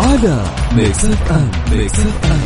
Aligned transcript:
على 0.00 0.44
ميكس 0.72 1.04
اف 1.04 1.32
ام 1.32 1.50
ميكس 1.72 2.00
اف 2.00 2.24
ام 2.24 2.40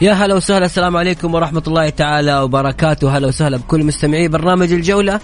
يا 0.00 0.12
هلا 0.12 0.34
وسهلا 0.34 0.66
السلام 0.66 0.96
عليكم 0.96 1.34
ورحمة 1.34 1.62
الله 1.66 1.88
تعالى 1.88 2.40
وبركاته. 2.40 3.16
هلا 3.16 3.28
وسهلا 3.28 3.56
بكل 3.56 3.84
مستمعي 3.84 4.28
برنامج 4.28 4.72
الجولة. 4.72 5.20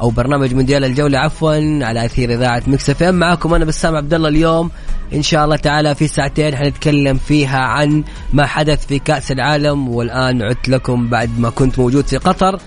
أو 0.00 0.10
برنامج 0.10 0.54
مونديال 0.54 0.84
الجولة 0.84 1.18
عفوا 1.18 1.84
على 1.84 2.04
أثير 2.04 2.32
إذاعة 2.32 2.62
Mix 2.66 2.90
FM. 2.90 3.14
معاكم 3.14 3.54
أنا 3.54 3.64
بسام 3.64 3.96
عبد 3.96 4.14
الله 4.14 4.28
اليوم. 4.28 4.70
إن 5.14 5.22
شاء 5.22 5.44
الله 5.44 5.56
تعالى 5.56 5.94
في 5.94 6.08
ساعتين 6.08 6.56
حنتكلم 6.56 7.18
فيها 7.18 7.58
عن 7.58 8.04
ما 8.32 8.46
حدث 8.46 8.86
في 8.86 8.98
كأس 8.98 9.32
العالم 9.32 9.88
والآن 9.88 10.42
عدت 10.42 10.68
لكم 10.68 11.08
بعد 11.08 11.38
ما 11.38 11.50
كنت 11.50 11.78
موجود 11.78 12.06
في 12.06 12.16
قطر. 12.16 12.60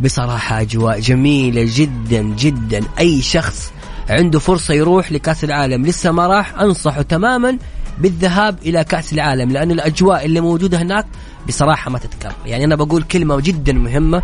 بصراحة 0.00 0.60
أجواء 0.60 1.00
جميلة 1.00 1.66
جدا 1.74 2.22
جدا. 2.22 2.80
أي 2.98 3.22
شخص 3.22 3.72
عنده 4.10 4.38
فرصة 4.38 4.74
يروح 4.74 5.12
لكأس 5.12 5.44
العالم 5.44 5.86
لسه 5.86 6.12
ما 6.12 6.26
راح 6.26 6.60
أنصحه 6.60 7.02
تماما 7.02 7.58
بالذهاب 7.98 8.58
إلى 8.62 8.84
كأس 8.84 9.12
العالم 9.12 9.50
لأن 9.50 9.70
الأجواء 9.70 10.24
اللي 10.24 10.40
موجودة 10.40 10.82
هناك 10.82 11.06
بصراحة 11.48 11.90
ما 11.90 11.98
تتكرر. 11.98 12.34
يعني 12.46 12.64
أنا 12.64 12.74
بقول 12.74 13.02
كلمة 13.02 13.40
جدا 13.40 13.72
مهمة. 13.72 14.22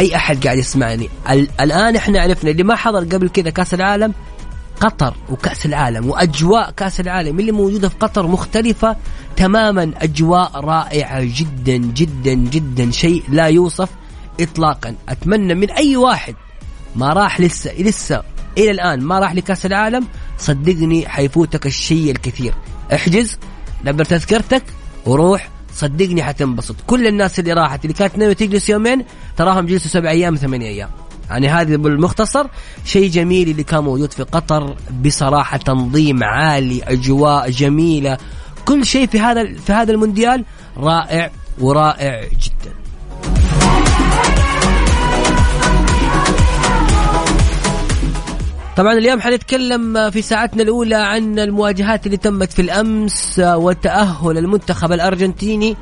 أي 0.00 0.16
أحد 0.16 0.44
قاعد 0.46 0.58
يسمعني. 0.58 1.08
ال- 1.30 1.48
الآن 1.60 1.96
إحنا 1.96 2.20
عرفنا 2.20 2.50
اللي 2.50 2.62
ما 2.62 2.76
حضر 2.76 3.04
قبل 3.04 3.28
كذا 3.28 3.50
كأس 3.50 3.74
العالم 3.74 4.14
قطر 4.80 5.14
وكأس 5.30 5.66
العالم 5.66 6.10
وأجواء 6.10 6.70
كأس 6.70 7.00
العالم 7.00 7.40
اللي 7.40 7.52
موجودة 7.52 7.88
في 7.88 7.94
قطر 8.00 8.26
مختلفة 8.26 8.96
تماما. 9.36 9.92
أجواء 9.96 10.50
رائعة 10.54 11.20
جدا 11.24 11.76
جدا 11.76 12.34
جدا. 12.34 12.90
شيء 12.90 13.22
لا 13.28 13.46
يوصف 13.46 13.88
إطلاقا. 14.40 14.94
أتمنى 15.08 15.54
من 15.54 15.70
أي 15.70 15.96
واحد 15.96 16.34
ما 16.96 17.12
راح 17.12 17.40
لسه 17.40 17.72
لسه 17.78 18.22
إلى 18.58 18.70
الآن 18.70 19.00
ما 19.00 19.18
راح 19.18 19.34
لكأس 19.34 19.66
العالم 19.66 20.06
صدقني 20.38 21.08
حيفوتك 21.08 21.66
الشيء 21.66 22.10
الكثير. 22.10 22.54
احجز 22.94 23.38
دبر 23.84 24.04
تذكرتك 24.04 24.62
وروح 25.06 25.48
صدقني 25.78 26.22
حتنبسط 26.22 26.76
كل 26.86 27.06
الناس 27.06 27.38
اللي 27.38 27.52
راحت 27.52 27.84
اللي 27.84 27.94
كانت 27.94 28.18
ناوية 28.18 28.32
تجلس 28.32 28.70
يومين 28.70 29.04
تراهم 29.36 29.66
جلسوا 29.66 29.90
سبع 29.90 30.10
أيام 30.10 30.36
ثمانية 30.36 30.68
أيام. 30.68 30.90
يعني 31.30 31.48
هذا 31.48 31.76
بالمختصر 31.76 32.46
شيء 32.84 33.10
جميل 33.10 33.48
اللي 33.48 33.62
كان 33.62 33.84
موجود 33.84 34.12
في 34.12 34.22
قطر 34.22 34.76
بصراحة 35.04 35.56
تنظيم 35.56 36.24
عالي 36.24 36.82
أجواء 36.82 37.50
جميلة. 37.50 38.18
كل 38.64 38.84
شيء 38.84 39.06
في 39.06 39.20
هذا 39.20 39.54
في 39.66 39.72
هذا 39.72 39.92
المونديال 39.92 40.44
رائع 40.76 41.30
ورائع 41.58 42.24
جدا. 42.24 42.74
طبعا 48.78 48.92
اليوم 48.92 49.20
حنتكلم 49.20 50.10
في 50.10 50.22
ساعتنا 50.22 50.62
الأولى 50.62 50.94
عن 50.94 51.38
المواجهات 51.38 52.06
اللي 52.06 52.16
تمت 52.16 52.52
في 52.52 52.62
الأمس 52.62 53.40
وتأهل 53.44 54.38
المنتخب 54.38 54.92
الأرجنتيني 54.92 55.76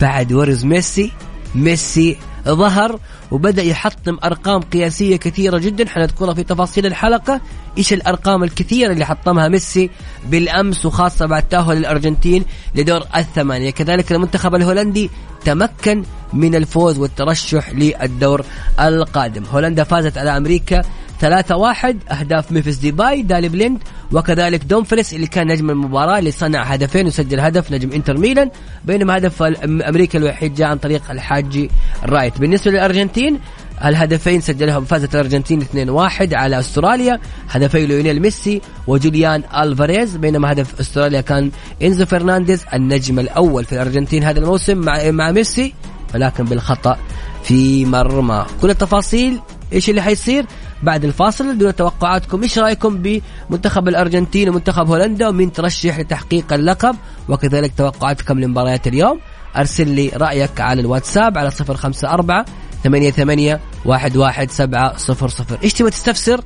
بعد 0.00 0.32
بروز 0.32 0.64
ميسي. 0.64 1.12
ميسي 1.54 2.16
ظهر 2.48 3.00
وبدأ 3.30 3.62
يحطم 3.62 4.18
أرقام 4.24 4.60
قياسية 4.60 5.16
كثيرة 5.16 5.58
جدا. 5.58 5.88
حنذكرها 5.88 6.34
في 6.34 6.42
تفاصيل 6.42 6.86
الحلقة. 6.86 7.40
إيش 7.78 7.92
الأرقام 7.92 8.44
الكثيرة 8.44 8.92
اللي 8.92 9.04
حطمها 9.04 9.48
ميسي 9.48 9.90
بالأمس 10.26 10.86
وخاصة 10.86 11.26
بعد 11.26 11.48
تأهل 11.48 11.76
الأرجنتين 11.76 12.44
لدور 12.74 13.02
الثمانية. 13.16 13.70
كذلك 13.70 14.12
المنتخب 14.12 14.54
الهولندي 14.54 15.10
تمكن 15.44 16.02
من 16.32 16.54
الفوز 16.54 16.98
والترشح 16.98 17.70
للدور 17.70 18.44
القادم. 18.80 19.44
هولندا 19.52 19.84
فازت 19.84 20.18
على 20.18 20.36
أمريكا 20.36 20.82
3 21.20 21.56
واحد 21.56 21.98
أهداف 22.10 22.52
ممفيس 22.52 22.76
ديباي 22.76 23.22
دالي 23.22 23.48
بليند 23.48 23.78
وكذلك 24.12 24.64
دومفريس 24.64 25.14
اللي 25.14 25.26
كان 25.26 25.46
نجم 25.46 25.70
المباراة 25.70 26.18
اللي 26.18 26.30
صنع 26.30 26.62
هدفين 26.62 27.06
وسجل 27.06 27.40
هدف 27.40 27.72
نجم 27.72 27.92
إنتر 27.92 28.18
ميلان 28.18 28.50
بينما 28.84 29.16
هدف 29.16 29.42
أمريكا 29.64 30.18
الوحيد 30.18 30.54
جاء 30.54 30.68
عن 30.68 30.78
طريق 30.78 31.10
الحاجي 31.10 31.70
رايت. 32.04 32.38
بالنسبة 32.38 32.70
للأرجنتين 32.70 33.40
الهدفين 33.84 34.40
سجلهم 34.40 34.84
فازت 34.84 35.14
الأرجنتين 35.14 35.62
2-1 35.62 36.34
على 36.34 36.58
أستراليا 36.58 37.20
هدفي 37.50 37.86
ليونيل 37.86 38.20
ميسي 38.22 38.60
وجوليان 38.86 39.42
ألفاريز 39.56 40.16
بينما 40.16 40.52
هدف 40.52 40.80
أستراليا 40.80 41.20
كان 41.20 41.50
إنزو 41.82 42.06
فرنانديز 42.06 42.64
النجم 42.74 43.18
الأول 43.18 43.64
في 43.64 43.72
الأرجنتين 43.72 44.24
هذا 44.24 44.38
الموسم 44.38 44.78
مع 44.78 45.10
مع 45.10 45.30
ميسي 45.30 45.74
ولكن 46.14 46.44
بالخطأ 46.44 46.98
في 47.42 47.84
مرمى. 47.84 48.46
كل 48.62 48.70
التفاصيل 48.70 49.40
إيش 49.72 49.90
اللي 49.90 50.02
حيصير؟ 50.02 50.46
بعد 50.84 51.04
الفاصل 51.04 51.58
دون 51.58 51.74
توقعاتكم 51.74 52.42
إيش 52.42 52.58
رأيكم 52.58 53.02
بمنتخب 53.02 53.88
الأرجنتين 53.88 54.48
ومنتخب 54.48 54.88
هولندا 54.88 55.28
ومين 55.28 55.52
ترشح 55.52 55.98
لتحقيق 55.98 56.52
اللقب؟ 56.52 56.96
وكذلك 57.28 57.72
توقعاتكم 57.76 58.40
لمباريات 58.40 58.86
اليوم. 58.86 59.20
أرسل 59.56 59.88
لي 59.88 60.08
رأيك 60.08 60.60
على 60.60 60.80
الواتساب 60.80 61.38
على 61.38 61.50
054 61.50 62.44
ثمانية 62.84 63.10
ثمانية 63.10 63.60
واحد 63.84 64.16
واحد 64.16 64.50
سبعة 64.50 64.96
صفر 64.96 65.28
صفر. 65.28 65.58
إيش 65.62 65.72
تبغى 65.72 65.90
تستفسر؟ 65.90 66.40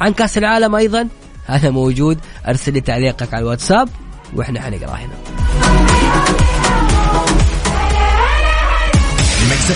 عن 0.00 0.12
كأس 0.12 0.38
العالم 0.38 0.74
أيضا؟ 0.74 1.08
هذا 1.46 1.70
موجود. 1.70 2.18
أرسل 2.48 2.72
لي 2.72 2.80
تعليقك 2.80 3.34
على 3.34 3.42
الواتساب 3.42 3.88
وإحنا 4.36 4.60
حنقراه 4.60 4.96
هنا. 4.96 5.14
ميكس 9.50 9.70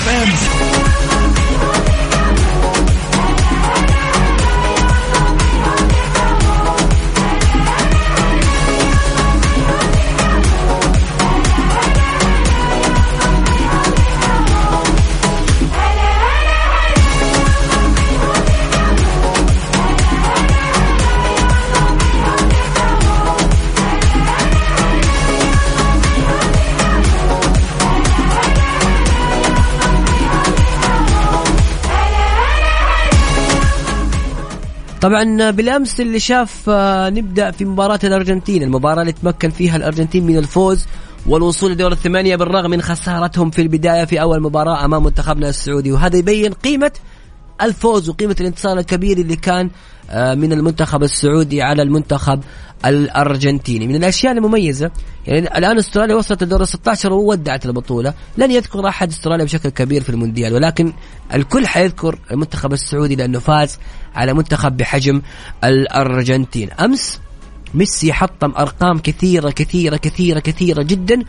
طبعا 35.06 35.50
بالأمس 35.50 36.00
اللي 36.00 36.18
شاف 36.18 36.64
آه، 36.68 37.10
نبدأ 37.10 37.50
في 37.50 37.64
مباراة 37.64 37.98
الأرجنتين. 38.04 38.62
المباراة 38.62 39.00
اللي 39.00 39.12
تمكن 39.12 39.50
فيها 39.50 39.76
الأرجنتين 39.76 40.26
من 40.26 40.38
الفوز 40.38 40.86
والوصول 41.26 41.72
لدور 41.72 41.92
الثمانية 41.92 42.36
بالرغم 42.36 42.70
من 42.70 42.82
خسارتهم 42.82 43.50
في 43.50 43.62
البداية 43.62 44.04
في 44.04 44.20
أول 44.20 44.42
مباراة 44.42 44.84
أمام 44.84 45.02
منتخبنا 45.02 45.48
السعودي. 45.48 45.92
وهذا 45.92 46.16
يبين 46.16 46.52
قيمة 46.52 46.92
الفوز 47.62 48.08
وقيمة 48.08 48.36
الانتصار 48.40 48.78
الكبير 48.78 49.18
اللي 49.18 49.36
كان 49.36 49.70
من 50.14 50.52
المنتخب 50.52 51.02
السعودي 51.02 51.62
على 51.62 51.82
المنتخب 51.82 52.40
الأرجنتيني. 52.86 53.86
من 53.86 53.94
الأشياء 53.94 54.32
المميزة 54.32 54.90
يعني 55.26 55.58
الآن 55.58 55.78
أستراليا 55.78 56.14
وصلت 56.14 56.44
لدور 56.44 56.62
ال 56.62 56.68
16 56.68 57.12
وودعت 57.12 57.66
البطولة. 57.66 58.14
لن 58.36 58.50
يذكر 58.50 58.88
أحد 58.88 59.08
أستراليا 59.08 59.44
بشكل 59.44 59.68
كبير 59.68 60.02
في 60.02 60.10
المونديال 60.10 60.54
ولكن 60.54 60.92
الكل 61.34 61.66
حيذكر 61.66 62.18
المنتخب 62.30 62.72
السعودي 62.72 63.16
لأنه 63.16 63.38
فاز 63.38 63.78
على 64.14 64.34
منتخب 64.34 64.76
بحجم 64.76 65.22
الأرجنتين. 65.64 66.70
أمس 66.72 67.20
ميسي 67.74 68.12
حطم 68.12 68.52
أرقام 68.58 68.98
كثيرة 68.98 69.50
كثيرة 69.50 69.96
كثيرة 69.96 70.40
كثيرة 70.40 70.82
جدا. 70.82 71.24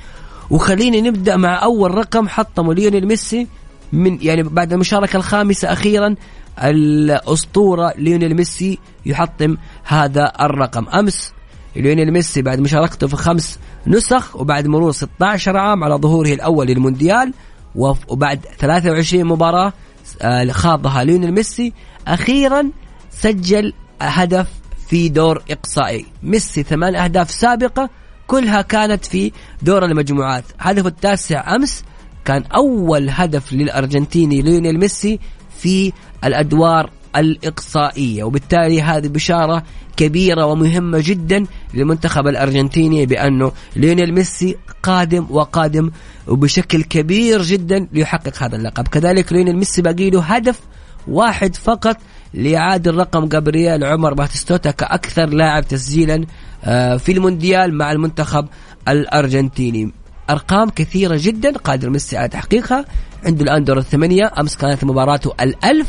وخليني 0.49 1.01
نبدأ 1.01 1.35
مع 1.35 1.63
أول 1.63 1.95
رقم 1.95 2.27
حطمه 2.27 2.73
ليونيل 2.73 3.07
ميسي 3.07 3.47
من 3.93 4.17
يعني 4.21 4.43
بعد 4.43 4.73
المشاركة 4.73 5.17
الخامسة 5.17 5.73
أخيرا 5.73 6.15
الأسطورة 6.63 7.93
ليونيل 7.97 8.35
ميسي 8.35 8.79
يحطم 9.05 9.57
هذا 9.83 10.33
الرقم. 10.41 10.89
أمس 10.89 11.33
ليونيل 11.75 12.11
ميسي 12.11 12.41
بعد 12.41 12.59
مشاركته 12.59 13.07
في 13.07 13.15
خمس 13.15 13.59
نسخ 13.87 14.35
وبعد 14.35 14.67
مرور 14.67 14.91
16 14.91 15.57
عام 15.57 15.83
على 15.83 15.95
ظهوره 15.95 16.33
الأول 16.33 16.67
للمونديال 16.67 17.33
وبعد 17.75 18.45
23 18.59 19.23
مباراة 19.23 19.73
آه، 20.21 20.51
خاضها 20.51 21.03
ليونيل 21.03 21.31
ميسي. 21.31 21.73
أخيرا 22.07 22.71
سجل 23.11 23.73
هدف 24.01 24.47
في 24.87 25.09
دور 25.09 25.43
إقصائي. 25.51 26.05
ميسي 26.23 26.63
ثمان 26.63 26.95
أهداف 26.95 27.31
سابقة 27.31 27.89
كلها 28.27 28.61
كانت 28.61 29.05
في 29.05 29.31
دور 29.61 29.85
المجموعات. 29.85 30.43
هدفه 30.59 30.87
التاسع 30.87 31.55
أمس 31.55 31.83
كان 32.27 32.43
أول 32.43 33.09
هدف 33.09 33.53
للأرجنتيني 33.53 34.41
ليونيل 34.41 34.79
ميسي 34.79 35.19
في 35.57 35.93
الأدوار 36.23 36.89
الإقصائية. 37.15 38.23
وبالتالي 38.23 38.81
هذه 38.81 39.07
بشارة 39.07 39.63
كبيرة 39.97 40.45
ومهمة 40.45 41.03
جدا 41.05 41.45
للمنتخب 41.73 42.27
الأرجنتيني 42.27 43.05
بأنه 43.05 43.51
ليونيل 43.75 44.13
ميسي 44.13 44.57
قادم 44.83 45.27
وقادم 45.29 45.91
وبشكل 46.27 46.83
كبير 46.83 47.41
جدا 47.41 47.87
ليحقق 47.93 48.43
هذا 48.43 48.55
اللقب. 48.55 48.87
كذلك 48.87 49.33
ليونيل 49.33 49.57
ميسي 49.57 49.81
باقي 49.81 50.09
له 50.09 50.21
هدف 50.21 50.59
واحد 51.07 51.55
فقط 51.55 51.97
ليعادل 52.33 52.95
رقم 52.95 53.25
جابرييل 53.25 53.83
عمر 53.83 54.13
باتيستوتا 54.13 54.71
كأكثر 54.71 55.25
لاعب 55.25 55.67
تسجيلا 55.67 56.25
آه، 56.63 56.97
في 56.97 57.11
المونديال 57.11 57.73
مع 57.73 57.91
المنتخب 57.91 58.47
الأرجنتيني. 58.87 59.91
أرقام 60.29 60.69
كثيرة 60.69 61.19
جدا 61.21 61.57
قادر 61.57 61.89
ميسي 61.89 62.17
على 62.17 62.27
تحقيقها. 62.27 62.85
عنده 63.27 63.43
الآن 63.43 63.63
دور 63.63 63.77
الثمانية 63.77 64.31
أمس 64.39 64.57
كانت 64.57 64.83
مباراته 64.83 65.33
الألف 65.41 65.87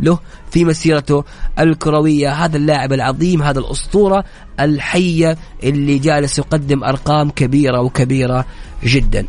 له 0.00 0.18
في 0.50 0.64
مسيرته 0.64 1.24
الكروية. 1.58 2.32
هذا 2.32 2.56
اللاعب 2.56 2.92
العظيم 2.92 3.42
هذا 3.42 3.58
الأسطورة 3.58 4.24
الحية 4.60 5.38
اللي 5.62 5.98
جالس 5.98 6.38
يقدم 6.38 6.84
أرقام 6.84 7.30
كبيرة 7.30 7.80
وكبيرة 7.80 8.46
جدا. 8.84 9.26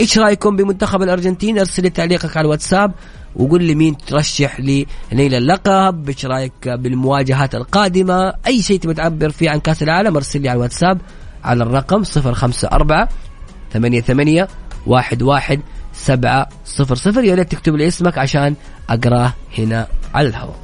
إيش 0.00 0.18
رأيكم 0.18 0.56
بمنتخب 0.56 1.02
الأرجنتين؟ 1.02 1.58
أرسل 1.58 1.82
لي 1.82 1.90
تعليقك 1.90 2.36
على 2.36 2.44
الواتساب 2.44 2.92
وقول 3.36 3.62
لي 3.64 3.74
مين 3.74 3.96
ترشح 3.96 4.60
لنيل 4.60 5.34
اللقب. 5.34 6.08
إيش 6.08 6.26
رأيك 6.26 6.68
بالمواجهات 6.68 7.54
القادمة؟ 7.54 8.34
أي 8.46 8.62
شيء 8.62 8.78
تبي 8.80 8.94
تعبر 8.94 9.30
فيه 9.30 9.50
عن 9.50 9.60
كأس 9.60 9.82
العالم 9.82 10.16
أرسل 10.16 10.40
لي 10.40 10.48
على 10.48 10.56
الواتساب 10.56 11.00
على 11.44 11.62
الرقم 11.62 12.02
054 12.16 13.06
88 13.72 14.46
11 14.92 15.58
700 15.94 17.28
يا 17.28 17.34
ريت 17.34 17.52
تكتب 17.52 17.76
لي 17.76 17.88
اسمك 17.88 18.18
عشان 18.18 18.54
اقراه 18.90 19.32
هنا 19.58 19.86
على 20.14 20.28
الهواء. 20.28 20.56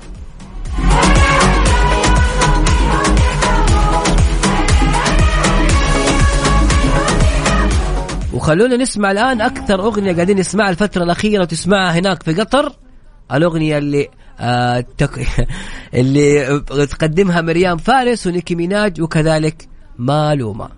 وخلونا 8.35 8.77
نسمع 8.77 9.11
الآن 9.11 9.41
أكثر 9.41 9.81
أغنية 9.81 10.12
قاعدين 10.12 10.38
نسمعها 10.38 10.71
الفترة 10.71 11.05
الأخيرة 11.05 11.43
وتسمعها 11.43 11.99
هناك 11.99 12.23
في 12.23 12.35
قطر. 12.35 12.73
الأغنية 13.32 13.79
اللي 13.79 14.09
آه. 14.41 14.85
اللي 15.94 16.61
تقدمها 16.91 17.41
مريم 17.41 17.77
فارس 17.77 18.27
ونيكي 18.27 18.55
ميناج 18.55 19.00
وكذلك 19.03 19.69
مالومة. 19.99 20.69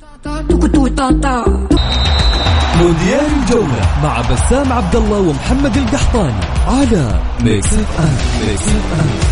مونديال 2.82 3.26
الجولة 3.42 4.00
مع 4.02 4.20
بسام 4.20 4.72
عبد 4.72 4.96
الله 4.96 5.18
ومحمد 5.18 5.76
القحطاني 5.76 6.40
على 6.66 7.20
ميكس 7.44 7.66
اف 7.66 8.00
ام 8.00 8.46
ميكس 8.46 8.62
اف 8.62 9.00
ام 9.00 9.31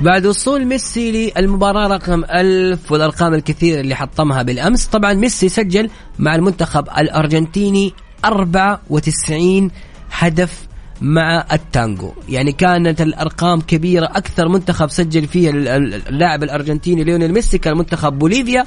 بعد 0.00 0.26
وصول 0.26 0.64
ميسي 0.64 1.32
للمباراة 1.36 1.86
رقم 1.86 2.24
ألف 2.24 2.92
والأرقام 2.92 3.34
الكثيرة 3.34 3.80
اللي 3.80 3.94
حطمها 3.94 4.42
بالأمس. 4.42 4.86
طبعا 4.86 5.12
ميسي 5.12 5.48
سجل 5.48 5.90
مع 6.18 6.34
المنتخب 6.34 6.88
الأرجنتيني 6.98 7.92
94 8.24 9.70
هدف 10.12 10.66
مع 11.00 11.46
التانجو. 11.52 12.12
يعني 12.28 12.52
كانت 12.52 13.00
الأرقام 13.00 13.60
كبيرة 13.60 14.06
أكثر 14.06 14.48
منتخب 14.48 14.90
سجل 14.90 15.26
فيه 15.26 15.50
اللاعب 15.50 16.42
الأرجنتيني 16.42 17.04
ليونيل 17.04 17.32
ميسي 17.32 17.58
كان 17.58 17.76
منتخب 17.76 18.18
بوليفيا. 18.18 18.66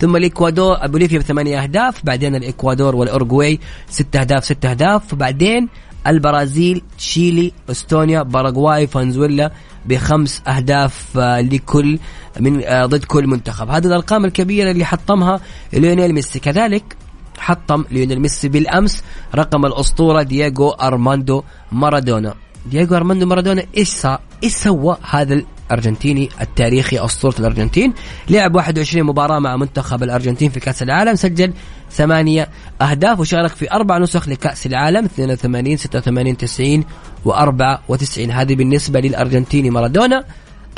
ثم 0.00 0.16
الاكوادور 0.16 0.86
بوليفيا 0.86 1.18
بثمانية 1.18 1.62
أهداف 1.62 2.04
بعدين 2.04 2.34
الإكوادور 2.34 2.96
والاورجواي 2.96 3.60
ست 3.90 4.16
أهداف 4.16 4.44
ست 4.44 4.64
أهداف 4.64 5.12
وبعدين 5.12 5.68
البرازيل 6.06 6.82
تشيلي 6.98 7.52
إستونيا 7.70 8.22
باراغواي 8.22 8.86
فنزويلا 8.86 9.52
بخمس 9.86 10.42
أهداف 10.48 11.18
آه، 11.18 11.40
لكل 11.40 11.98
من 12.40 12.64
آه، 12.64 12.86
ضد 12.86 13.04
كل 13.04 13.26
منتخب. 13.26 13.70
هذه 13.70 13.86
الأرقام 13.86 14.24
الكبيرة 14.24 14.70
اللي 14.70 14.84
حطمها 14.84 15.40
ليونيل 15.72 16.12
ميسي. 16.12 16.38
كذلك 16.38 16.96
حطم 17.38 17.84
ليونيل 17.90 18.20
ميسي 18.20 18.48
بالأمس 18.48 19.02
رقم 19.34 19.66
الأسطورة 19.66 20.22
دييغو 20.22 20.70
أرماندو 20.70 21.42
مارادونا. 21.72 22.34
دييغو 22.66 22.96
أرماندو 22.96 23.26
مارادونا 23.26 23.64
إيش 23.76 24.06
إيش 24.44 24.52
سوى 24.52 24.96
هذا 25.10 25.42
الأرجنتيني 25.72 26.28
التاريخي 26.40 27.04
أسطورة 27.04 27.34
الأرجنتين؟ 27.38 27.92
لعب 28.30 28.54
21 28.54 29.06
مباراة 29.06 29.38
مع 29.38 29.56
منتخب 29.56 30.02
الأرجنتين 30.02 30.50
في 30.50 30.60
كأس 30.60 30.82
العالم 30.82 31.14
سجل 31.14 31.52
ثمانية. 31.92 32.48
أهداف 32.82 33.20
وشارك 33.20 33.50
في 33.50 33.72
أربع 33.72 33.98
نسخ 33.98 34.28
لكأس 34.28 34.66
العالم 34.66 35.04
82 35.04 35.76
86 35.76 36.36
90 36.36 36.84
و94 37.26 38.18
هذه 38.30 38.54
بالنسبة 38.54 39.00
للأرجنتيني 39.00 39.70
مارادونا. 39.70 40.24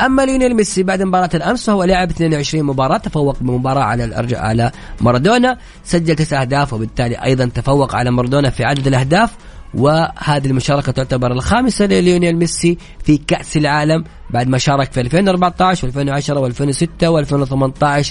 أما 0.00 0.22
ليونيل 0.22 0.54
ميسي 0.56 0.82
بعد 0.82 1.02
مباراة 1.02 1.30
الأمس 1.34 1.66
فهو 1.66 1.84
لعب 1.84 2.10
22 2.10 2.64
مباراة 2.64 2.98
تفوق 2.98 3.36
بمباراة 3.40 3.82
على 3.82 4.04
الأرج... 4.04 4.34
على 4.34 4.70
مارادونا. 5.00 5.58
سجل 5.84 6.14
تسع 6.14 6.42
أهداف 6.42 6.72
وبالتالي 6.72 7.14
أيضا 7.14 7.44
تفوق 7.44 7.94
على 7.94 8.10
مارادونا 8.10 8.50
في 8.50 8.64
عدد 8.64 8.86
الأهداف. 8.86 9.30
وهذه 9.74 10.46
المشاركة 10.46 10.92
تعتبر 10.92 11.32
الخامسة 11.32 11.86
لليونيل 11.86 12.36
ميسي 12.36 12.78
في 13.04 13.16
كأس 13.16 13.56
العالم. 13.56 14.04
بعد 14.30 14.48
ما 14.48 14.58
شارك 14.58 14.92
في 14.92 15.00
2014 15.00 15.90
و2010 15.90 15.94
و2006 16.24 16.86
و2018 17.04 18.06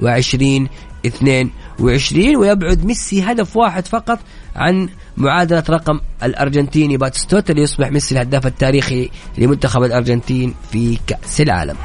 و20 0.00 0.68
22 1.06 2.36
ويبعد 2.36 2.84
ميسي 2.84 3.22
هدف 3.22 3.56
واحد 3.56 3.86
فقط 3.86 4.18
عن 4.56 4.88
معادلة 5.16 5.64
رقم 5.70 6.00
الأرجنتيني 6.22 6.96
باتستوتا 6.96 7.52
ليصبح 7.52 7.90
ميسي 7.90 8.14
الهداف 8.14 8.46
التاريخي 8.46 9.10
لمنتخب 9.38 9.82
الأرجنتين 9.82 10.54
في 10.72 10.98
كأس 11.06 11.40
العالم. 11.40 11.76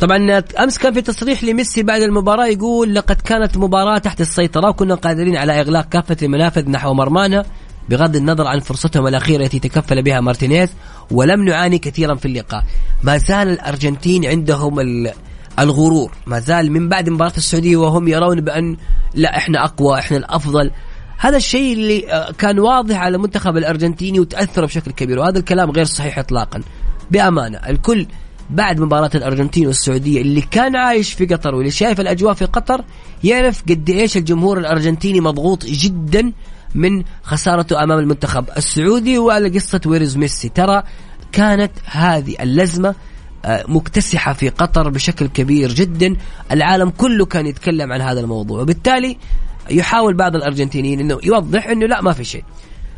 طبعا 0.00 0.42
أمس 0.58 0.78
كان 0.78 0.92
في 0.92 1.02
تصريح 1.02 1.44
لميسي 1.44 1.82
بعد 1.82 2.02
المباراة 2.02 2.46
يقول 2.46 2.94
لقد 2.94 3.16
كانت 3.16 3.56
مباراة 3.56 3.98
تحت 3.98 4.20
السيطرة 4.20 4.68
وكنا 4.68 4.94
قادرين 4.94 5.36
على 5.36 5.60
إغلاق 5.60 5.88
كافة 5.88 6.16
المنافذ 6.22 6.70
نحو 6.70 6.94
مرمانا 6.94 7.44
بغض 7.88 8.16
النظر 8.16 8.46
عن 8.46 8.60
فرصتهم 8.60 9.06
الأخيرة 9.06 9.44
التي 9.44 9.58
تكفل 9.58 10.02
بها 10.02 10.20
مارتينيز 10.20 10.68
ولم 11.10 11.44
نعاني 11.44 11.78
كثيرا 11.78 12.14
في 12.14 12.26
اللقاء. 12.26 12.64
ما 13.02 13.18
زال 13.18 13.48
الأرجنتين 13.48 14.24
عندهم 14.24 14.78
الغرور. 15.58 16.12
ما 16.26 16.40
زال 16.40 16.72
من 16.72 16.88
بعد 16.88 17.08
مباراة 17.08 17.36
السعودية 17.36 17.76
وهم 17.76 18.08
يرون 18.08 18.40
بأن 18.40 18.76
لا 19.14 19.36
إحنا 19.36 19.64
أقوى 19.64 19.98
إحنا 19.98 20.16
الأفضل. 20.16 20.70
هذا 21.18 21.36
الشيء 21.36 21.72
اللي 21.72 22.12
آه، 22.12 22.32
كان 22.32 22.58
واضح 22.58 22.96
على 22.96 23.16
المنتخب 23.16 23.56
الأرجنتيني 23.56 24.20
وتأثر 24.20 24.64
بشكل 24.64 24.90
كبير 24.90 25.18
وهذا 25.18 25.38
الكلام 25.38 25.70
غير 25.70 25.84
صحيح 25.84 26.18
اطلاقا. 26.18 26.60
بأمانة 27.10 27.58
الكل 27.58 28.06
بعد 28.50 28.80
مباراة 28.80 29.10
الأرجنتين 29.14 29.66
والسعودية 29.66 30.20
اللي 30.20 30.40
كان 30.40 30.76
عايش 30.76 31.12
في 31.12 31.26
قطر 31.26 31.54
واللي 31.54 31.70
شايف 31.70 32.00
الأجواء 32.00 32.34
في 32.34 32.44
قطر 32.44 32.84
يعرف 33.24 33.62
قد 33.62 33.90
إيش 33.90 34.16
الجمهور 34.16 34.58
الأرجنتيني 34.58 35.20
مضغوط 35.20 35.64
جدا 35.64 36.32
من 36.74 37.04
خسارته 37.22 37.82
أمام 37.82 37.98
المنتخب 37.98 38.44
السعودي 38.56 39.18
وعلى 39.18 39.48
قصة 39.48 39.80
ويرز 39.86 40.16
ميسي. 40.16 40.48
ترى 40.48 40.82
كانت 41.32 41.72
هذه 41.84 42.36
اللزمة 42.40 42.94
آه، 43.44 43.64
مكتسحة 43.68 44.32
في 44.32 44.48
قطر 44.48 44.88
بشكل 44.90 45.26
كبير 45.26 45.72
جدا. 45.72 46.16
العالم 46.52 46.90
كله 46.90 47.26
كان 47.26 47.46
يتكلم 47.46 47.92
عن 47.92 48.00
هذا 48.00 48.20
الموضوع. 48.20 48.60
وبالتالي 48.60 49.16
يحاول 49.70 50.14
بعض 50.14 50.36
الأرجنتينيين 50.36 51.00
أنه 51.00 51.18
يوضح 51.24 51.66
أنه 51.66 51.86
لا 51.86 52.00
ما 52.02 52.12
في 52.12 52.24
شيء. 52.24 52.44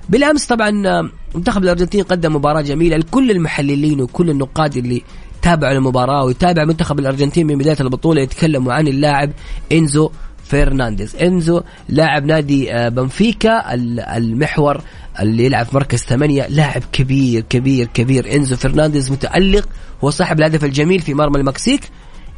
بالأمس 0.08 0.46
طبعا 0.46 0.88
آه، 0.88 1.10
منتخب 1.34 1.62
الأرجنتين 1.62 2.02
قدم 2.02 2.36
مباراة 2.36 2.60
جميلة 2.60 2.96
لكل 2.96 3.30
المحللين 3.30 4.00
وكل 4.00 4.30
النقاد 4.30 4.76
اللي 4.76 5.02
تابعوا 5.42 5.72
المباراه 5.72 6.24
ويتابع 6.24 6.64
منتخب 6.64 6.98
الأرجنتين 6.98 7.46
من 7.46 7.58
بداية 7.58 7.76
البطولة 7.80 8.22
يتكلموا 8.22 8.72
عن 8.72 8.88
اللاعب 8.88 9.30
إنزو 9.72 10.10
فرنانديز. 10.44 11.16
إنزو 11.16 11.62
لاعب 11.88 12.24
نادي 12.24 12.72
آه، 12.72 12.88
بنفيكا 12.88 13.74
المحور 14.16 14.80
اللي 15.20 15.44
يلعب 15.44 15.66
في 15.66 15.76
مركز 15.76 15.98
ثمانية. 15.98 16.46
لاعب 16.46 16.82
كبير 16.92 17.44
كبير 17.50 17.86
كبير. 17.86 18.34
إنزو 18.34 18.56
فرنانديز 18.56 19.12
متألق 19.12 19.68
هو 20.04 20.10
صاحب 20.10 20.38
الهدف 20.38 20.64
الجميل 20.64 21.00
في 21.00 21.14
مرمى 21.14 21.40
المكسيك. 21.40 21.80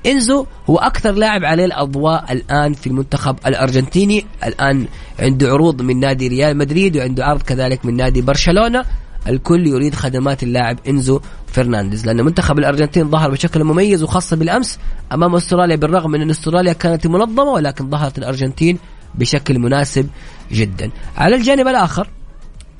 إنزو 0.06 0.46
هو 0.70 0.76
أكثر 0.76 1.12
لاعب 1.12 1.44
عليه 1.44 1.64
الأضواء 1.64 2.32
الآن 2.32 2.72
في 2.72 2.86
المنتخب 2.86 3.36
الأرجنتيني. 3.46 4.26
الآن 4.44 4.86
عنده 5.18 5.48
عروض 5.48 5.82
من 5.82 6.00
نادي 6.00 6.28
ريال 6.28 6.56
مدريد 6.56 6.96
وعنده 6.96 7.24
عرض 7.24 7.42
كذلك 7.42 7.84
من 7.86 7.96
نادي 7.96 8.22
برشلونة. 8.22 8.84
الكل 9.28 9.66
يريد 9.66 9.94
خدمات 9.94 10.42
اللاعب 10.42 10.78
إنزو 10.88 11.20
فرنانديز 11.46 12.06
لأن 12.06 12.24
منتخب 12.24 12.58
الأرجنتين 12.58 13.10
ظهر 13.10 13.30
بشكل 13.30 13.64
مميز 13.64 14.02
وخاصة 14.02 14.36
بالأمس 14.36 14.78
أمام 15.12 15.34
أستراليا 15.34 15.76
بالرغم 15.76 16.10
من 16.10 16.22
إن 16.22 16.30
أستراليا 16.30 16.72
كانت 16.72 17.06
منظمة 17.06 17.50
ولكن 17.50 17.90
ظهرت 17.90 18.18
الأرجنتين 18.18 18.78
بشكل 19.14 19.58
مناسب 19.58 20.08
جدا. 20.52 20.90
على 21.16 21.36
الجانب 21.36 21.68
الآخر 21.68 22.08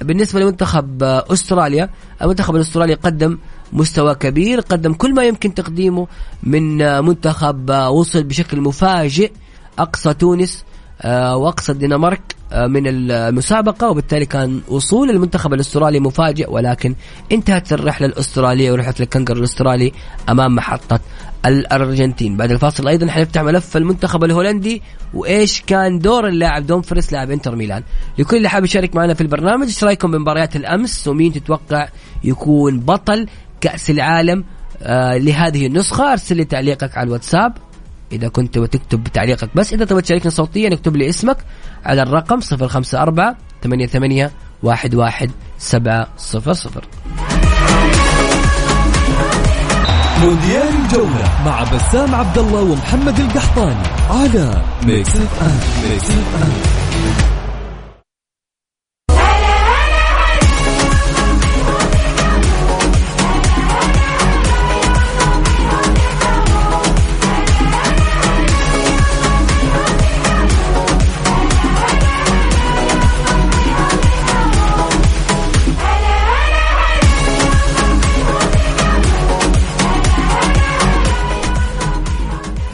بالنسبة 0.00 0.40
لمنتخب 0.40 1.02
أستراليا 1.02 1.90
المنتخب 2.22 2.56
الأسترالي 2.56 2.94
قدم 2.94 3.38
مستوى 3.72 4.14
كبير 4.14 4.60
قدم 4.60 4.92
كل 4.92 5.14
ما 5.14 5.24
يمكن 5.24 5.54
تقديمه 5.54 6.06
من 6.42 6.78
منتخب 7.04 7.70
وصل 7.70 8.22
بشكل 8.22 8.60
مفاجئ 8.60 9.32
أقصى 9.78 10.14
تونس 10.14 10.64
آه، 11.02 11.36
وأقصى 11.36 11.72
الدنمارك. 11.72 12.20
آه، 12.20 12.39
من 12.54 12.82
المسابقة 12.86 13.90
وبالتالي 13.90 14.26
كان 14.26 14.60
وصول 14.68 15.10
المنتخب 15.10 15.54
الأسترالي 15.54 16.00
مفاجئ 16.00 16.50
ولكن 16.50 16.94
انتهت 17.32 17.72
الرحلة 17.72 18.06
الأسترالية 18.06 18.72
ورحلة 18.72 18.94
الكنجر 19.00 19.36
الأسترالي 19.36 19.92
أمام 20.28 20.54
محطة 20.54 21.00
الأرجنتين. 21.46 22.36
بعد 22.36 22.50
الفاصل 22.50 22.88
أيضا 22.88 23.06
حنفتح 23.06 23.42
ملف 23.42 23.76
المنتخب 23.76 24.24
الهولندي 24.24 24.82
وإيش 25.14 25.62
كان 25.66 25.98
دور 25.98 26.28
اللاعب 26.28 26.66
دومفريس 26.66 27.12
لاعب 27.12 27.30
إنتر 27.30 27.56
ميلان. 27.56 27.82
لكل 28.18 28.36
اللي 28.36 28.48
حاب 28.48 28.64
يشارك 28.64 28.96
معنا 28.96 29.14
في 29.14 29.20
البرنامج 29.20 29.66
إيش 29.66 29.84
رأيكم 29.84 30.10
بمباريات 30.10 30.56
الأمس؟ 30.56 31.08
ومين 31.08 31.32
تتوقع 31.32 31.88
يكون 32.24 32.80
بطل 32.80 33.26
كأس 33.60 33.90
العالم؟ 33.90 34.44
آه 34.82 35.16
لهذه 35.16 35.66
النسخة 35.66 36.12
أرسل 36.12 36.36
لي 36.36 36.44
تعليقك 36.44 36.98
على 36.98 37.06
الواتساب. 37.06 37.52
إذا 38.12 38.28
كنت 38.28 38.58
تكتب 38.58 39.04
تعليقك 39.04 39.50
بس 39.54 39.72
إذا 39.72 39.84
تبغى 39.84 40.02
تشاركنا 40.02 40.30
صوتيا 40.30 40.74
اكتب 40.74 40.96
لي 40.96 41.08
اسمك 41.08 41.36
على 41.84 42.02
الرقم 42.02 42.40
054 42.52 43.34
88 43.62 44.30
11 44.64 45.30
700 45.58 46.06
مونديال 50.20 50.68
الجولة 50.84 51.44
مع 51.46 51.62
بسام 51.62 52.14
عبد 52.14 52.38
الله 52.38 52.62
ومحمد 52.62 53.20
القحطاني 53.20 53.82
على 54.10 54.62
Mix 54.86 55.16
FM 55.16 55.90
Mix 55.90 56.10
FM 56.10 56.79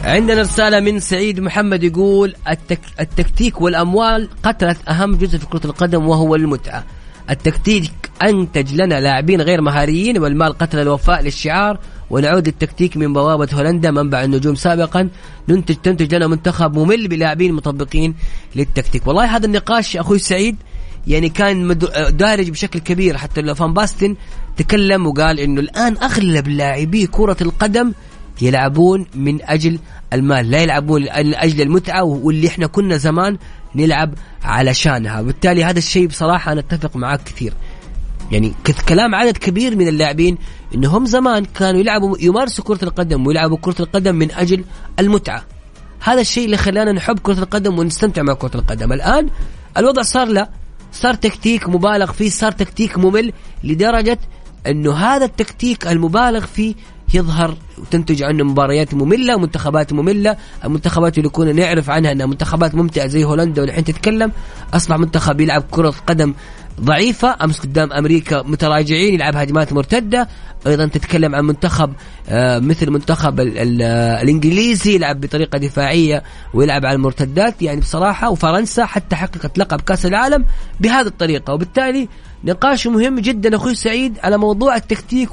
عندنا 0.07 0.41
رسالة 0.41 0.79
من 0.79 0.99
سعيد 0.99 1.39
محمد 1.39 1.83
يقول 1.83 2.35
التك... 2.49 2.79
التكتيك 2.99 3.61
والأموال 3.61 4.29
قتلت 4.43 4.77
أهم 4.89 5.15
جزء 5.15 5.37
في 5.37 5.45
كرة 5.45 5.65
القدم 5.65 6.07
وهو 6.07 6.35
المتعة. 6.35 6.83
التكتيك 7.29 7.91
أنتج 8.23 8.73
لنا 8.73 8.99
لاعبين 8.99 9.41
غير 9.41 9.61
مهاريين 9.61 10.17
والمال 10.17 10.57
قتل 10.57 10.79
الوفاء 10.79 11.21
للشعار 11.21 11.79
ونعود 12.09 12.47
للتكتيك 12.47 12.97
من 12.97 13.13
بوابة 13.13 13.47
هولندا 13.53 13.91
منبع 13.91 14.23
النجوم 14.23 14.55
سابقا. 14.55 15.09
ننتج 15.49 15.75
تنتج 15.75 16.15
لنا 16.15 16.27
منتخب 16.27 16.77
ممل 16.77 17.07
بلاعبين 17.07 17.53
مطبقين 17.53 18.15
للتكتيك. 18.55 19.07
والله 19.07 19.35
هذا 19.35 19.45
النقاش 19.45 19.97
أخوي 19.97 20.19
سعيد 20.19 20.55
يعني 21.07 21.29
كان 21.29 21.77
دارج 22.09 22.49
بشكل 22.49 22.79
كبير 22.79 23.17
حتى 23.17 23.55
فان 23.55 23.73
باستن 23.73 24.15
تكلم 24.57 25.07
وقال 25.07 25.39
إنه 25.39 25.61
الآن 25.61 25.97
أغلب 25.97 26.47
لاعبي 26.47 27.07
كرة 27.07 27.37
القدم 27.41 27.93
يلعبون 28.41 29.05
من 29.15 29.43
أجل 29.43 29.79
المال 30.13 30.51
لا 30.51 30.61
يلعبون 30.61 31.01
من 31.01 31.35
أجل 31.35 31.61
المتعة 31.61 32.03
واللي 32.03 32.47
إحنا 32.47 32.67
كنا 32.67 32.97
زمان 32.97 33.37
نلعب 33.75 34.13
علشانها 34.43 35.19
وبالتالي 35.19 35.63
هذا 35.63 35.77
الشيء 35.77 36.07
بصراحة 36.07 36.51
أنا 36.51 36.59
أتفق 36.59 36.95
معك 36.95 37.23
كثير. 37.23 37.53
يعني 38.31 38.53
كلام 38.87 39.15
عدد 39.15 39.37
كبير 39.37 39.75
من 39.75 39.87
اللاعبين 39.87 40.37
إنهم 40.75 41.05
زمان 41.05 41.45
كانوا 41.45 41.79
يلعبوا 41.79 42.17
يمارسوا 42.19 42.63
كرة 42.63 42.83
القدم 42.83 43.27
ويلعبوا 43.27 43.57
كرة 43.57 43.75
القدم 43.79 44.15
من 44.15 44.31
أجل 44.31 44.63
المتعة. 44.99 45.43
هذا 45.99 46.21
الشيء 46.21 46.45
اللي 46.45 46.57
خلانا 46.57 46.91
نحب 46.91 47.19
كرة 47.19 47.39
القدم 47.39 47.79
ونستمتع 47.79 48.21
مع 48.21 48.33
كرة 48.33 48.55
القدم. 48.55 48.93
الآن 48.93 49.29
الوضع 49.77 50.01
صار 50.01 50.27
لا 50.27 50.49
صار 50.91 51.13
تكتيك 51.13 51.69
مبالغ 51.69 52.11
فيه 52.11 52.29
صار 52.29 52.51
تكتيك 52.51 52.97
ممل 52.97 53.33
لدرجة 53.63 54.19
إنه 54.67 54.93
هذا 54.93 55.25
التكتيك 55.25 55.87
المبالغ 55.87 56.45
فيه 56.45 56.75
يظهر 57.13 57.57
وتنتج 57.77 58.23
عنه 58.23 58.43
مباريات 58.43 58.93
مملة 58.93 59.37
منتخبات 59.37 59.93
مملة. 59.93 60.37
المنتخبات 60.65 61.17
اللي 61.17 61.29
كنا 61.29 61.53
نعرف 61.53 61.89
عنها 61.89 62.11
إنها 62.11 62.25
منتخبات 62.25 62.75
ممتعة 62.75 63.07
زي 63.07 63.23
هولندا 63.23 63.61
والحين 63.61 63.83
تتكلم. 63.83 64.31
أصبح 64.73 64.97
منتخب 64.97 65.41
يلعب 65.41 65.63
كرة 65.71 65.93
قدم 66.07 66.33
ضعيفة 66.81 67.35
أمس 67.43 67.59
قدام 67.59 67.93
أمريكا 67.93 68.41
متراجعين 68.41 69.13
يلعب 69.13 69.35
هجمات 69.35 69.73
مرتدة. 69.73 70.27
أيضا 70.67 70.85
تتكلم 70.85 71.35
عن 71.35 71.45
منتخب 71.45 71.93
آه 72.29 72.59
مثل 72.59 72.91
منتخب 72.91 73.39
ال 73.39 73.57
ال 73.57 73.81
الإنجليزي 74.21 74.95
يلعب 74.95 75.21
بطريقة 75.21 75.57
دفاعية 75.57 76.23
ويلعب 76.53 76.85
على 76.85 76.95
المرتدات. 76.95 77.61
يعني 77.61 77.79
بصراحة 77.79 78.29
وفرنسا 78.29 78.85
حتى 78.85 79.15
حققت 79.15 79.57
لقب 79.57 79.81
كأس 79.81 80.05
العالم 80.05 80.45
بهذه 80.79 81.07
الطريقة. 81.07 81.53
وبالتالي 81.53 82.09
نقاش 82.43 82.87
مهم 82.87 83.19
جدا. 83.19 83.55
أخوي 83.55 83.75
سعيد 83.75 84.17
على 84.23 84.37
موضوع 84.37 84.75
التكتيك 84.75 85.29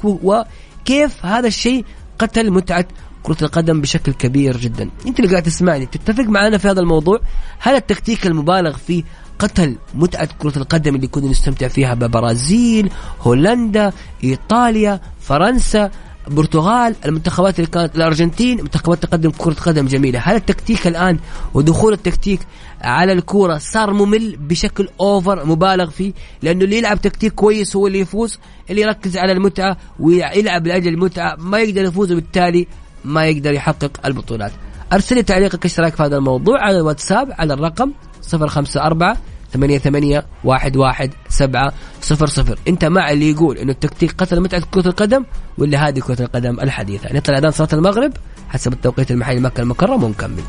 كيف 0.85 1.25
هذا 1.25 1.47
الشيء 1.47 1.85
قتل 2.19 2.51
متعة 2.51 2.85
كرة 3.23 3.37
القدم 3.41 3.81
بشكل 3.81 4.13
كبير 4.13 4.57
جدا؟ 4.57 4.89
أنت 5.07 5.19
اللي 5.19 5.31
قاعد 5.31 5.43
تسمعني 5.43 5.85
تتفق 5.85 6.23
معنا 6.23 6.57
في 6.57 6.67
هذا 6.67 6.79
الموضوع؟ 6.79 7.19
هل 7.59 7.75
التكتيك 7.75 8.27
المبالغ 8.27 8.77
فيه 8.77 9.03
قتل 9.39 9.77
متعة 9.93 10.29
كرة 10.39 10.57
القدم 10.57 10.95
اللي 10.95 11.07
كنا 11.07 11.29
نستمتع 11.29 11.67
فيها 11.67 11.93
ببرازيل 11.93 12.89
هولندا 13.21 13.93
إيطاليا 14.23 15.01
فرنسا 15.21 15.91
البرتغال 16.27 16.95
المنتخبات 17.05 17.59
اللي 17.59 17.71
كانت 17.71 17.95
الأرجنتين 17.95 18.57
منتخبات 18.57 19.03
تقدم 19.03 19.29
كرة 19.29 19.53
قدم 19.53 19.87
جميلة؟ 19.87 20.19
هل 20.19 20.35
التكتيك 20.35 20.87
الآن 20.87 21.19
ودخول 21.53 21.93
التكتيك 21.93 22.39
على 22.85 23.11
الكورة 23.11 23.57
صار 23.57 23.93
ممل 23.93 24.37
بشكل 24.37 24.89
اوفر 24.99 25.45
مبالغ 25.45 25.89
فيه 25.89 26.13
لأنه 26.41 26.63
اللي 26.63 26.77
يلعب 26.77 27.01
تكتيك 27.01 27.33
كويس 27.33 27.75
هو 27.75 27.87
اللي 27.87 27.99
يفوز 27.99 28.39
اللي 28.69 28.81
يركز 28.81 29.17
على 29.17 29.31
المتعة 29.31 29.77
ويلعب 29.99 30.67
لأجل 30.67 30.93
المتعة 30.93 31.35
ما 31.39 31.59
يقدر 31.59 31.83
يفوز 31.83 32.11
وبالتالي 32.11 32.67
ما 33.05 33.25
يقدر 33.25 33.53
يحقق 33.53 34.05
البطولات. 34.05 34.51
أرسل 34.93 35.15
لي 35.15 35.23
تعليقك 35.23 35.63
إيش 35.65 35.75
في 35.75 36.03
هذا 36.03 36.17
الموضوع 36.17 36.61
على 36.61 36.77
الواتساب 36.77 37.29
على 37.31 37.53
الرقم 37.53 37.91
054 38.33 39.15
ثمانية 39.53 39.77
ثمانية 39.77 40.25
واحد 40.43 40.77
واحد 40.77 41.11
سبعة 41.29 41.73
صفر 42.01 42.27
صفر. 42.27 42.59
أنت 42.67 42.85
مع 42.85 43.11
اللي 43.11 43.31
يقول 43.31 43.57
إنه 43.57 43.71
التكتيك 43.71 44.11
قتل 44.11 44.39
متعة 44.39 44.63
كرة 44.71 44.87
القدم 44.87 45.25
ولا 45.57 45.87
هذه 45.87 45.99
كرة 45.99 46.21
القدم 46.21 46.59
الحديثة؟ 46.59 47.13
نطلع 47.13 47.37
اذان 47.37 47.51
صلاة 47.51 47.69
المغرب 47.73 48.13
حسب 48.49 48.73
التوقيت 48.73 49.11
المحلي 49.11 49.39
مكة 49.39 49.61
المكرمة 49.61 50.05
ونكمل. 50.05 50.43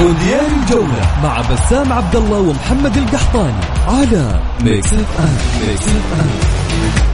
مونديال 0.00 0.46
الجولة 0.62 1.20
مع 1.22 1.40
بسام 1.40 1.92
عبد 1.92 2.16
الله 2.16 2.38
ومحمد 2.38 2.96
القحطاني 2.96 3.64
على 3.88 4.40
Mix 4.64 4.92
F 4.92 5.20
M 5.20 5.68
Mix 5.68 5.88
FM 5.88 7.13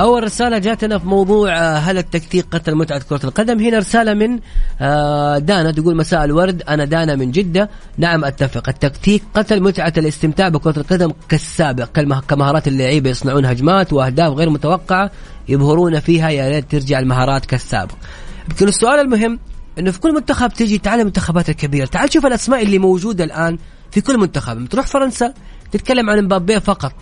أول 0.00 0.22
رسالة 0.22 0.58
جاتنا 0.58 0.98
في 0.98 1.06
موضوع 1.06 1.56
آه، 1.56 1.78
هل 1.78 1.98
التكتيك 1.98 2.46
قتل 2.50 2.74
متعة 2.74 3.02
كرة 3.08 3.20
القدم؟ 3.24 3.60
هنا 3.60 3.78
رسالة 3.78 4.14
من 4.14 4.38
آه، 4.80 5.38
دانا 5.38 5.70
تقول 5.70 5.96
مساء 5.96 6.24
الورد 6.24 6.62
أنا 6.62 6.84
دانا 6.84 7.14
من 7.14 7.30
جدة. 7.30 7.70
نعم 7.98 8.24
أتفق. 8.24 8.68
التكتيك 8.68 9.22
قتل 9.34 9.62
متعة 9.62 9.92
الاستمتاع 9.98 10.48
بكرة 10.48 10.78
القدم 10.78 11.12
كالسابق 11.28 11.84
كمهارات 12.28 12.68
اللعيبة 12.68 13.10
يصنعون 13.10 13.44
هجمات 13.44 13.92
وأهداف 13.92 14.32
غير 14.32 14.50
متوقعة 14.50 15.10
يبهرون 15.48 16.00
فيها 16.00 16.30
يا 16.30 16.48
ريت 16.48 16.70
ترجع 16.70 16.98
المهارات 16.98 17.46
كالسابق. 17.46 17.94
يمكن 18.50 18.68
السؤال 18.68 19.00
المهم 19.00 19.38
إنه 19.78 19.90
في 19.90 20.00
كل 20.00 20.14
منتخب 20.14 20.52
تجي 20.52 20.78
تعال 20.78 21.00
المنتخبات 21.00 21.48
الكبيرة. 21.48 21.86
تعال 21.86 22.12
شوف 22.12 22.26
الأسماء 22.26 22.62
اللي 22.62 22.78
موجودة 22.78 23.24
الآن 23.24 23.58
في 23.90 24.00
كل 24.00 24.18
منتخب. 24.18 24.68
تروح 24.68 24.86
فرنسا 24.86 25.34
تتكلم 25.72 26.10
عن 26.10 26.24
مبابي 26.24 26.60
فقط. 26.60 26.92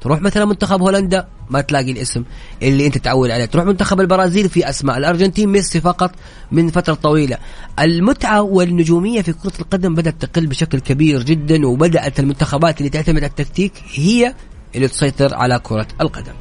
تروح 0.00 0.20
مثلا 0.20 0.44
منتخب 0.44 0.82
هولندا 0.82 1.28
ما 1.50 1.60
تلاقي 1.60 1.92
الاسم 1.92 2.24
اللي 2.62 2.86
أنت 2.86 2.98
تعود 2.98 3.30
عليه. 3.30 3.44
تروح 3.44 3.64
منتخب 3.64 4.00
البرازيل 4.00 4.48
في 4.48 4.68
أسماء. 4.68 4.98
الأرجنتين 4.98 5.48
ميسي 5.48 5.80
فقط 5.80 6.10
من 6.52 6.70
فترة 6.70 6.94
طويلة. 6.94 7.38
المتعة 7.80 8.42
والنجومية 8.42 9.22
في 9.22 9.32
كرة 9.32 9.60
القدم 9.60 9.94
بدأت 9.94 10.24
تقل 10.24 10.46
بشكل 10.46 10.78
كبير 10.80 11.22
جدا 11.22 11.66
وبدأت 11.66 12.20
المنتخبات 12.20 12.78
اللي 12.78 12.90
تعتمد 12.90 13.18
على 13.18 13.26
التكتيك 13.26 13.72
هي 13.94 14.34
اللي 14.74 14.88
تسيطر 14.88 15.34
على 15.34 15.58
كرة 15.58 15.86
القدم. 16.00 16.32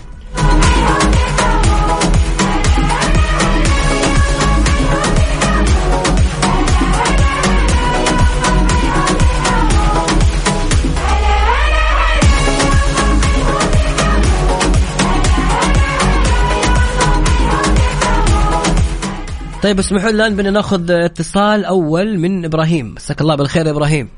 طيب 19.63 19.79
اسمحوا 19.79 20.09
الآن 20.09 20.35
بدنا 20.35 20.49
نأخذ 20.51 20.91
اتصال 20.91 21.65
أول 21.65 22.19
من 22.19 22.45
إبراهيم. 22.45 22.93
مساك 22.95 23.21
الله 23.21 23.35
بالخير 23.35 23.65
يا 23.65 23.71
إبراهيم. 23.71 24.09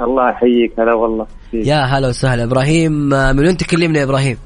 الله 0.00 0.30
يحييك. 0.30 0.80
هلا 0.80 0.94
والله. 0.94 1.26
فيك. 1.50 1.66
يا 1.66 1.76
هلا 1.76 2.08
وسهلا. 2.08 2.44
إبراهيم 2.44 2.92
من 3.08 3.38
وين 3.38 3.56
تكلمنا 3.56 3.98
يا 3.98 4.04
إبراهيم. 4.04 4.38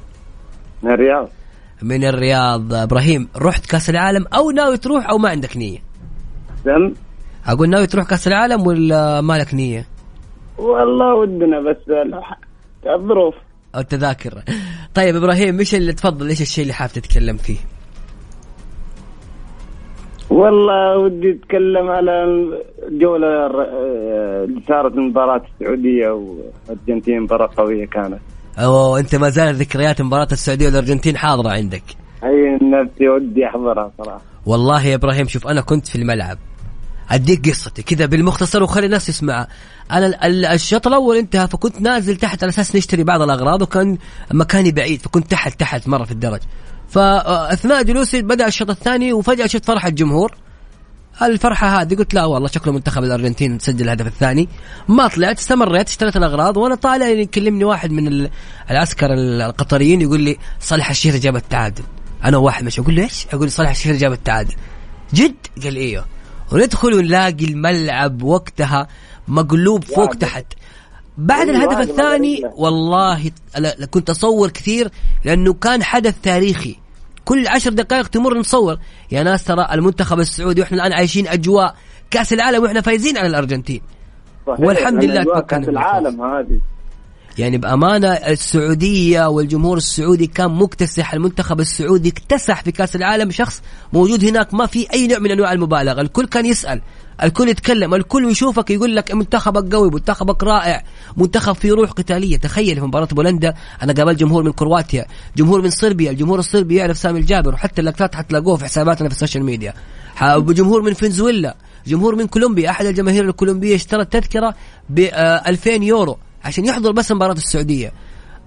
من 0.83 0.91
الرياض؟ 0.91 1.29
من 1.81 2.03
الرياض. 2.03 2.73
إبراهيم 2.73 3.29
رحت 3.37 3.65
كأس 3.65 3.89
العالم 3.89 4.25
أو 4.33 4.51
ناوي 4.51 4.77
تروح 4.77 5.09
أو 5.09 5.17
ما 5.17 5.29
عندك 5.29 5.57
نية؟ 5.57 5.77
دم 6.65 6.93
أقول 7.47 7.69
ناوي 7.69 7.87
تروح 7.87 8.05
كأس 8.05 8.27
العالم 8.27 8.67
ولا 8.67 9.21
ما 9.21 9.37
لك 9.37 9.53
نية؟ 9.53 9.87
والله 10.57 11.15
ودنا 11.15 11.59
بس 11.59 11.77
الظروف 12.95 13.35
التذاكر 13.75 14.43
طيب 14.93 15.15
إبراهيم 15.15 15.59
إيش 15.59 15.75
اللي 15.75 15.93
تفضل 15.93 16.29
إيش 16.29 16.41
الشيء 16.41 16.61
اللي 16.61 16.73
حابب 16.73 16.91
تتكلم 16.91 17.37
فيه؟ 17.37 17.57
والله 20.33 20.97
ودي 20.97 21.31
أتكلم 21.31 21.87
على 21.89 22.23
الجوله 22.87 23.45
الر- 23.45 23.67
آه، 23.69 24.43
اللي 24.43 24.61
صارت 24.67 24.93
المباراه 24.93 25.41
السعودية 25.61 26.09
والارجنتين 26.09 27.21
مباراة 27.21 27.49
قوية 27.57 27.85
كانت. 27.85 28.19
أو 28.57 28.97
أنت 28.97 29.15
ما 29.15 29.29
زالت 29.29 29.57
ذكريات 29.57 30.01
مباراة 30.01 30.27
السعودية 30.31 30.65
والأرجنتين 30.65 31.17
حاضرة 31.17 31.49
عندك. 31.49 31.83
أي 32.23 32.59
نفسي 32.61 33.09
ودي 33.09 33.45
أحضرها 33.47 33.91
صراحة. 33.97 34.21
والله 34.45 34.85
يا 34.85 34.95
إبراهيم 34.95 35.27
شوف 35.27 35.47
أنا 35.47 35.61
كنت 35.61 35.87
في 35.87 35.95
الملعب. 35.95 36.37
أديك 37.11 37.49
قصتي 37.49 37.83
كذا 37.83 38.05
بالمختصر 38.05 38.63
وخلي 38.63 38.85
الناس 38.85 39.05
تسمعها 39.07 39.47
أنا 39.91 40.05
ال- 40.05 40.15
ال- 40.23 40.45
الشوط 40.45 40.87
الأول 40.87 41.17
انتهى 41.17 41.47
فكنت 41.47 41.81
نازل 41.81 42.15
تحت 42.15 42.43
على 42.43 42.49
أساس 42.49 42.75
نشتري 42.75 43.03
بعض 43.03 43.21
الأغراض 43.21 43.61
وكان 43.61 43.97
مكاني 44.33 44.71
بعيد 44.71 44.99
فكنت 45.01 45.31
تحت 45.31 45.59
تحت 45.59 45.87
مرة 45.87 46.03
في 46.03 46.11
الدرج. 46.11 46.39
فأثناء 46.93 47.83
جلوسي 47.83 48.21
بدأ 48.21 48.47
الشوط 48.47 48.69
الثاني 48.69 49.13
وفجأة 49.13 49.47
شفت 49.47 49.65
فرحة 49.65 49.87
الجمهور. 49.87 50.35
الفرحة 51.21 51.81
هذه 51.81 51.95
قلت 51.95 52.13
لا 52.13 52.25
والله 52.25 52.47
شكله 52.47 52.73
منتخب 52.73 53.03
الأرجنتين 53.03 53.59
سجل 53.59 53.83
الهدف 53.83 54.07
الثاني. 54.07 54.49
ما 54.87 55.07
طلعت 55.07 55.39
استمريت 55.39 55.87
اشتريت 55.89 56.17
الأغراض 56.17 56.57
وأنا 56.57 56.75
طالع 56.75 57.07
يكلمني 57.07 57.63
واحد 57.63 57.91
من 57.91 58.07
ال- 58.07 58.29
العسكر 58.71 59.07
القطريين 59.13 60.01
يقول 60.01 60.21
لي 60.21 60.37
صالح 60.59 60.89
الشهري 60.89 61.19
جاب 61.19 61.35
التعادل. 61.35 61.83
أنا 62.23 62.37
واحد 62.37 62.63
مش 62.63 62.79
أقول 62.79 62.95
له 62.95 63.03
إيش 63.03 63.27
أقول 63.33 63.51
صالح 63.51 63.69
الشهري 63.69 63.97
جاب 63.97 64.11
التعادل. 64.11 64.53
جد؟ 65.13 65.35
قال 65.63 65.75
إيوه. 65.75 66.05
وندخل 66.51 66.93
ونلاقي 66.93 67.45
الملعب 67.45 68.23
وقتها 68.23 68.87
مقلوب 69.27 69.83
فوق. 69.83 70.15
تحت. 70.15 70.45
بعد 71.17 71.49
أيوة، 71.49 71.63
الهدف 71.63 71.89
الثاني 71.89 72.41
والله 72.55 73.31
كنت 73.91 74.09
أصور 74.09 74.49
كثير 74.49 74.91
لأنه 75.25 75.53
كان 75.53 75.83
حدث 75.83 76.15
تاريخي. 76.23 76.75
كل 77.25 77.47
عشر 77.47 77.73
دقائق 77.73 78.07
تمر 78.07 78.37
نصور 78.37 78.77
يا 79.11 79.23
ناس 79.23 79.43
ترى 79.43 79.67
المنتخب 79.71 80.19
السعودي 80.19 80.61
وإحنا 80.61 80.77
الآن 80.77 80.93
عايشين 80.93 81.27
أجواء 81.27 81.75
كأس 82.11 82.33
العالم 82.33 82.63
وإحنا 82.63 82.81
فايزين 82.81 83.17
على 83.17 83.27
الأرجنتين. 83.27 83.81
صحيح. 84.47 84.59
والحمد 84.59 85.03
لله 85.03 85.13
الأجواء 85.13 85.39
تمكن 85.39 85.57
كأس 85.57 85.69
العالم 85.69 86.21
هذه. 86.21 86.59
يعني 87.37 87.57
بأمانة 87.57 88.07
السعودية 88.07 89.29
والجمهور 89.29 89.77
السعودي 89.77 90.27
كان 90.27 90.51
مكتسح 90.51 91.13
المنتخب 91.13 91.59
السعودي 91.59 92.09
اكتسح 92.09 92.63
في 92.63 92.71
كأس 92.71 92.95
العالم. 92.95 93.31
شخص 93.31 93.61
موجود 93.93 94.25
هناك 94.25 94.53
ما 94.53 94.65
في 94.65 94.87
أي 94.93 95.07
نوع 95.07 95.19
من 95.19 95.31
أنواع 95.31 95.51
المبالغة. 95.51 96.01
الكل 96.01 96.25
كان 96.25 96.45
يسأل. 96.45 96.81
الكل 97.23 97.49
يتكلم 97.49 97.93
الكل 97.93 98.31
يشوفك 98.31 98.69
يقول 98.71 98.95
لك 98.95 99.11
منتخبك 99.11 99.75
قوي 99.75 99.89
منتخبك 99.89 100.43
رائع 100.43 100.83
منتخب 101.17 101.53
فيه 101.55 101.71
روح 101.73 101.91
قتالية. 101.91 102.37
تخيل 102.37 102.75
في 102.75 102.81
مباراة 102.81 103.07
بولندا 103.11 103.53
أنا 103.83 103.93
قابلت 103.93 104.19
جمهور 104.19 104.43
من 104.43 104.51
كرواتيا 104.51 105.05
جمهور 105.37 105.61
من 105.61 105.69
صربيا 105.69 106.11
الجمهور 106.11 106.39
الصربي 106.39 106.75
يعرف 106.75 106.97
سامي 106.97 107.19
الجابر 107.19 107.53
وحتى 107.53 107.81
اللقطات 107.81 108.15
حتلاقوه 108.15 108.57
في 108.57 108.63
حساباتنا 108.65 109.09
في 109.09 109.15
ال 109.15 109.19
social 109.19 109.43
media. 109.45 109.73
جمهور 110.37 110.81
من 110.81 110.93
فنزويلا 110.93 111.55
جمهور 111.87 112.15
من 112.15 112.27
كولومبيا 112.27 112.69
أحد 112.69 112.85
الجماهير 112.85 113.29
الكولومبية 113.29 113.75
اشترى 113.75 114.01
التذكره 114.01 114.55
ب 114.89 114.99
2000 115.47 115.71
يورو 115.83 116.17
عشان 116.43 116.65
يحضر 116.65 116.91
بس 116.91 117.11
مباراة 117.11 117.33
السعودية. 117.33 117.91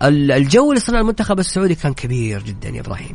ال- 0.02 0.32
الجو 0.32 0.68
اللي 0.70 0.80
صنع 0.80 1.00
المنتخب 1.00 1.38
السعودي 1.38 1.74
كان 1.74 1.94
كبير 1.94 2.42
جدا 2.42 2.68
يا 2.68 2.80
إبراهيم. 2.80 3.14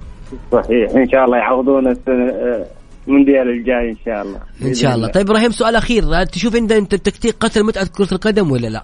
صحيح 0.52 0.92
إن 0.96 1.10
شاء 1.10 1.26
الله 1.26 1.38
يعوضونا 1.38 1.92
السنة 1.92 2.30
آه، 2.30 2.66
المونديال 3.08 3.50
الجاي 3.50 3.90
إن 3.90 3.98
شاء 4.06 4.22
الله. 4.22 4.40
إن 4.62 4.74
شاء 4.74 4.96
الله. 4.96 5.08
طيب 5.08 5.30
إبراهيم 5.30 5.52
سؤال 5.52 5.76
أخير. 5.76 6.24
تشوف 6.24 6.56
انت 6.56 6.72
أنت 6.72 6.94
التكتيك 6.94 7.36
قتل 7.40 7.64
متعة 7.64 7.88
كرة 7.88 8.08
القدم 8.12 8.52
ولا 8.52 8.68
لا؟ 8.68 8.84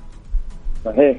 صحيح. 0.86 1.18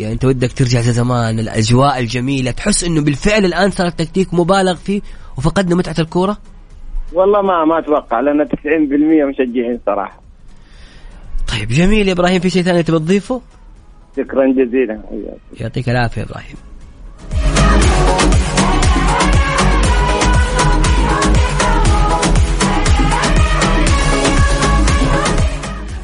يعني 0.00 0.12
أنت 0.12 0.24
ودك 0.24 0.52
ترجع 0.52 0.80
زي 0.80 0.92
زمان 0.92 1.38
الأجواء 1.38 1.98
الجميلة 1.98 2.50
تحس 2.50 2.84
إنه 2.84 3.02
بالفعل 3.02 3.44
الآن 3.44 3.70
صار 3.70 3.86
التكتيك 3.86 4.34
مبالغ 4.34 4.74
فيه 4.74 5.00
وفقدنا 5.38 5.74
متعة 5.74 5.94
الكورة؟ 5.98 6.38
والله 7.12 7.42
ما 7.42 7.64
ما 7.64 7.78
أتوقع 7.78 8.20
لأن 8.20 8.48
90% 8.48 9.24
مشجعين 9.24 9.80
صراحة. 9.86 10.20
طيب 11.48 11.68
جميل 11.68 12.08
يا 12.08 12.12
إبراهيم. 12.12 12.40
في 12.40 12.50
شيء 12.50 12.62
ثاني 12.62 12.82
تبي 12.82 12.98
تضيفه؟ 12.98 13.40
شكرا 14.16 14.52
جزيلا. 14.52 15.00
يعطيك 15.60 15.88
العافية 15.88 16.22
إبراهيم. 16.22 16.56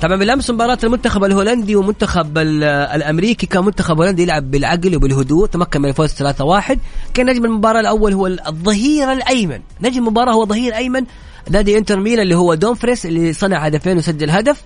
طبعا 0.05 0.17
بالأمس 0.17 0.51
مباراة 0.51 0.79
المنتخب 0.85 1.25
الهولندي 1.25 1.77
ومنتخب 1.77 2.39
ال- 2.39 2.65
الأمريكي. 2.65 3.47
كان 3.47 3.65
منتخب 3.65 3.97
هولندي 3.99 4.23
يلعب 4.23 4.51
بالعقل 4.51 4.97
وبالهدوء 4.97 5.47
تمكن 5.47 5.81
من 5.83 5.89
الفوز 5.89 6.13
3-1 6.13 6.79
كان 7.15 7.27
نجم 7.27 7.45
المباراة 7.45 7.81
الأول 7.81 8.13
هو 8.13 8.27
الظهير 8.27 9.13
الأيمن. 9.13 9.61
نجم 9.81 9.99
المباراة 9.99 10.33
هو 10.33 10.47
ظهير 10.47 10.75
أيمن 10.77 11.05
نادي 11.51 11.79
إنتر 11.79 12.01
ميلان 12.01 12.23
اللي 12.23 12.35
هو 12.37 12.55
دومفريس 12.55 13.07
اللي 13.07 13.33
صنع 13.33 13.59
هدفين 13.59 13.97
وسجل 13.99 14.31
هدف. 14.31 14.63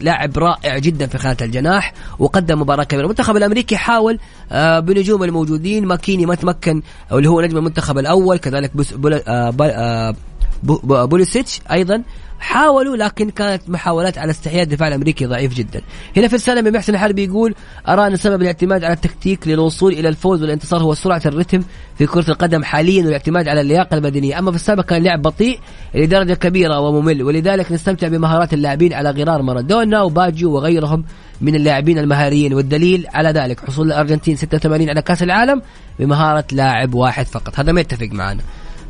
لاعب 0.00 0.38
رائع 0.38 0.78
جدا 0.78 1.06
في 1.06 1.18
خانة 1.18 1.36
الجناح 1.42 1.92
وقدم 2.18 2.60
مباراة 2.60 2.84
كبيرة. 2.84 3.04
المنتخب 3.04 3.36
الأمريكي 3.36 3.76
حاول 3.76 4.18
آه، 4.52 4.80
بنجوم 4.80 5.22
الموجودين. 5.24 5.86
ماكيني 5.86 6.26
ما 6.26 6.34
تمكن 6.34 6.82
اللي 7.12 7.28
هو 7.28 7.40
نجم 7.40 7.56
المنتخب 7.56 7.98
الأول. 7.98 8.36
كذلك 8.38 8.70
آه، 8.76 8.96
بل- 8.96 9.22
آه، 9.26 10.10
بو- 10.10 10.16
بوليسيتش 10.62 11.60
أيضا 11.72 12.02
حاولوا 12.38 12.96
لكن 12.96 13.30
كانت 13.30 13.70
محاولات 13.70 14.18
على 14.18 14.30
استحياء 14.30 14.62
الدفاع 14.62 14.88
الأمريكي 14.88 15.26
ضعيف 15.26 15.54
جدا. 15.54 15.80
هنا 16.16 16.28
في 16.28 16.36
رساله 16.36 16.60
من 16.60 16.72
محسن 16.72 16.94
الحربي 16.94 17.24
يقول 17.24 17.54
أرى 17.88 18.06
أن 18.06 18.16
سبب 18.16 18.42
الاعتماد 18.42 18.84
على 18.84 18.92
التكتيك 18.92 19.48
للوصول 19.48 19.92
إلى 19.92 20.08
الفوز 20.08 20.42
والانتصار 20.42 20.82
هو 20.82 20.94
سرعة 20.94 21.22
الرتم 21.26 21.62
في 21.98 22.06
كرة 22.06 22.30
القدم 22.30 22.64
حاليا 22.64 23.04
والاعتماد 23.04 23.48
على 23.48 23.60
اللياقة 23.60 23.94
البدنيه، 23.94 24.38
أما 24.38 24.50
في 24.50 24.56
السابق 24.56 24.84
كان 24.84 25.02
لعب 25.02 25.22
بطيء 25.22 25.60
لدرجة 25.94 26.34
كبيرة 26.34 26.80
وممل 26.80 27.22
ولذلك 27.22 27.72
نستمتع 27.72 28.08
بمهارات 28.08 28.54
اللاعبين 28.54 28.92
على 28.92 29.10
غرار 29.10 29.42
مارادونا 29.42 30.02
وباجيو 30.02 30.52
وغيرهم 30.52 31.04
من 31.40 31.54
اللاعبين 31.54 31.98
المهاريين 31.98 32.54
والدليل 32.54 33.06
على 33.14 33.28
ذلك 33.28 33.60
حصول 33.60 33.86
الأرجنتين 33.86 34.36
86 34.36 34.90
على 34.90 35.02
كأس 35.02 35.22
العالم 35.22 35.62
بمهارة 35.98 36.44
لاعب 36.52 36.94
واحد 36.94 37.26
فقط، 37.26 37.58
هذا 37.58 37.72
ما 37.72 37.80
يتفق 37.80 38.08
معنا. 38.12 38.42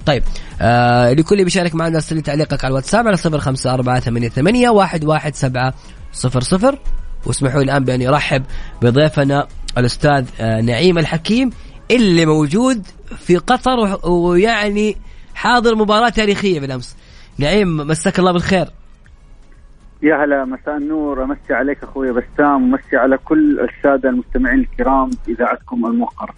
طيب 0.07 0.23
آه 0.61 1.12
لكل 1.12 1.45
بيشارك 1.45 1.75
معنا 1.75 1.95
ارسل 1.95 2.16
لي 2.16 2.23
تعليقك 2.23 2.64
على 2.64 2.71
الواتساب 2.71 3.07
على 3.07 3.16
صفر 3.16 3.38
خمسة 3.38 3.75
أربعة 3.75 4.01
ثمانية, 4.01 4.29
ثمانية 4.29 4.71
واحد, 4.71 5.05
واحد 5.05 5.35
سبعة 5.35 5.75
صفر 6.12 6.40
صفر. 6.40 6.79
واسمحوا 7.27 7.62
لي 7.62 7.64
الآن 7.64 7.85
بأن 7.85 8.07
أرحب 8.07 8.42
بضيفنا 8.83 9.47
الأستاذ 9.79 10.27
آه 10.40 10.61
نعيم 10.61 10.99
الحكيم 10.99 11.51
اللي 11.90 12.27
موجود 12.27 12.87
في 13.19 13.37
قطر 13.37 14.09
ويعني 14.11 14.97
حاضر 15.35 15.75
مباراة 15.75 16.09
تاريخية 16.09 16.61
بالأمس. 16.61 16.97
نعيم 17.38 17.77
مساك 17.77 18.19
الله 18.19 18.33
بالخير. 18.33 18.66
يا 20.03 20.25
هلا 20.25 20.45
مساء 20.45 20.77
النور. 20.77 21.25
أمسي 21.25 21.55
عليك 21.55 21.83
أخوي 21.83 22.12
بسام 22.12 22.62
ومسي 22.62 22.97
على 22.97 23.19
كل 23.19 23.61
السادة 23.61 24.09
المستمعين 24.09 24.61
الكرام 24.61 25.11
في 25.11 25.33
إذاعتكم 25.33 25.87
الموقره. 25.87 26.35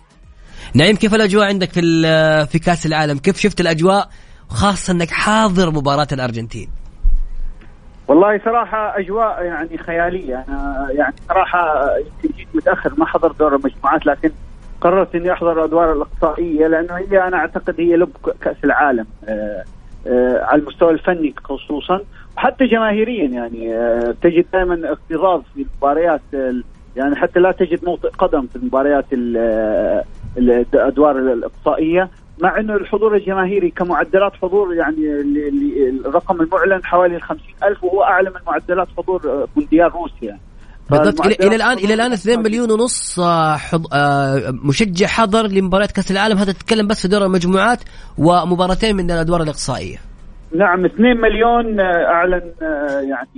نعيم 0.74 0.96
كيف 0.96 1.14
الأجواء 1.14 1.46
عندك 1.48 1.70
في 1.70 1.80
في 2.46 2.58
كأس 2.58 2.86
العالم؟ 2.86 3.18
كيف 3.18 3.36
شفت 3.36 3.60
الأجواء؟ 3.60 4.08
خاصة 4.48 4.92
أنك 4.92 5.10
حاضر 5.10 5.70
مباراة 5.70 6.06
الأرجنتين. 6.12 6.68
والله 8.08 8.40
صراحة 8.44 8.98
أجواء 8.98 9.42
يعني 9.44 9.78
خيالية. 9.78 10.44
أنا 10.48 10.86
يعني 10.90 11.14
صراحة 11.28 11.84
يمكن 11.98 12.36
جيت 12.38 12.48
متأخر 12.54 12.92
ما 12.98 13.06
حضر 13.06 13.32
دور 13.32 13.56
المجموعات 13.56 14.06
لكن 14.06 14.30
قررت 14.80 15.14
إني 15.14 15.32
أحضر 15.32 15.52
الأدوار 15.52 15.92
الإقصائية 15.92 16.66
لأنه 16.66 16.94
هي 16.96 17.22
أنا 17.28 17.36
أعتقد 17.36 17.74
هي 17.80 17.96
لب 17.96 18.10
كأس 18.40 18.56
العالم 18.64 19.06
آه، 19.28 19.64
آه، 20.06 20.44
على 20.44 20.60
المستوى 20.62 20.90
الفني 20.90 21.34
خصوصا 21.44 22.00
وحتى 22.36 22.66
جماهيريا 22.66 23.28
يعني 23.28 23.74
آه، 23.74 24.14
تجد 24.22 24.44
دائما 24.52 24.92
اكتظاظ 24.92 25.42
في 25.54 25.62
المباريات 25.62 26.20
ال- 26.34 26.64
يعني 26.96 27.16
حتى 27.16 27.40
لا 27.40 27.52
تجد 27.52 27.84
موطئ 27.84 28.08
قدم 28.08 28.46
في 28.46 28.56
المباريات 28.56 29.04
ال- 29.12 30.02
الأدوار 30.38 31.18
الإقصائية 31.18 32.10
مع 32.42 32.60
إنه 32.60 32.74
الحضور 32.74 33.16
الجماهيري 33.16 33.70
كمعدلات 33.70 34.32
حضور 34.42 34.74
يعني 34.74 35.20
الرقم 36.06 36.40
المعلن 36.40 36.84
حوالي 36.84 37.16
ال 37.16 37.38
ألف 37.64 37.84
وهو 37.84 38.02
أعلى 38.02 38.30
من 38.30 38.40
معدلات 38.46 38.88
حضور 38.96 39.48
مونديال 39.56 39.92
روسيا. 39.92 40.38
بالضبط 40.90 41.26
إلى 41.26 41.56
الآن 41.56 41.78
إلى 41.78 41.94
الآن 41.94 42.12
حضور 42.12 42.14
2 42.14 42.42
مليون 42.42 42.70
ونص 42.70 43.20
آه، 43.20 43.56
حض... 43.56 43.86
آه، 43.94 44.50
مشجع 44.64 45.06
حضر 45.06 45.46
لمباريات 45.46 45.92
كأس 45.92 46.10
العالم. 46.10 46.38
هذا 46.38 46.52
تتكلم 46.52 46.86
بس 46.86 47.02
في 47.02 47.08
دور 47.08 47.24
المجموعات 47.24 47.78
ومباراتين 48.18 48.96
من 48.96 49.10
الأدوار 49.10 49.42
الإقصائية. 49.42 49.96
نعم 50.54 50.84
2 50.84 51.16
مليون 51.20 51.80
آه، 51.80 52.06
أعلن 52.06 52.52
يعني 53.10 53.28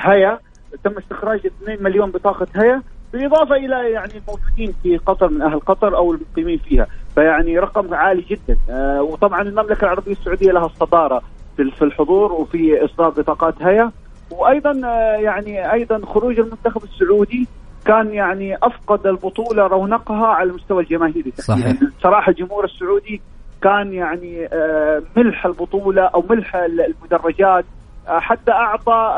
هيا. 0.00 0.38
تم 0.84 0.98
استخراج 0.98 1.40
2 1.46 1.82
مليون 1.82 2.10
بطاقة 2.10 2.46
هيا. 2.56 2.82
بالإضافة 3.12 3.56
إلى 3.56 3.90
يعني 3.90 4.12
الموجودين 4.16 4.74
في 4.82 4.96
قطر 4.96 5.28
من 5.28 5.42
أهل 5.42 5.60
قطر 5.60 5.96
أو 5.96 6.12
المقيمين 6.12 6.58
فيها 6.58 6.86
فيعني 7.14 7.58
رقم 7.58 7.94
عالي 7.94 8.22
جدا. 8.22 8.58
آه، 8.70 9.02
وطبعا 9.02 9.42
المملكة 9.42 9.84
العربية 9.84 10.12
السعودية 10.12 10.52
لها 10.52 10.66
الصدارة 10.66 11.22
في 11.56 11.82
الحضور 11.82 12.32
وفي 12.32 12.84
إصدار 12.84 13.08
بطاقات 13.10 13.54
هيا 13.62 13.90
وأيضا 14.30 14.80
آه، 14.84 15.16
يعني 15.16 15.72
أيضا 15.72 16.06
خروج 16.06 16.38
المنتخب 16.38 16.84
السعودي 16.84 17.46
كان 17.84 18.14
يعني 18.14 18.56
أفقد 18.56 19.06
البطولة 19.06 19.66
رونقها 19.66 20.26
على 20.26 20.50
المستوى 20.50 20.82
الجماهيري 20.82 21.32
صحيح. 21.38 21.72
صراحة 22.02 22.30
الجمهور 22.30 22.64
السعودي 22.64 23.20
كان 23.62 23.92
يعني 23.92 24.48
آه، 24.52 25.02
ملح 25.16 25.46
البطولة 25.46 26.02
أو 26.02 26.24
ملح 26.30 26.56
المدرجات 26.56 27.64
حتى 28.06 28.50
أعطى 28.50 29.14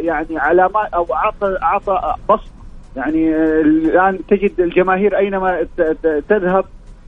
يعني 0.00 0.38
علامات 0.38 0.94
أو 0.94 1.06
اعطى 1.14 1.56
أعطى 1.62 2.14
بصمة 2.28 2.61
يعني 2.96 3.34
آه، 3.34 3.60
الآن 3.60 4.18
تجد 4.28 4.60
الجماهير 4.60 5.18
أينما 5.18 5.66
تذهب 6.28 6.64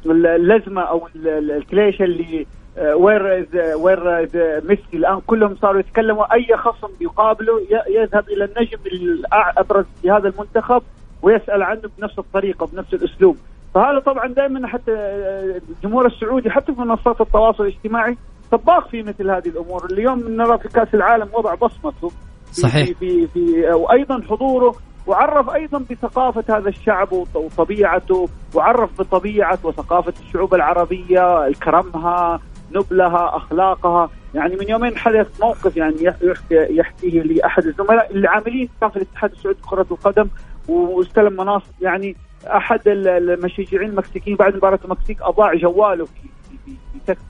اللزمة 0.07 0.83
أو 0.83 1.09
ال- 1.17 1.29
ال- 1.29 1.51
الكليشة 1.51 2.03
اللي 2.03 2.47
where 2.95 3.47
where 3.77 4.29
ميسي 4.69 4.83
الآن 4.97 5.21
كلهم 5.27 5.57
صاروا 5.57 5.81
يتكلموا 5.81 6.35
أي 6.35 6.57
خصم 6.57 6.89
يقابله 7.01 7.53
يذهب 7.89 8.29
إلى 8.29 8.45
النجم 8.45 8.79
الابرز 8.93 9.85
في 10.03 10.11
هذا 10.11 10.29
المنتخب 10.29 10.83
ويسأل 11.23 11.63
عنه 11.63 11.81
بنفس 11.99 12.19
الطريقة 12.19 12.67
بنفس 12.67 12.95
الأسلوب. 12.95 13.37
فهذا 13.75 13.99
طبعا 13.99 14.27
دائما 14.29 14.67
حتى 14.69 14.93
آه، 14.93 15.61
الجمهور 15.77 16.07
السعودي 16.07 16.51
حتى 16.51 16.75
في 16.75 16.81
منصات 16.81 17.21
التواصل 17.21 17.63
الاجتماعي 17.65 18.17
طباق 18.51 18.89
في 18.89 19.03
مثل 19.03 19.31
هذه 19.31 19.49
الأمور. 19.49 19.85
اليوم 19.93 20.19
نرى 20.29 20.59
في 20.59 20.69
كأس 20.69 20.95
العالم 20.95 21.29
وضع 21.35 21.55
بصمته. 21.55 22.11
صحيح. 22.53 22.87
في 22.87 22.95
في, 22.95 23.27
في 23.27 23.67
وأيضا 23.73 24.21
حضوره 24.31 24.75
وعرف 25.07 25.51
أيضا 25.51 25.79
بثقافة 25.91 26.57
هذا 26.59 26.69
الشعب 26.69 27.13
وط- 27.13 27.37
وطبيعته 27.37 28.29
وعرف 28.55 28.91
بطبيعة 29.01 29.59
وثقافة 29.65 30.13
الشعوب 30.27 30.55
العربية 30.55 31.53
كرمها 31.53 32.41
نبلها 32.75 33.37
أخلاقها. 33.37 34.11
يعني 34.35 34.57
من 34.57 34.69
يومين 34.69 34.97
حدث 34.97 35.41
موقف 35.41 35.77
يعني 35.77 35.97
يح- 36.01 36.17
يحكي 36.23 36.77
يحكيه 36.77 37.23
لي 37.23 37.47
احد 37.47 37.65
الزملاء 37.67 38.11
اللي 38.11 38.29
عاملين 38.29 38.69
في 38.81 38.97
الاتحاد 38.97 39.31
السعودي 39.33 39.59
لكرة 39.67 39.87
القدم 39.91 40.29
واستلم 40.69 41.33
مناصب 41.33 41.73
يعني 41.81 42.17
أحد 42.47 42.89
ال- 42.89 43.09
المشجعين 43.31 43.89
المكسيكيين 43.91 44.37
بعد 44.37 44.57
مباراة 44.57 44.79
المكسيك 44.85 45.23
أضاع 45.23 45.55
جواله 45.55 46.05
في 46.05 46.11
في 46.51 46.57
في, 46.67 46.99
تاكسي 47.07 47.25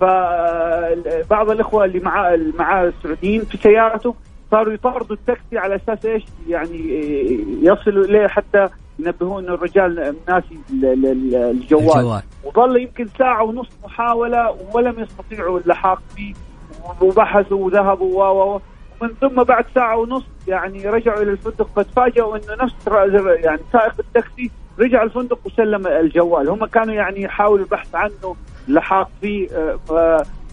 فبعض 0.00 1.50
الإخوة 1.50 1.84
اللي 1.84 1.98
مع 2.00 2.34
اللي 2.34 2.52
معاه 2.58 2.84
السعوديين 2.88 3.44
في 3.44 3.56
سيارته 3.56 4.14
صاروا 4.50 4.72
يطاردوا 4.72 5.16
التاكسي 5.16 5.58
على 5.58 5.76
أساس 5.76 6.06
إيش؟ 6.06 6.24
يعني 6.48 6.78
يصلوا 7.62 8.04
إليه 8.04 8.26
حتى 8.26 8.68
ينبهون 8.98 9.44
انه 9.44 9.54
الرجال 9.54 10.14
ناسي 10.28 10.58
ال- 10.70 10.84
ال- 10.84 11.06
ال- 11.06 11.34
الجوال 11.34 11.98
الجوال 11.98 12.22
وظل 12.44 12.80
يمكن 12.82 13.06
ساعة 13.18 13.42
ونص 13.42 13.68
محاولة 13.84 14.56
ولم 14.74 15.00
يستطيعوا 15.00 15.58
اللحاق 15.58 16.02
فيه 16.16 16.34
وبحثوا 17.00 17.64
وذهبوا 17.64 18.24
و. 18.24 18.60
ومن 19.00 19.10
ثم 19.20 19.42
بعد 19.42 19.64
ساعة 19.74 19.96
ونص 19.96 20.24
يعني 20.48 20.88
رجعوا 20.88 21.22
إلى 21.22 21.30
الفندق 21.30 21.68
فتفاجئوا 21.76 22.36
إنه 22.36 22.64
نفس 22.64 22.74
يعني 23.44 23.60
سائق 23.72 23.92
التاكسي 23.98 24.50
رجع 24.78 25.02
الفندق 25.02 25.38
وسلم 25.44 25.86
الجوال 25.86 26.48
هم 26.48 26.66
كانوا 26.66 26.94
يعني 26.94 27.22
يحاولوا 27.22 27.64
البحث 27.64 27.94
عنه 27.94 28.36
لحاق 28.68 29.10
فيه 29.20 29.48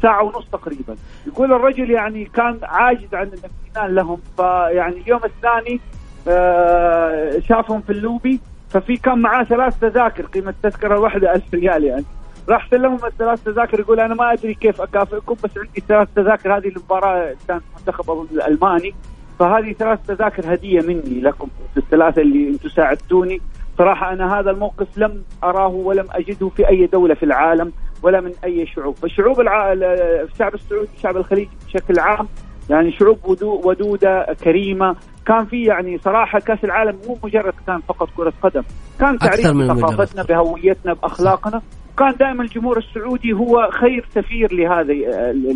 ساعة 0.04 0.24
ونص 0.24 0.46
تقريبا. 0.52 0.96
يقول 1.28 1.54
الرجل 1.54 1.92
يعني 1.92 2.26
كان 2.26 2.60
عاجز 2.64 3.14
عن 3.14 3.28
الامتنان 3.28 3.96
لهم. 3.96 4.20
فيعني 4.38 5.02
اليوم 5.02 5.22
الثاني 5.26 5.80
آه، 6.28 7.40
شافهم 7.40 7.82
في 7.82 7.90
اللوبي 7.90 8.40
ففي 8.70 8.98
كان 8.98 9.20
معاه 9.20 9.44
ثلاث 9.44 9.80
تذاكر 9.80 10.26
قيمة 10.26 10.50
التذكرة 10.50 10.96
الواحدة 10.96 11.36
ألف 11.36 11.54
ريال 11.54 11.84
يعني. 11.84 12.06
راح 12.50 12.70
سلمهم 12.72 13.06
الثلاث 13.06 13.44
تذاكر 13.44 13.80
يقول 13.80 14.00
أنا 14.00 14.16
ما 14.16 14.34
أدري 14.34 14.54
كيف 14.54 14.82
أكافئكم 14.82 15.36
بس 15.44 15.58
عندي 15.58 15.84
ثلاث 15.88 16.08
تذاكر. 16.16 16.58
هذه 16.58 16.68
المباراة 16.68 17.36
كانت 17.48 17.64
منتخب 17.78 18.12
أظن 18.12 18.28
الألماني. 18.32 18.94
فهذه 19.40 19.74
ثلاث 19.74 20.00
تذاكر 20.08 20.54
هدية 20.54 20.82
مني 20.82 21.22
لكم 21.22 21.48
في 21.74 21.80
الثلاثة 21.80 22.22
اللي 22.22 22.50
أنتم 22.50 22.70
ساعدتوني. 22.70 23.42
صراحة 23.78 24.14
أنا 24.14 24.40
هذا 24.40 24.52
الموقف 24.52 24.98
لم 24.98 25.24
أراه 25.44 25.68
ولم 25.68 26.08
أجده 26.12 26.50
في 26.50 26.70
أي 26.70 26.86
دولة 26.86 27.14
في 27.14 27.24
العالم. 27.24 27.72
ولا 28.04 28.22
من 28.22 28.32
أي 28.44 28.66
شعوب. 28.68 28.96
فالشعوب 28.96 29.40
الع... 29.40 29.74
الشعب 29.74 30.54
السعودي 30.54 30.90
الشعب 30.98 31.18
الخليجي 31.18 31.50
بشكل 31.68 32.00
عام 32.00 32.28
يعني 32.70 32.92
شعوب 32.92 33.20
ودو 33.26 33.62
ودودة 33.66 34.26
كريمة. 34.44 34.96
كان 35.26 35.46
في 35.46 35.64
يعني 35.64 35.98
صراحة 35.98 36.40
كأس 36.40 36.64
العالم 36.64 37.00
مو 37.08 37.18
مجرد 37.24 37.54
كان 37.68 37.80
فقط 37.80 38.10
كرة 38.18 38.34
قدم. 38.42 38.64
كان 39.00 39.18
تعريف 39.18 39.46
بثقافتنا 39.74 40.24
بهويتنا 40.24 40.94
بأخلاقنا. 40.94 41.62
وكان 41.94 42.12
دائما 42.20 42.44
الجمهور 42.44 42.78
السعودي 42.78 43.34
هو 43.34 43.70
خير 43.72 44.06
سفير 44.16 44.54
لهذه 44.54 44.94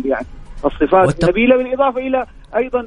يعني 0.04 0.26
الصفات. 0.64 1.06
والت- 1.06 1.24
النبيلة 1.24 1.56
بالإضافة 1.56 2.00
إلى 2.00 2.26
أيضا 2.56 2.86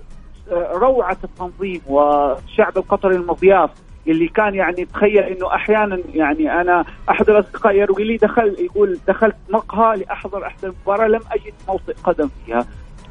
آه، 0.51 0.71
روعة 0.73 1.17
التنظيم 1.23 1.81
والشعب 1.87 2.77
القطري 2.77 3.15
المضياف. 3.15 3.69
اللي 4.07 4.27
كان 4.27 4.55
يعني 4.55 4.85
تخيل 4.85 5.23
إنه 5.23 5.55
أحيانا 5.55 5.99
يعني 6.13 6.61
أنا 6.61 6.85
أحد 7.09 7.29
الأصدقاء 7.29 7.75
يروي 7.75 8.03
لي 8.03 8.17
دخل 8.17 8.55
يقول 8.59 8.99
دخلت 9.07 9.35
مقهى 9.49 9.97
لأحضر 9.97 10.45
احدى 10.45 10.67
المباراة 10.67 11.07
لم 11.07 11.21
أجد 11.31 11.53
موطئ 11.67 11.93
قدم 12.03 12.29
فيها. 12.45 12.65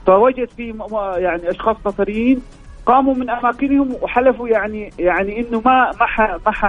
فوجد 0.07 0.48
في 0.48 0.74
يعني 1.16 1.50
أشخاص 1.50 1.76
قطريين 1.85 2.42
قاموا 2.87 3.14
من 3.14 3.31
أماكنهم 3.31 3.96
وحلفوا 4.03 4.48
يعني 4.48 4.90
يعني 4.98 5.40
إنه 5.40 5.62
ما 5.64 5.90
ما 6.00 6.07
ح 6.07 6.20
ما 6.20 6.53
ح 6.53 6.64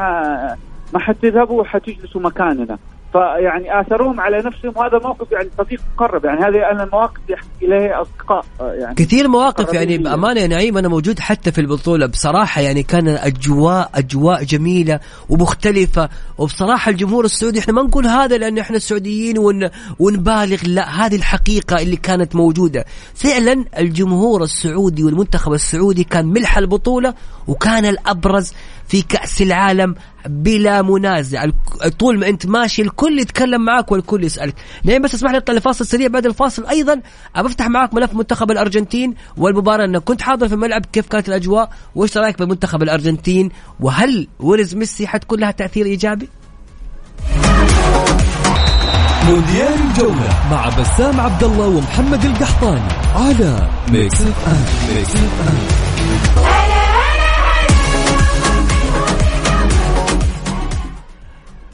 ما 0.93 0.99
حتذهبوا 0.99 1.63
حتجلسوا 1.63 2.21
مكاننا. 2.21 2.77
فيعني 3.13 3.81
آثروهم 3.81 4.19
على 4.19 4.37
نفسهم 4.37 4.73
وهذا 4.75 4.99
موقف 5.03 5.31
يعني 5.31 5.49
صديق 5.57 5.81
مقرب 5.95 6.25
يعني 6.25 6.39
هذه 6.39 6.71
أنا 6.71 6.83
المواقف 6.83 7.17
اللي 7.25 7.33
يحكي 7.33 7.65
اليها 7.65 8.01
أصدقاء 8.01 8.45
يعني 8.61 8.95
كثير 8.95 9.27
مواقف 9.27 9.73
يعني. 9.73 9.97
بأمانة 9.97 10.41
يا 10.41 10.47
نعيم 10.47 10.77
أنا 10.77 10.87
موجود 10.87 11.19
حتى 11.19 11.51
في 11.51 11.61
البطولة 11.61 12.05
بصراحة 12.05 12.61
يعني 12.61 12.83
كان 12.83 13.07
أجواء 13.07 13.89
أجواء 13.95 14.43
جميلة 14.43 14.99
ومختلفة 15.29 16.09
وبصراحة 16.37 16.91
الجمهور 16.91 17.25
السعودي 17.25 17.59
إحنا 17.59 17.73
ما 17.73 17.81
نقول 17.81 18.07
هذا 18.07 18.37
لأن 18.37 18.57
إحنا 18.57 18.77
السعوديين 18.77 19.37
ون 19.37 19.69
ونبالغ 19.99 20.61
لا 20.67 21.05
هذه 21.05 21.15
الحقيقة 21.15 21.81
اللي 21.81 21.95
كانت 21.95 22.35
موجودة 22.35 22.85
فعلا 23.15 23.65
الجمهور 23.77 24.43
السعودي 24.43 25.03
والمنتخب 25.03 25.53
السعودي 25.53 26.03
كان 26.03 26.25
ملح 26.25 26.57
البطولة 26.57 27.13
وكان 27.47 27.85
الأبرز 27.85 28.53
في 28.87 29.01
كأس 29.01 29.41
العالم 29.41 29.95
بلا 30.25 30.81
منازع. 30.81 31.45
طول 31.99 32.19
ما 32.19 32.29
أنت 32.29 32.45
ماشي 32.45 32.81
الكل 32.81 33.19
يتكلم 33.19 33.65
معك 33.65 33.91
والكل 33.91 34.23
يسألك. 34.23 34.55
نعيم 34.83 35.01
بس 35.01 35.15
اسمح 35.15 35.31
لي 35.31 35.37
أطلع 35.37 35.55
لفاصل 35.55 35.85
سريع؟ 35.85 36.07
بعد 36.07 36.25
الفاصل 36.25 36.65
أيضا 36.65 37.01
ابى 37.35 37.47
أفتح 37.47 37.67
معك 37.67 37.93
ملف 37.93 38.13
منتخب 38.13 38.51
الأرجنتين 38.51 39.15
والمباراة. 39.37 39.85
انك 39.85 40.03
كنت 40.03 40.21
حاضر 40.21 40.47
في 40.47 40.53
الملعب 40.53 40.85
كيف 40.85 41.07
كانت 41.07 41.29
الأجواء؟ 41.29 41.69
وإيش 41.95 42.17
رأيك 42.17 42.39
بمنتخب 42.39 42.83
الأرجنتين؟ 42.83 43.49
وهل 43.79 44.27
ويلز 44.39 44.75
ميسي 44.75 45.07
حتكون 45.07 45.39
لها 45.39 45.51
تأثير 45.51 45.85
إيجابي؟ 45.85 46.29
مونديال 49.25 49.73
الجولة 49.89 50.47
مع 50.51 50.69
بسام 50.69 51.19
عبد 51.19 51.43
الله 51.43 51.67
ومحمد 51.67 52.25
القحطاني 52.25 52.91
على 53.15 53.69
Mix 53.91 54.21
FM 54.21 54.95
Mix 54.95 55.15
FM 55.15 56.60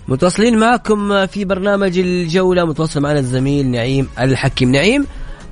متواصلين 0.08 0.58
معكم 0.58 1.26
في 1.26 1.46
برنامج 1.46 1.98
الجولة. 1.98 2.66
متواصل 2.66 3.02
معنا 3.02 3.20
الزميل 3.20 3.68
نعيم 3.68 4.10
الحكيم. 4.20 4.72
نعيم 4.72 5.06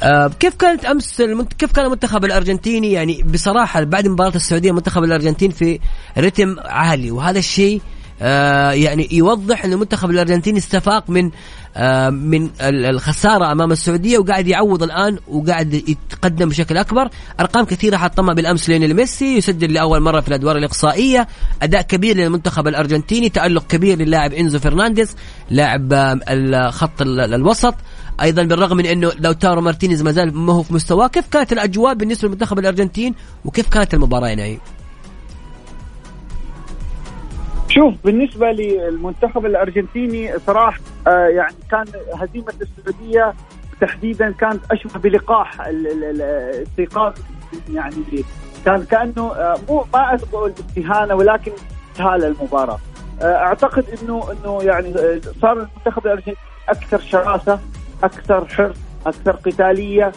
آه 0.03 0.27
كيف 0.39 0.55
كانت 0.55 0.85
أمس 0.85 1.21
المنت... 1.21 1.53
كيف 1.53 1.71
كان 1.71 1.85
المنتخب 1.85 2.25
الأرجنتيني؟ 2.25 2.91
يعني 2.91 3.23
بصراحة 3.23 3.83
بعد 3.83 4.07
مباراة 4.07 4.35
السعودية 4.35 4.71
منتخب 4.71 5.03
الارجنتين 5.03 5.51
في 5.51 5.79
رتم 6.17 6.55
عالي 6.59 7.11
وهذا 7.11 7.39
الشيء 7.39 7.81
آه 8.21 8.71
يعني 8.71 9.07
يوضح 9.11 9.65
إن 9.65 9.73
المنتخب 9.73 10.09
الأرجنتيني 10.09 10.57
استفاق 10.57 11.09
من 11.09 11.31
من 12.09 12.49
ال- 12.61 12.85
الخسارة 12.85 13.51
أمام 13.51 13.71
السعودية 13.71 14.17
وقاعد 14.17 14.47
يعوض 14.47 14.83
الآن 14.83 15.17
وقاعد 15.27 15.73
يتقدم 15.73 16.49
بشكل 16.49 16.77
أكبر. 16.77 17.09
أرقام 17.39 17.65
كثيرة 17.65 17.97
حطمها 17.97 18.33
بالأمس 18.33 18.69
ليونيل 18.69 18.93
ميسي 18.93 19.37
يسجل 19.37 19.73
لأول 19.73 19.99
مرة 19.99 20.21
في 20.21 20.27
الأدوار 20.27 20.57
الإقصائية. 20.57 21.27
أداء 21.61 21.81
كبير 21.81 22.17
للمنتخب 22.17 22.67
الأرجنتيني 22.67 23.29
تألق 23.29 23.67
كبير 23.67 23.97
للاعب 23.97 24.33
إنزو 24.33 24.59
فرنانديز 24.59 25.15
لاعب 25.49 25.93
آه، 25.93 26.19
الخط 26.29 27.01
ال- 27.01 27.33
الوسط. 27.33 27.75
أيضا 28.21 28.43
بالرغم 28.43 28.77
من 28.77 28.85
إنه 28.85 29.11
لاوتارو 29.19 29.61
مارتينيز 29.61 30.01
ما 30.01 30.11
زال 30.11 30.37
ما 30.37 30.53
هو 30.53 30.63
في 30.63 30.73
مستواه 30.73 31.07
كيف 31.07 31.27
كانت 31.27 31.53
الأجواء 31.53 31.93
بالنسبة 31.93 32.27
لمنتخب 32.27 32.59
الأرجنتين؟ 32.59 33.15
وكيف 33.45 33.67
كانت 33.69 33.93
المباراة 33.93 34.29
يا 34.29 34.59
شوف 37.75 37.93
بالنسبة 38.03 38.51
للمنتخب 38.51 39.45
الأرجنتيني 39.45 40.39
صراحة 40.39 40.79
آه، 41.07 41.27
يعني 41.27 41.55
كان 41.71 41.85
هزيمة 42.13 42.53
السعودية 42.61 43.33
تحديدا 43.81 44.31
كانت 44.31 44.59
أشبه 44.71 44.99
بلقاح 44.99 45.61
استيقاظ 45.61 47.13
يعني 47.73 48.23
كان 48.65 48.83
كأنه 48.83 49.35
آه، 49.35 49.57
مو 49.69 49.85
ما 49.93 50.19
أقول 50.33 50.53
استهانة 50.59 51.15
ولكن 51.15 51.51
استهالة 51.91 52.27
المباراة. 52.27 52.79
آه، 53.21 53.35
أعتقد 53.35 53.85
أنه 54.01 54.31
أنه 54.31 54.63
يعني 54.63 54.93
صار 55.41 55.51
المنتخب 55.51 56.05
الأرجنتيني 56.05 56.37
أكثر 56.69 56.99
شراسة 56.99 57.59
أكثر 58.03 58.45
حرص 58.45 58.77
أكثر 59.05 59.31
قتالية. 59.31 60.11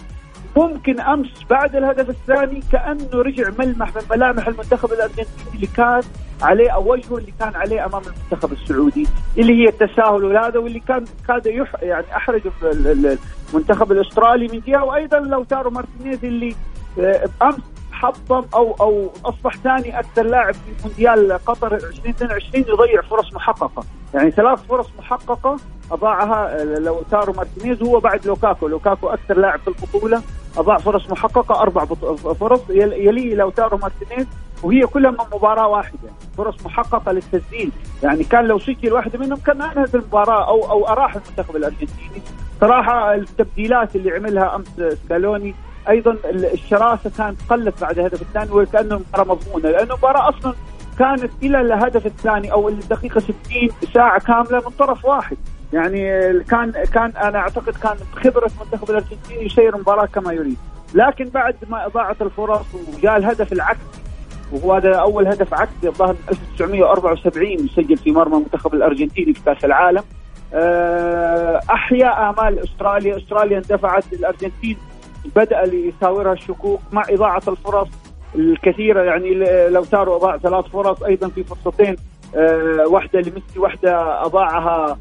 ممكن 0.56 1.00
أمس 1.00 1.28
بعد 1.50 1.76
الهدف 1.76 2.10
الثاني 2.10 2.62
كأنه 2.72 3.08
رجع 3.12 3.50
ملمح 3.58 3.96
من 3.96 4.02
ملامح 4.10 4.48
المنتخب 4.48 4.92
الأرجنتيني 4.92 5.54
اللي 5.54 5.66
كان 5.66 6.02
عليه 6.42 6.70
أو 6.70 6.92
وجهه 6.92 7.16
اللي 7.18 7.32
كان 7.40 7.56
عليه 7.56 7.84
أمام 7.86 8.02
المنتخب 8.02 8.52
السعودي 8.52 9.06
اللي 9.38 9.52
هي 9.64 9.68
التساهل 9.68 10.24
وهذا 10.24 10.58
واللي 10.58 10.80
كان 10.80 11.04
كاد 11.28 11.46
يح 11.46 11.72
يعني 11.82 12.06
أحرج 12.16 12.40
ال- 12.62 12.86
ال- 12.86 13.18
المنتخب 13.50 13.92
الأسترالي 13.92 14.48
من 14.48 14.60
جهة. 14.66 14.84
وأيضا 14.84 15.18
لاوتارو 15.18 15.70
مارتينيز 15.70 16.24
اللي 16.24 16.54
آه، 17.00 17.28
أمس 17.42 17.54
حطم 17.92 18.44
أو 18.54 18.76
أو 18.80 19.10
أصبح 19.24 19.56
ثاني 19.56 19.98
أكثر 19.98 20.22
لاعب 20.22 20.54
في 20.54 20.60
مونديال 20.84 21.38
قطر 21.46 21.74
2022 21.74 22.64
يضيع 22.68 23.02
فرص 23.02 23.32
محققة، 23.34 23.84
يعني 24.14 24.30
ثلاث 24.30 24.58
فرص 24.68 24.86
محققة 24.98 25.56
أضاعها 25.92 26.60
آه، 26.60 26.64
لاوتارو 26.64 27.32
مارتينيز. 27.32 27.82
هو 27.82 28.00
بعد 28.00 28.26
لوكاكو، 28.26 28.68
لوكاكو 28.68 29.08
أكثر 29.08 29.38
لاعب 29.38 29.60
في 29.60 29.68
البطولة 29.68 30.22
أضاع 30.58 30.76
فرص 30.78 31.10
محققة 31.10 31.60
أربع 31.62 31.84
فرص. 32.34 32.60
يل- 32.70 32.92
يليه 32.92 33.34
لاوتارو 33.34 33.76
مارتينيز 33.78 34.26
وهي 34.62 34.86
كلها 34.86 35.10
من 35.10 35.16
مباراة 35.32 35.66
واحدة، 35.68 35.98
فرص 36.36 36.66
محققة 36.66 37.12
للتسجيل، 37.12 37.70
يعني 38.02 38.24
كان 38.24 38.44
لو 38.44 38.58
سجل 38.58 38.92
واحدة 38.92 39.18
منهم 39.18 39.38
كان 39.38 39.62
انهت 39.62 39.94
المباراة 39.94 40.48
أو 40.48 40.70
أو 40.70 40.88
أراح 40.88 41.14
المنتخب 41.14 41.56
الأرجنتيني، 41.56 42.22
صراحة 42.60 43.14
التبديلات 43.14 43.96
اللي 43.96 44.10
عملها 44.10 44.56
أمس 44.56 44.94
سكالوني 45.04 45.54
أيضا 45.88 46.10
ال- 46.12 46.52
الشراسة 46.52 47.10
كانت 47.18 47.38
قلت 47.50 47.80
بعد 47.80 47.98
الهدف 47.98 48.22
الثاني 48.22 48.50
وكانه 48.50 48.94
المباراه 48.94 49.24
مضمونة 49.24 49.68
لأنه 49.70 49.92
المباراة 49.94 50.28
أصلا 50.28 50.54
كانت 50.98 51.30
إلى 51.42 51.60
الهدف 51.60 52.06
الثاني 52.06 52.52
أو 52.52 52.68
الدقيقة 52.68 53.20
60 53.20 53.34
ساعة 53.94 54.20
كاملة 54.20 54.56
من 54.66 54.72
طرف 54.78 55.04
واحد. 55.04 55.36
يعني 55.72 56.00
كان 56.44 56.72
كان 56.92 57.10
أنا 57.10 57.38
أعتقد 57.38 57.72
كان 57.82 57.96
خبرة 58.16 58.50
المنتخب 58.56 58.90
الأرجنتيني 58.90 59.46
يسير 59.46 59.74
المباراة 59.74 60.06
كما 60.06 60.32
يريد. 60.32 60.56
لكن 60.94 61.24
بعد 61.24 61.56
ما 61.70 61.88
ضاعت 61.88 62.22
الفرص 62.22 62.66
وجاء 62.96 63.16
الهدف 63.16 63.52
العكسي 63.52 63.97
وهو 64.52 64.72
هذا 64.72 64.94
أول 64.94 65.26
هدف 65.26 65.54
عكسي 65.54 65.88
الظاهر 65.88 66.12
من 66.12 66.28
1974 66.28 67.64
مسجل 67.64 67.96
في 67.96 68.10
مرمى 68.10 68.36
المنتخب 68.36 68.74
الأرجنتيني 68.74 69.34
في 69.34 69.40
كأس 69.44 69.64
العالم. 69.64 70.02
آه، 70.54 71.60
احيا 71.70 72.30
آمال 72.30 72.58
أستراليا، 72.58 73.16
أستراليا 73.16 73.58
اندفعت 73.58 74.12
الارجنتين 74.12 74.76
بدأ 75.36 75.62
ليساورها 75.62 76.32
الشكوك 76.32 76.80
مع 76.92 77.02
إضاعة 77.10 77.42
الفرص 77.48 77.88
الكثيرة. 78.34 79.02
يعني 79.02 79.34
لو 79.68 79.84
تارو 79.84 80.16
اضاع 80.16 80.38
ثلاث 80.38 80.64
فرص 80.64 81.02
أيضا 81.02 81.28
في 81.28 81.44
فرصتين. 81.44 81.96
آه، 82.36 82.86
واحدة 82.88 83.20
لميسي 83.20 83.58
واحدة 83.58 84.24
أضاعها. 84.24 84.98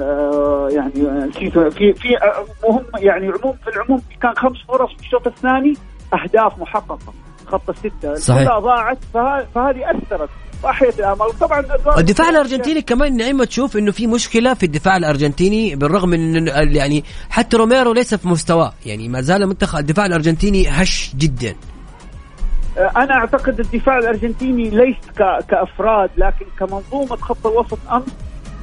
آه، 0.00 0.68
يعني 0.70 0.90
في 1.30 1.94
في 1.94 2.16
مهم 2.64 2.84
يعني 2.98 3.26
عموم 3.26 3.56
في 3.64 3.76
العموم 3.76 4.02
كان 4.22 4.34
خمس 4.36 4.62
فرص 4.68 4.90
في 4.94 5.00
الشوط 5.00 5.26
الثاني 5.26 5.74
أهداف 6.14 6.58
محققة. 6.58 7.12
خط 7.52 7.70
الستة. 7.70 8.14
صحيح. 8.14 8.42
كلها 8.42 8.58
ضاعت 8.58 8.98
فه- 9.14 9.46
فهذه 9.54 9.90
أثرت 9.90 10.28
وأحيت 10.64 10.98
الامال 11.00 11.26
وطبعا 11.26 11.64
الدفاع 11.98 12.28
الأرجنتيني 12.28 12.82
كمان 12.82 13.16
نعيمة 13.16 13.44
تشوف 13.44 13.76
إنه 13.76 13.92
في 13.92 14.06
مشكلة 14.06 14.54
في 14.54 14.66
الدفاع 14.66 14.96
الأرجنتيني 14.96 15.76
بالرغم 15.76 16.08
من 16.08 16.46
يعني 16.48 17.04
حتى 17.30 17.56
روميرو 17.56 17.92
ليس 17.92 18.14
في 18.14 18.28
مستواه. 18.28 18.72
يعني 18.86 19.08
ما 19.08 19.20
زال 19.20 19.46
منتخب 19.46 19.78
الدفاع 19.78 20.06
الأرجنتيني 20.06 20.68
هش 20.68 21.12
جدا. 21.18 21.54
أنا 22.96 23.14
أعتقد 23.14 23.60
الدفاع 23.60 23.98
الأرجنتيني 23.98 24.70
ليس 24.70 24.96
كأفراد 25.48 26.10
لكن 26.16 26.46
كمنظومة 26.58 27.16
خط 27.16 27.46
الوسط 27.46 27.78
أمس 27.92 28.04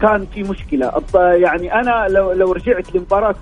كان 0.01 0.25
في 0.33 0.43
مشكلة. 0.43 0.91
يعني 1.15 1.73
أنا 1.73 2.07
لو 2.09 2.31
لو 2.31 2.51
رجعت 2.51 2.95
لمباراة 2.95 3.35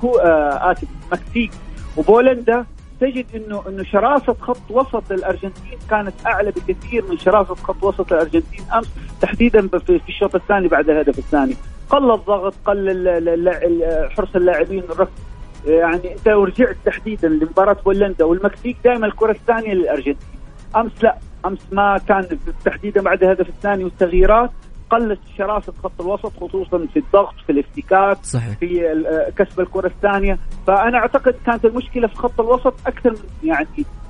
كو 0.00 0.16
آه، 0.18 0.72
آسف 0.72 0.84
المكسيك 1.12 1.50
وبولندا 1.96 2.64
تجد 3.00 3.26
انه 3.34 3.62
إنه 3.68 3.82
شراسة 3.82 4.34
خط 4.40 4.70
وسط 4.70 5.12
الأرجنتين 5.12 5.78
كانت 5.90 6.14
أعلى 6.26 6.50
بكثير 6.50 7.04
من 7.10 7.18
شراسة 7.18 7.54
خط 7.54 7.82
وسط 7.82 8.12
الأرجنتين 8.12 8.64
أمس 8.74 8.88
تحديدا 9.20 9.68
في 9.68 10.00
الشوط 10.08 10.34
الثاني 10.34 10.68
بعد 10.68 10.90
الهدف 10.90 11.18
الثاني. 11.18 11.56
قل 11.90 12.10
الضغط 12.10 12.54
قل 12.64 14.10
حرص 14.16 14.36
اللاعبين 14.36 14.82
الركض 14.90 15.12
يعني 15.66 16.12
أنت 16.12 16.28
لو 16.28 16.44
رجعت 16.44 16.76
تحديدا 16.84 17.28
لمباراة 17.28 17.76
بولندا 17.84 18.24
والمكسيك 18.24 18.76
دائما 18.84 19.06
الكرة 19.06 19.32
الثانية 19.32 19.74
للأرجنتين. 19.74 20.16
أمس 20.76 20.92
لا 21.02 21.16
أمس 21.46 21.58
ما 21.72 21.98
كان 22.08 22.38
تحديدا 22.64 23.02
بعد 23.02 23.22
الهدف 23.22 23.48
الثاني 23.48 23.84
والتغييرات 23.84 24.50
قلت 24.94 25.20
شراسة 25.38 25.72
خط 25.84 26.00
الوسط 26.00 26.32
خصوصا 26.40 26.86
في 26.92 26.98
الضغط 26.98 27.34
في 27.46 27.52
الافتكاك 27.52 28.24
صحيح. 28.24 28.58
في 28.58 28.80
كسب 29.36 29.60
الكرة 29.60 29.86
الثانية. 29.86 30.38
فأنا 30.66 30.98
أعتقد 30.98 31.34
كانت 31.46 31.64
المشكلة 31.64 32.06
في 32.08 32.14
خط 32.16 32.40
الوسط 32.40 32.74
أكثر 32.86 33.10
من 33.10 33.48
يعني 33.48 33.66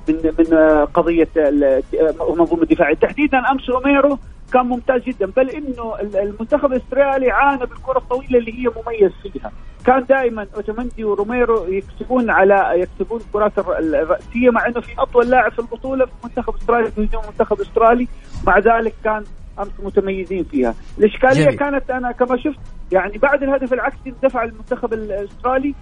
من 0.09 0.15
من 0.39 0.59
قضية 0.95 1.29
ال- 1.37 1.65
آه، 1.65 2.35
منظومه 2.39 2.63
الدفاعية. 2.63 2.95
تحديدا 2.95 3.39
أمس 3.51 3.71
روميرو 3.71 4.19
كان 4.53 4.67
ممتاز 4.67 5.03
جدا 5.03 5.27
بل 5.37 5.51
إنه 5.51 5.95
ال- 6.01 6.17
المنتخب 6.17 6.73
الأسترالي 6.73 7.31
عانى 7.31 7.67
بالكرة 7.67 7.99
الطويلة 7.99 8.39
اللي 8.39 8.53
هي 8.53 8.71
مميز 8.77 9.13
فيها. 9.23 9.53
كان 9.87 10.05
دائما 10.09 10.47
اوتومندي 10.57 11.05
وروميرو 11.05 11.65
يكسبون 11.65 12.31
على 12.31 12.71
يكسبون 12.75 13.21
الكرات 13.21 13.59
الر- 13.59 13.79
الرأسية 13.79 14.51
مع 14.51 14.67
إنه 14.67 14.81
في 14.81 14.93
أطول 14.99 15.31
لاعب 15.31 15.53
في 15.53 15.59
البطولة 15.59 16.05
في 16.07 16.13
منتخب 16.25 16.55
أستراليا 16.55 16.91
في 16.91 17.05
هجوم 17.05 17.23
المنتخب 17.23 17.57
الاسترالي 17.61 18.09
مع 18.47 18.59
ذلك 18.59 18.95
كان 19.05 19.25
أمس 19.59 19.69
متميزين 19.83 20.45
فيها. 20.45 20.75
الإشكالية 20.99 21.45
جميل. 21.45 21.59
كانت 21.59 21.91
أنا 21.91 22.13
كما 22.13 22.37
شفت 22.37 22.59
يعني 22.93 23.19
بعد 23.19 23.43
الهدف 23.43 23.73
العكسي 23.73 23.99
اندفع 24.23 24.45
المنتخب 24.45 24.93
الأسترالي 24.93 25.75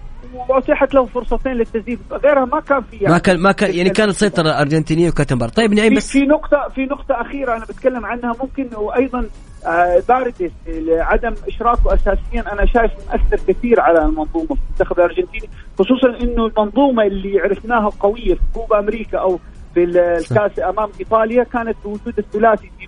وأتيحت 0.49 0.93
له 0.93 1.05
فرصتين 1.05 1.51
للتسديد. 1.51 1.99
غيرها 2.11 2.45
ما 2.45 2.59
كان 2.59 2.81
في 2.81 2.95
يعني. 2.97 3.13
ما 3.13 3.17
كان 3.19 3.39
ما 3.39 3.51
كان 3.51 3.73
يعني 3.75 3.89
كانت 3.89 4.11
سيطره 4.11 4.49
ارجنتينيه 4.49 5.13
مباراه 5.31 5.51
طيب 5.51 5.73
نعيم 5.73 5.89
في, 5.89 5.95
بس 5.95 6.11
في 6.11 6.19
نقطة 6.21 6.69
في 6.75 6.81
نقطة 6.85 7.21
أخيرة 7.21 7.55
أنا 7.57 7.65
بتكلم 7.65 8.05
عنها. 8.05 8.33
ممكن 8.41 8.69
وأيضا 8.75 9.25
آه، 9.65 10.03
باردس 10.09 10.51
عدم 10.89 11.33
إشراكه 11.47 11.93
أساسيا. 11.93 12.53
أنا 12.53 12.65
شايف 12.65 12.91
مؤثر 13.11 13.53
كثير 13.53 13.79
على 13.81 13.99
المنظومة 14.05 14.45
في 14.47 14.61
المنتخب 14.67 14.97
الأرجنتيني 14.99 15.49
خصوصا 15.79 16.07
إنه 16.23 16.45
المنظومة 16.45 17.03
اللي 17.03 17.39
عرفناها 17.39 17.89
قوية 17.99 18.33
في 18.33 18.41
كوبا 18.53 18.79
أمريكا 18.79 19.17
أو 19.17 19.39
في 19.73 19.83
ال- 19.83 19.97
الكاس 19.97 20.59
أمام 20.59 20.89
إيطاليا 20.99 21.43
كانت 21.43 21.75
بوجود 21.83 22.13
الثلاثي 22.19 22.71
دي 22.79 22.87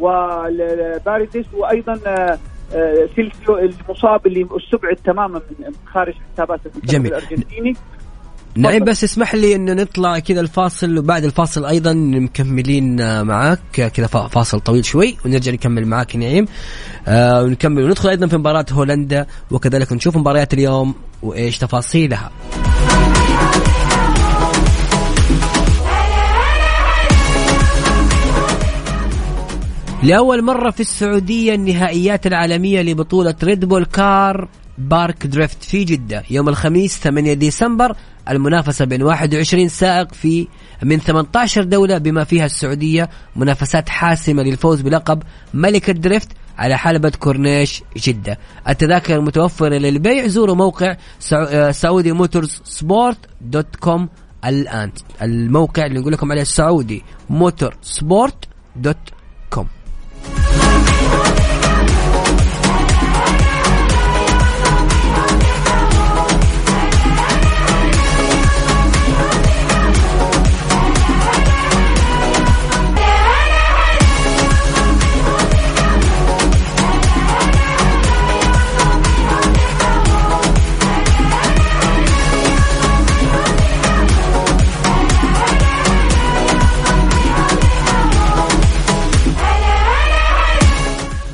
وباردس 0.00 1.44
وأيضا 1.54 2.00
آه، 2.06 2.38
آه، 2.74 3.08
سيلسو 3.16 3.58
المصاب 3.58 4.26
اللي 4.26 4.46
استبعد 4.56 4.96
تماما 5.04 5.40
من 5.58 5.72
خارج 5.92 6.14
حسابات 6.34 6.60
جميل. 6.84 7.14
الأرجنتيني. 7.14 7.76
نعيم 8.56 8.84
بس 8.84 9.04
اسمح 9.04 9.34
لي 9.34 9.54
انه 9.54 9.72
نطلع 9.72 10.18
كذا 10.18 10.40
الفاصل 10.40 10.98
وبعد 10.98 11.24
الفاصل 11.24 11.64
أيضا 11.64 11.92
مكملين 11.92 13.00
آه، 13.00 13.22
معاك. 13.22 13.60
كذا 13.72 14.06
فا- 14.06 14.28
فاصل 14.28 14.60
طويل 14.60 14.84
شوي 14.84 15.16
ونرجع 15.24 15.52
نكمل 15.52 15.86
معاك 15.86 16.16
نعيم. 16.16 16.46
آه 17.08 17.42
ونكمل 17.42 17.84
وندخل 17.84 18.08
أيضا 18.08 18.26
في 18.26 18.36
مباراة 18.36 18.66
هولندا 18.72 19.26
وكذلك 19.50 19.92
نشوف 19.92 20.16
مباريات 20.16 20.54
اليوم 20.54 20.94
وإيش 21.22 21.58
تفاصيلها. 21.58 22.30
لأول 30.02 30.42
مرة 30.42 30.70
في 30.70 30.80
السعودية 30.80 31.54
النهائيات 31.54 32.26
العالمية 32.26 32.82
لبطولة 32.82 33.34
Red 33.42 33.64
Bull 33.64 33.84
Car 33.84 34.48
Park 34.78 35.26
Drift 35.26 35.62
في 35.62 35.84
جدة. 35.84 36.22
يوم 36.30 36.48
الخميس 36.48 36.98
8 36.98 37.34
ديسمبر 37.34 37.96
المنافسة 38.30 38.84
بين 38.84 39.02
21 39.02 39.68
سائق 39.68 40.14
في 40.14 40.48
من 40.82 40.98
18 40.98 41.62
دولة 41.62 41.98
بما 41.98 42.24
فيها 42.24 42.46
السعودية. 42.46 43.10
منافسات 43.36 43.88
حاسمة 43.88 44.42
للفوز 44.42 44.80
بلقب 44.80 45.22
ملك 45.54 45.90
ال 45.90 45.96
drift 45.96 46.28
على 46.58 46.78
حلبة 46.78 47.12
كورنيش 47.18 47.82
جدة. 47.96 48.38
التذاكر 48.68 49.16
المتوفرة 49.16 49.68
للبيع. 49.78 50.26
زوروا 50.26 50.54
موقع 50.54 50.96
آه، 51.32 51.70
Saudi 51.70 52.12
Motorsport 52.12 53.18
dot 53.40 53.76
com 53.76 54.08
الآن. 54.44 54.92
الموقع 55.22 55.86
اللي 55.86 56.00
نقول 56.00 56.12
لكم 56.12 56.32
عليه 56.32 56.42
Saudi 56.44 57.02
Motorsport 57.30 58.48
dot 58.76 58.96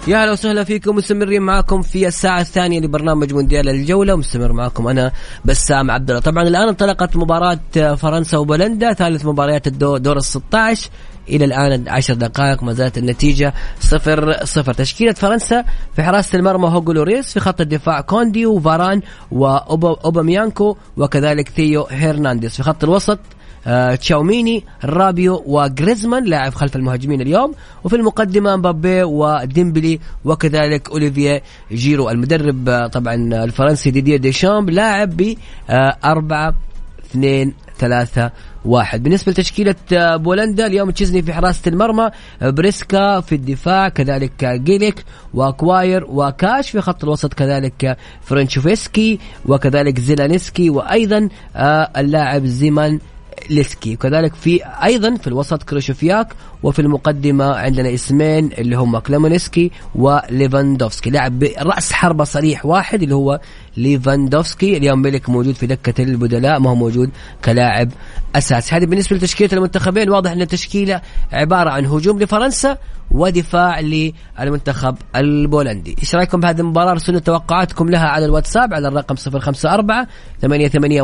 يا 0.06 0.22
أهلا 0.22 0.32
وسهلا 0.32 0.64
فيكم 0.64 0.96
مستمرين 0.96 1.42
معكم 1.42 1.82
في 1.82 2.06
الساعة 2.06 2.40
الثانية 2.40 2.80
لبرنامج 2.80 3.34
مونديال 3.34 3.68
الجولة 3.68 4.16
مستمر 4.16 4.52
معكم 4.52 4.88
أنا 4.88 5.12
بسام 5.44 5.90
عبد 5.90 6.10
الله. 6.10 6.22
طبعا 6.22 6.42
الآن 6.42 6.68
انطلقت 6.68 7.16
مباراة 7.16 7.58
فرنسا 7.94 8.38
وبولندا 8.38 8.92
ثالث 8.92 9.26
مباريات 9.26 9.66
الدور 9.66 9.98
دور 9.98 10.16
ال 10.16 10.24
16 10.24 10.90
إلى 11.28 11.44
الآن 11.44 11.88
10 11.88 12.14
دقائق 12.14 12.62
ما 12.62 12.72
زالت 12.72 12.98
النتيجة 12.98 13.54
صفر 13.80 14.44
صفر. 14.44 14.72
تشكيلة 14.72 15.12
فرنسا 15.12 15.64
في 15.96 16.02
حراسة 16.02 16.38
المرمى 16.38 16.68
هوجو 16.68 16.92
لوريس 16.92 17.32
في 17.32 17.40
خط 17.40 17.60
الدفاع 17.60 18.00
كوندي 18.00 18.46
وفاران 18.46 19.02
وأوباميكانو 19.32 20.76
وكذلك 20.96 21.48
ثيو 21.48 21.86
هيرنانديز. 21.90 22.56
في 22.56 22.62
خط 22.62 22.84
الوسط 22.84 23.18
آه، 23.66 23.94
تشاوميني 23.94 24.64
رابيو 24.84 25.42
وجريزمان 25.46 26.24
لاعب 26.24 26.54
خلف 26.54 26.76
المهاجمين 26.76 27.20
اليوم. 27.20 27.52
وفي 27.84 27.96
المقدمة 27.96 28.56
مبابي 28.56 29.02
وديمبلي 29.02 30.00
وكذلك 30.24 30.90
أوليفييه 30.90 31.40
جيرو 31.72 32.10
المدرب 32.10 32.68
آه، 32.68 32.86
طبعا 32.86 33.14
الفرنسي 33.44 33.90
ديدير 33.90 34.18
ديشامب 34.18 34.70
لاعب 34.70 35.16
ب 35.16 35.34
آه، 35.70 35.96
أربعة 36.04 36.54
اثنين 37.10 37.54
ثلاثة 37.78 38.30
واحد. 38.64 39.02
بالنسبة 39.02 39.32
لتشكيلة 39.32 39.74
آه، 39.92 40.16
بولندا 40.16 40.66
اليوم 40.66 40.90
تشيزني 40.90 41.22
في 41.22 41.32
حراسة 41.32 41.60
المرمى 41.66 42.10
آه، 42.42 42.50
بريسكا 42.50 43.20
في 43.20 43.34
الدفاع 43.34 43.88
كذلك 43.88 44.44
آه، 44.44 44.56
جيليك 44.56 45.04
وكواير 45.34 46.04
وكاش 46.08 46.70
في 46.70 46.80
خط 46.80 47.04
الوسط 47.04 47.34
كذلك 47.34 47.84
آه، 47.84 47.96
كريتشوفياك 48.22 49.18
وكذلك 49.46 50.00
زيلينسكي 50.00 50.70
وأيضا 50.70 51.28
آه، 51.56 51.90
اللاعب 51.96 52.44
زيمانسكي 52.46 52.98
ليسكي. 53.50 53.94
وكذلك 53.94 54.34
في 54.34 54.60
أيضا 54.64 55.16
في 55.16 55.26
الوسط 55.26 55.62
كروشوفياك 55.62 56.28
وفي 56.62 56.78
المقدمة 56.78 57.54
عندنا 57.54 57.94
اسمين 57.94 58.52
اللي 58.52 58.76
هم 58.76 58.98
كلامونسكي 58.98 59.70
وليفاندوفسكي. 59.94 61.10
لاعب 61.10 61.44
راس 61.58 61.92
حربة 61.92 62.24
صريح 62.24 62.66
واحد 62.66 63.02
اللي 63.02 63.14
هو 63.14 63.40
ليفاندوفسكي. 63.76 64.76
اليوم 64.76 64.98
ملك 64.98 65.28
موجود 65.28 65.54
في 65.54 65.66
دكة 65.66 66.02
البدلاء 66.02 66.60
ما 66.60 66.70
هو 66.70 66.74
موجود 66.74 67.10
كلاعب 67.44 67.90
أساسي. 68.36 68.74
هذه 68.74 68.86
بالنسبة 68.86 69.16
لتشكيلة 69.16 69.52
المنتخبين. 69.52 70.10
واضح 70.10 70.30
أن 70.30 70.42
التشكيلة 70.42 71.00
عبارة 71.32 71.70
عن 71.70 71.86
هجوم 71.86 72.18
لفرنسا 72.18 72.78
ودفاع 73.14 73.80
للمنتخب 73.80 74.96
البولندي. 75.16 75.96
إيش 75.98 76.14
رأيكم 76.14 76.40
بهذه 76.40 76.60
المباراة؟ 76.60 76.90
ارسلوا 76.90 77.20
توقعاتكم 77.20 77.88
لها 77.88 78.08
على 78.08 78.24
الواتساب 78.24 78.74
على 78.74 78.88
الرقم 78.88 79.14
054 79.14 80.06
88 80.42 81.00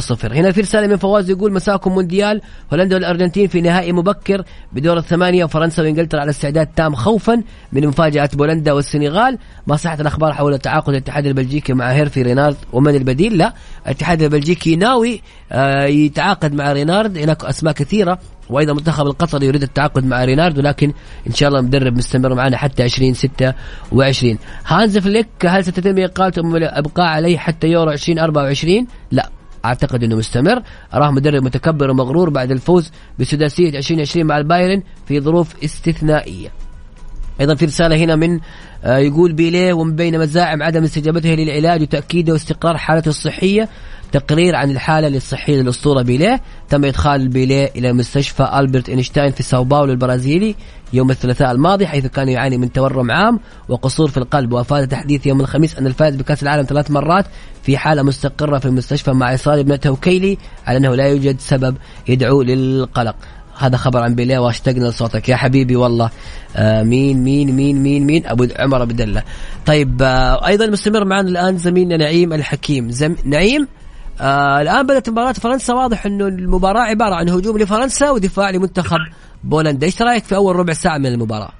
صفر 0.00 0.34
هنا 0.34 0.52
في 0.52 0.60
رسالة 0.60 0.86
من 0.86 0.96
فواز 0.96 1.30
يقول 1.30 1.52
مساكم 1.52 1.92
مونديال 1.92 2.40
هولندا 2.72 2.96
والأرجنتين 2.96 3.48
في 3.48 3.60
نهائي 3.60 3.92
مبكر 3.92 4.44
بدور 4.72 4.98
الثمانية 4.98 5.44
وفرنسا 5.44 5.82
وإنجلترا 5.82 6.20
على 6.20 6.30
استعداد 6.30 6.66
تام 6.66 6.94
خوفا 6.94 7.42
من 7.72 7.86
مفاجأة 7.86 8.30
بولندا 8.34 8.72
والسنغال. 8.72 9.38
ما 9.66 9.76
صحت 9.76 10.00
الأخبار 10.00 10.32
حول 10.32 10.58
تعاقد 10.58 10.88
الاتحاد 10.88 11.26
البلجيكي 11.26 11.72
مع 11.72 11.92
هيرفي 11.92 12.22
رينارد 12.22 12.56
ومن 12.72 12.94
البديل؟ 12.94 13.38
لا. 13.38 13.52
الاتحاد 13.86 14.22
البلجيكي 14.22 14.76
ناوي 14.76 15.22
آه، 15.52 15.84
يتعاقد 15.84 16.54
مع 16.54 16.72
رينارد. 16.72 17.18
هناك 17.18 17.44
أسماء 17.44 17.74
كثيرة 17.74 18.18
وأيضا 18.50 18.72
المنتخب 18.72 19.06
القطري 19.06 19.46
يريد 19.46 19.62
التعاقد 19.62 20.04
مع 20.04 20.24
رينارد 20.24 20.58
ولكن 20.58 20.92
إن 21.26 21.34
شاء 21.34 21.48
الله 21.48 21.60
مدرب 21.60 21.96
مستمر 21.96 22.34
معنا 22.34 22.56
حتى 22.56 22.84
2026 22.84 24.38
هانز 24.66 24.98
فليك 24.98 25.28
هل 25.46 25.64
ستتم 25.64 25.98
اقالته 25.98 26.40
أم 26.40 26.56
ابقاء 26.56 27.06
عليه 27.06 27.38
حتى 27.38 27.66
يورو 27.66 27.90
2024 27.90 28.86
لا 29.10 29.30
أعتقد 29.64 30.02
إنه 30.04 30.16
مستمر. 30.16 30.62
اراه 30.94 31.10
مدرب 31.10 31.42
متكبر 31.42 31.90
ومغرور 31.90 32.30
بعد 32.30 32.50
الفوز 32.50 32.90
بسداسية 33.18 33.68
2020 33.68 34.26
مع 34.26 34.38
البايرن 34.38 34.82
في 35.06 35.20
ظروف 35.20 35.64
استثنائية. 35.64 36.48
أيضا 37.40 37.54
في 37.54 37.64
رسالة 37.64 37.96
هنا 37.96 38.16
من 38.16 38.40
آه، 38.84 38.98
يقول 38.98 39.32
بيليه 39.32 39.72
ومن 39.72 39.96
بين 39.96 40.18
مزاعم 40.18 40.62
عدم 40.62 40.84
استجابته 40.84 41.28
للعلاج 41.28 41.82
وتأكيده 41.82 42.32
واستقرار 42.32 42.76
حالته 42.76 43.08
الصحية 43.08 43.68
تقرير 44.12 44.56
عن 44.56 44.70
الحالة 44.70 45.08
الصحيه 45.08 45.62
للاسطوره 45.62 46.02
بيليه. 46.02 46.40
تم 46.68 46.84
إدخال 46.84 47.28
بيليه 47.28 47.70
إلى 47.76 47.92
مستشفى 47.92 48.50
ألبرت 48.54 48.88
إينشتاين 48.88 49.32
في 49.32 49.42
ساو 49.42 49.64
باولو 49.64 49.92
البرازيلي 49.92 50.54
يوم 50.92 51.10
الثلاثاء 51.10 51.50
الماضي 51.50 51.86
حيث 51.86 52.06
كان 52.06 52.28
يعاني 52.28 52.58
من 52.58 52.72
تورم 52.72 53.10
عام 53.10 53.40
وقصور 53.68 54.08
في 54.08 54.16
القلب. 54.16 54.52
وأفاد 54.52 54.88
تحديث 54.88 55.26
يوم 55.26 55.40
الخميس 55.40 55.78
أن 55.78 55.86
الفائز 55.86 56.16
بكأس 56.16 56.42
العالم 56.42 56.62
ثلاث 56.62 56.90
مرات 56.90 57.26
في 57.62 57.76
حالة 57.76 58.02
مستقرة 58.02 58.58
في 58.58 58.66
المستشفى 58.66 59.10
مع 59.10 59.34
اصرار 59.34 59.60
ابنته 59.60 59.96
كيلي 59.96 60.38
على 60.66 60.78
أنه 60.78 60.94
لا 60.94 61.06
يوجد 61.06 61.40
سبب 61.40 61.76
يدعو 62.08 62.42
للقلق. 62.42 63.16
هذا 63.58 63.76
خبر 63.76 64.02
عن 64.02 64.14
بيليه 64.14 64.38
واشتقنا 64.38 64.88
لصوتك 64.88 65.28
يا 65.28 65.36
حبيبي 65.36 65.76
والله. 65.76 66.10
آه 66.56 66.82
مين 66.82 67.24
مين 67.24 67.56
مين 67.56 67.82
مين 67.82 68.06
مين؟ 68.06 68.26
أبو 68.26 68.46
عمر 68.56 68.82
ابو 68.82 69.20
طيب 69.66 70.02
آه 70.02 70.46
أيضا 70.46 70.66
مستمر 70.66 71.04
معنا 71.04 71.28
الآن 71.28 71.58
زميلنا 71.58 71.96
نعيم 71.96 72.32
الحكيم. 72.32 72.90
زم... 72.90 73.16
نعيم؟ 73.24 73.68
آه 74.20 74.60
الآن 74.60 74.82
بدأت 74.86 75.10
مباراة 75.10 75.32
فرنسا. 75.32 75.74
واضح 75.74 76.06
إنه 76.06 76.26
المباراة 76.26 76.80
عبارة 76.80 77.14
عن 77.14 77.28
هجوم 77.28 77.58
لفرنسا 77.58 78.10
ودفاع 78.10 78.50
لمنتخب 78.50 78.98
بولندا. 79.44 79.86
إيش 79.86 80.02
رأيك 80.02 80.24
في 80.24 80.36
أول 80.36 80.56
ربع 80.56 80.72
ساعة 80.72 80.98
من 80.98 81.06
المباراة؟ 81.06 81.50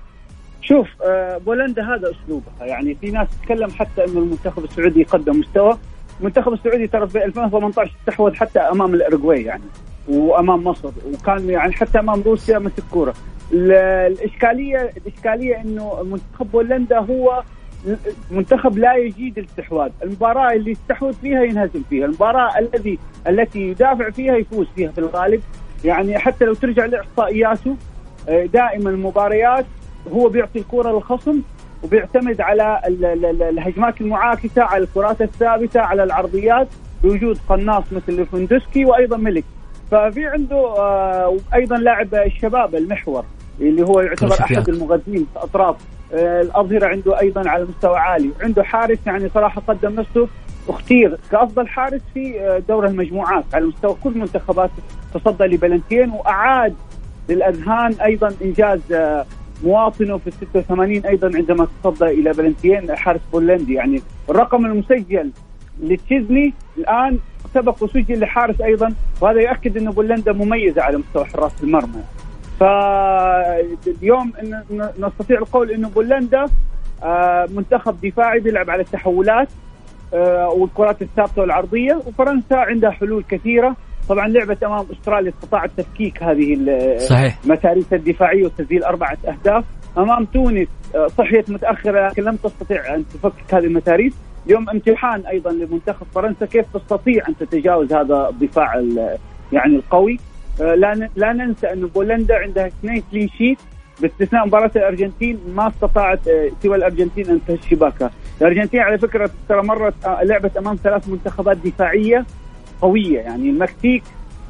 شوف 0.62 0.86
آه، 1.08 1.38
بولندا 1.38 1.82
هذا 1.82 2.10
أسلوبها. 2.10 2.52
يعني 2.66 2.94
في 2.94 3.10
ناس 3.10 3.28
تتكلم 3.40 3.70
حتى 3.70 4.04
إنه 4.04 4.18
المنتخب 4.18 4.64
السعودي 4.64 5.02
قدم 5.02 5.40
مستوى. 5.40 5.78
المنتخب 6.20 6.52
السعودي 6.52 6.86
ترى 6.86 7.08
في 7.08 7.24
2018 7.24 7.92
استحوذ 8.00 8.34
حتى 8.34 8.58
أمام 8.58 8.94
الاورجواي 8.94 9.42
يعني 9.42 9.62
وأمام 10.08 10.64
مصر. 10.64 10.90
وكان 11.14 11.50
يعني 11.50 11.72
حتى 11.72 11.98
أمام 11.98 12.22
روسيا 12.22 12.58
مسك 12.58 12.82
كورة. 12.90 13.14
ال- 13.52 13.72
الاشكاليه 14.12 14.92
الإشكالية 14.96 15.60
إنه 15.60 16.02
منتخب 16.02 16.50
بولندا 16.52 16.98
هو 16.98 17.42
منتخب 18.30 18.78
لا 18.78 18.94
يجيد 18.96 19.38
الاستحواذ، 19.38 19.90
المباراة 20.02 20.52
اللي 20.52 20.70
يستحوذ 20.70 21.12
فيها 21.12 21.42
ينهزم 21.42 21.82
فيها، 21.90 22.04
المباراة 22.06 22.58
الذي 22.58 22.98
التي 23.28 23.60
يدافع 23.60 24.10
فيها 24.10 24.36
يفوز 24.36 24.66
فيها 24.76 24.90
في 24.90 24.98
الغالب، 24.98 25.40
يعني 25.84 26.18
حتى 26.18 26.44
لو 26.44 26.54
ترجع 26.54 26.84
لاحصائياته 26.86 27.76
آه، 28.28 28.44
دائما 28.46 28.90
المباريات 28.90 29.66
هو 30.12 30.28
بيعطي 30.28 30.58
الكرة 30.58 30.92
للخصم 30.92 31.40
وبيعتمد 31.84 32.40
على 32.40 32.80
ال- 32.86 33.04
ال- 33.04 33.24
ال- 33.24 33.42
الهجمات 33.42 34.00
المعاكسة 34.00 34.62
على 34.62 34.82
الكرات 34.84 35.22
الثابتة 35.22 35.80
على 35.80 36.02
العرضيات 36.04 36.68
بوجود 37.02 37.38
قناص 37.48 37.84
مثل 37.92 38.26
فندسكي 38.26 38.84
وأيضا 38.84 39.16
ملك 39.16 39.44
ففي 39.90 40.26
عنده 40.26 40.56
آه، 40.56 41.36
أيضا 41.54 41.76
لاعب 41.76 42.14
الشباب 42.14 42.74
المحور 42.74 43.24
اللي 43.60 43.82
هو 43.82 44.00
يعتبر. 44.00 44.28
أحد 44.40 44.68
المغذين 44.68 45.26
في 45.34 45.38
أطراف 45.38 45.76
الأظهرة 46.12 46.86
عنده 46.86 47.20
أيضا 47.20 47.50
على 47.50 47.64
مستوى 47.64 47.98
عالي. 47.98 48.30
عنده 48.40 48.62
حارس 48.62 48.98
يعني 49.06 49.28
صراحة 49.28 49.62
قدم 49.68 49.94
نفسه 49.94 50.28
اختير 50.68 51.18
كأفضل 51.30 51.68
حارس 51.68 52.00
في 52.14 52.40
آه، 52.40 52.58
دور 52.58 52.86
المجموعات 52.86 53.44
على 53.54 53.66
مستوى 53.66 53.96
كل 54.04 54.18
منتخبات 54.18 54.70
تصدى 55.14 55.44
لبلنتين 55.44 56.10
وأعاد 56.10 56.74
للأذهان 57.28 57.92
أيضا 57.92 58.34
إنجاز 58.42 58.92
آه، 58.92 59.26
مواطنه 59.64 60.18
في 60.18 60.26
ال 60.26 60.32
86 60.64 61.06
أيضا 61.06 61.30
عندما 61.34 61.68
تصدى 61.82 62.04
إلى 62.04 62.32
بلنتين 62.32 62.96
حارس 62.96 63.20
بولندي. 63.32 63.74
يعني 63.74 64.02
الرقم 64.30 64.66
المسجل 64.66 65.30
لتشيزني 65.82 66.54
الآن 66.78 67.18
سبق 67.54 67.82
وسجل 67.82 68.20
لحارس 68.20 68.60
أيضا 68.60 68.94
وهذا 69.20 69.40
يؤكد 69.40 69.76
ان 69.76 69.90
بولندا 69.90 70.32
مميزة 70.32 70.82
على 70.82 70.98
مستوى 70.98 71.24
حراس 71.24 71.52
المرمى. 71.62 72.02
فاليوم 72.60 74.32
نستطيع 74.98 75.38
القول 75.38 75.70
إنه 75.70 75.88
بولندا 75.88 76.44
آه، 77.02 77.46
منتخب 77.54 77.96
دفاعي 78.06 78.40
بيلعب 78.40 78.70
على 78.70 78.82
التحولات 78.82 79.48
آه، 80.14 80.48
والكرات 80.48 81.02
الثابتة 81.02 81.42
والعرضية 81.42 81.94
وفرنسا 82.06 82.54
عندها 82.56 82.90
حلول 82.90 83.24
كثيرة. 83.28 83.76
طبعا 84.08 84.28
لعبت 84.28 84.62
أمام 84.62 84.86
أستراليا 84.92 85.30
استطاعت 85.30 85.70
تفكيك 85.76 86.22
هذه 86.22 86.56
صحيح. 86.98 87.38
المساريس 87.44 87.92
الدفاعية 87.92 88.44
وتسجيل 88.44 88.84
أربعة 88.84 89.16
أهداف. 89.28 89.64
أمام 89.98 90.24
تونس 90.24 90.68
آه، 90.94 91.06
صحيت 91.06 91.50
متأخرة 91.50 92.08
لكن 92.08 92.22
لم 92.22 92.36
تستطيع 92.36 92.94
أن 92.94 93.04
تفكك 93.08 93.54
هذه 93.54 93.64
المساريس 93.64 94.14
اليوم 94.46 94.70
امتحان 94.70 95.26
أيضا 95.26 95.50
لمنتخب 95.52 96.06
فرنسا 96.14 96.46
كيف 96.46 96.66
تستطيع 96.76 97.22
أن 97.28 97.36
تتجاوز 97.36 97.92
هذا 97.92 98.28
الدفاع 98.28 98.74
ال- 98.74 99.16
يعني 99.52 99.76
القوي؟ 99.76 100.16
لا 100.60 100.94
ن- 100.94 101.08
لا 101.16 101.32
ننسى 101.32 101.72
أن 101.72 101.86
بولندا 101.86 102.34
عندها 102.38 102.66
اثنين 102.66 103.02
كلين 103.10 103.28
شيت 103.28 103.58
باستثناء 104.02 104.46
مباراة 104.46 104.70
الأرجنتين 104.76 105.38
ما 105.54 105.68
استطاعت 105.68 106.28
آه، 106.28 106.48
سوى 106.62 106.76
الأرجنتين 106.76 107.30
أن 107.30 107.40
تهز 107.48 107.58
شباكها، 107.70 108.10
الأرجنتين 108.40 108.80
على 108.80 108.98
فكرة 108.98 109.30
ترى 109.48 109.62
مرت 109.62 109.94
آه، 110.06 110.22
لعبت 110.22 110.56
أمام 110.56 110.76
ثلاث 110.76 111.08
منتخبات 111.08 111.56
دفاعية 111.56 112.24
قوية. 112.80 113.18
يعني 113.20 113.50
المكسيك 113.50 114.02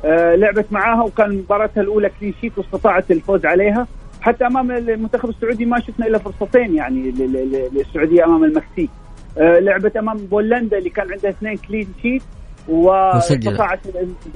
آه، 0.05 0.35
لعبت 0.35 0.67
معاها 0.73 1.03
وكان 1.03 1.31
مباراتها 1.39 1.81
الأولى 1.81 2.11
clean 2.21 2.35
sheet 2.41 2.59
واستطاعت 2.59 3.11
الفوز 3.11 3.47
عليها. 3.47 3.87
حتى 4.21 4.47
أمام 4.47 4.71
المنتخب 4.71 5.29
السعودي 5.29 5.65
ما 5.65 5.81
شفنا 5.81 6.07
إلا 6.07 6.19
فرصتين 6.19 6.75
يعني 6.75 7.11
للسعودية 7.73 8.25
أمام 8.25 8.45
المكسيك. 8.45 8.91
آه، 9.39 9.59
لعبت 9.59 9.97
أمام 9.97 10.17
بولندا 10.17 10.79
اللي 10.79 10.91
كان 10.91 11.13
عندها 11.13 11.31
اثنين 11.31 11.57
clean 11.57 11.89
sheet 12.03 12.23
واستطاعت 12.69 13.81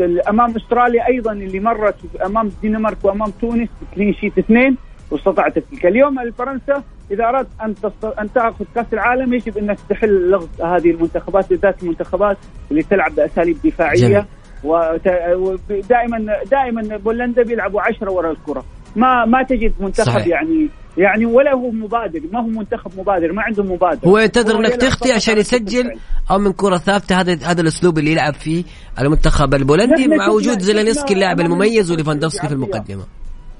ال- 0.01 0.28
أمام 0.28 0.57
أستراليا 0.57 1.07
أيضا 1.09 1.33
اللي 1.33 1.61
مرت 1.61 1.97
أمام 2.26 2.47
الدنمارك 2.47 2.97
وأمام 3.05 3.30
تونس 3.41 3.68
كلين 3.95 4.14
شيت 4.14 4.39
اثنين 4.39 4.76
واستطاعت 5.11 5.59
تلك 5.59 5.87
اليوم 5.87 6.30
فرنسا 6.39 6.83
إذا 7.11 7.24
أردت 7.24 7.49
أن. 7.64 7.74
أن 8.20 8.33
تأخذ 8.33 8.64
كأس 8.74 8.87
العالم 8.93 9.35
يجب 9.35 9.59
أنك 9.59 9.78
تحل 9.89 10.30
لغز 10.30 10.49
هذه 10.62 10.91
المنتخبات 10.91 11.51
بالذات 11.51 11.83
المنتخبات 11.83 12.37
اللي 12.70 12.83
تلعب 12.83 13.14
بأساليب 13.14 13.57
دفاعية 13.64 14.09
جميل. 14.09 14.24
ودائما 14.64 16.18
دائما 16.51 16.97
بولندا 16.97 17.43
بيلعبوا 17.43 17.80
عشرة 17.80 18.11
ورا 18.11 18.30
الكرة 18.30 18.64
ما 18.97 19.24
ما 19.24 19.43
تجد 19.43 19.72
منتخب. 19.80 20.07
صحيح. 20.07 20.26
يعني 20.26 20.68
يعني 20.99 21.26
ولا 21.26 21.55
هو 21.55 21.70
مبادر 21.70 22.20
ما 22.32 22.40
هو 22.40 22.47
منتخب 22.47 22.90
مبادر 22.99 23.32
ما 23.32 23.43
عنده 23.43 23.62
مبادر. 23.62 24.09
هو 24.09 24.18
ينتظر 24.18 24.59
إنك 24.59 24.72
تخطي 24.72 25.12
عشان 25.12 25.38
يسجل. 25.38 25.99
أو 26.30 26.38
من 26.38 26.53
كرة 26.53 26.76
ثابتة 26.76 27.20
هذا 27.20 27.38
هذا 27.45 27.61
الأسلوب 27.61 27.99
اللي 27.99 28.12
يلعب 28.12 28.34
فيه 28.34 28.64
المنتخب 29.01 29.55
البولندي 29.55 30.09
مع 30.09 30.28
وجود 30.28 30.59
زيلينسكي 30.59 31.14
اللاعب 31.14 31.40
المميز 31.40 31.90
وليفاندوفسكي 31.90 32.49
في 32.49 32.55
المقدمة. 32.55 33.05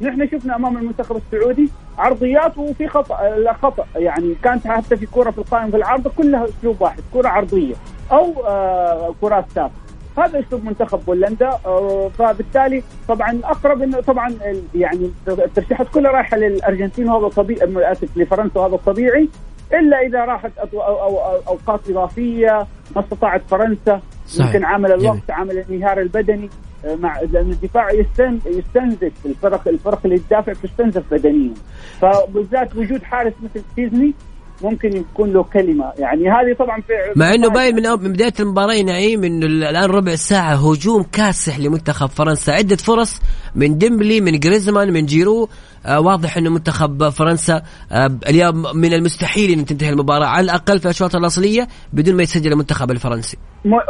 نحن 0.01 0.29
شفنا 0.33 0.57
أمام 0.57 0.77
المنتخب 0.77 1.17
السعودي 1.17 1.69
عرضيات 1.99 2.59
وفي 2.59 2.89
خطأ 2.89 3.17
لا 3.45 3.53
خطأ. 3.63 3.85
يعني 3.97 4.35
كانت 4.45 4.67
حتى 4.67 4.97
في 4.97 5.07
كرة 5.07 5.31
في 5.31 5.39
القائم 5.39 5.71
في 5.71 5.77
العرض 5.77 6.09
كلها 6.09 6.47
أسلوب 6.49 6.83
واحد 6.83 7.03
كرة 7.13 7.29
عرضية 7.29 7.75
أو 8.13 8.47
آه 8.47 9.15
كرات 9.21 9.45
ثابتة. 9.55 9.92
هذا 10.19 10.41
أسلوب 10.41 10.65
منتخب 10.65 11.01
بولندا 11.07 11.59
آه 11.67 12.09
فبالتالي 12.19 12.83
طبعا 13.09 13.41
أقرب 13.45 13.83
إنه 13.83 14.01
طبعا 14.01 14.35
يعني 14.75 15.11
الترشيحات 15.29 15.89
كلها 15.89 16.11
رايحة 16.13 16.37
للأرجنتين 16.37 17.09
وهذا 17.09 17.29
طبيعي 17.29 17.93
اسف 17.93 18.17
لفرنسا 18.17 18.61
وهذا 18.61 18.77
طبيعي 18.77 19.29
إلا 19.73 20.01
إذا 20.01 20.25
راحت 20.25 20.51
أو 20.59 20.81
أو 20.83 21.03
أو 21.03 21.19
أو 21.19 21.41
أوقات 21.49 21.91
إضافية 21.91 22.67
ما 22.97 23.01
استطاعت 23.05 23.43
فرنسا 23.51 24.01
صحيح. 24.27 24.47
يمكن 24.47 24.65
عامل 24.65 24.93
الوقت 24.93 25.17
جميل. 25.17 25.23
عامل 25.31 25.59
الانهيار 25.59 26.01
البدني 26.01 26.51
آه، 26.85 26.95
مع 26.95 27.21
لأن 27.21 27.51
الدفاع 27.51 27.91
يستن 27.91 28.39
يستنزف 28.47 29.13
الفرق 29.27 29.69
الفرق 29.69 30.01
اللي 30.05 30.19
تدافع 30.19 30.53
تستنزف 30.53 31.03
بدنيا 31.11 31.55
فبالذات 32.01 32.77
وجود 32.77 33.03
حارس 33.03 33.33
مثل 33.43 33.63
تشيزني 33.77 34.15
ممكن 34.63 34.97
يكون 34.97 35.33
له 35.33 35.43
كلمة. 35.43 35.93
يعني 35.99 36.23
هذه 36.29 36.57
طبعا 36.59 36.81
في 36.81 36.93
مع 37.17 37.35
إنه 37.35 37.49
باين 37.49 37.75
من, 37.77 37.83
أو- 37.87 38.01
من 38.01 38.13
بداية 38.13 38.33
المباراة 38.41 38.83
نعيم 38.83 39.25
إنه 39.25 39.47
ال- 39.47 39.65
الآن 39.65 39.91
ربع 39.91 40.15
ساعة 40.15 40.55
هجوم 40.71 41.03
كاسح 41.03 41.59
لمنتخب 41.59 42.07
فرنسا. 42.09 42.51
عدة 42.53 42.77
فرص 42.77 43.21
من 43.55 43.79
ديمبلي 43.79 44.21
من 44.21 44.39
جريزمان 44.39 44.93
من 44.93 45.07
جيرو. 45.07 45.49
آه 45.87 46.01
واضح 46.01 46.37
إنه 46.37 46.51
منتخب 46.51 47.09
فرنسا 47.09 47.63
آه 47.93 48.11
اليوم 48.29 48.77
من 48.77 48.93
المستحيل 48.93 49.59
إن 49.59 49.65
تنتهي 49.65 49.91
المباراة. 49.91 50.27
على 50.27 50.45
الأقل 50.45 50.79
في 50.79 50.85
الأشواط 50.85 51.15
الأصلية 51.17 51.69
بدون 51.93 52.15
ما 52.17 52.23
يسجل 52.23 52.53
المنتخب 52.53 52.91
الفرنسي. 52.91 53.37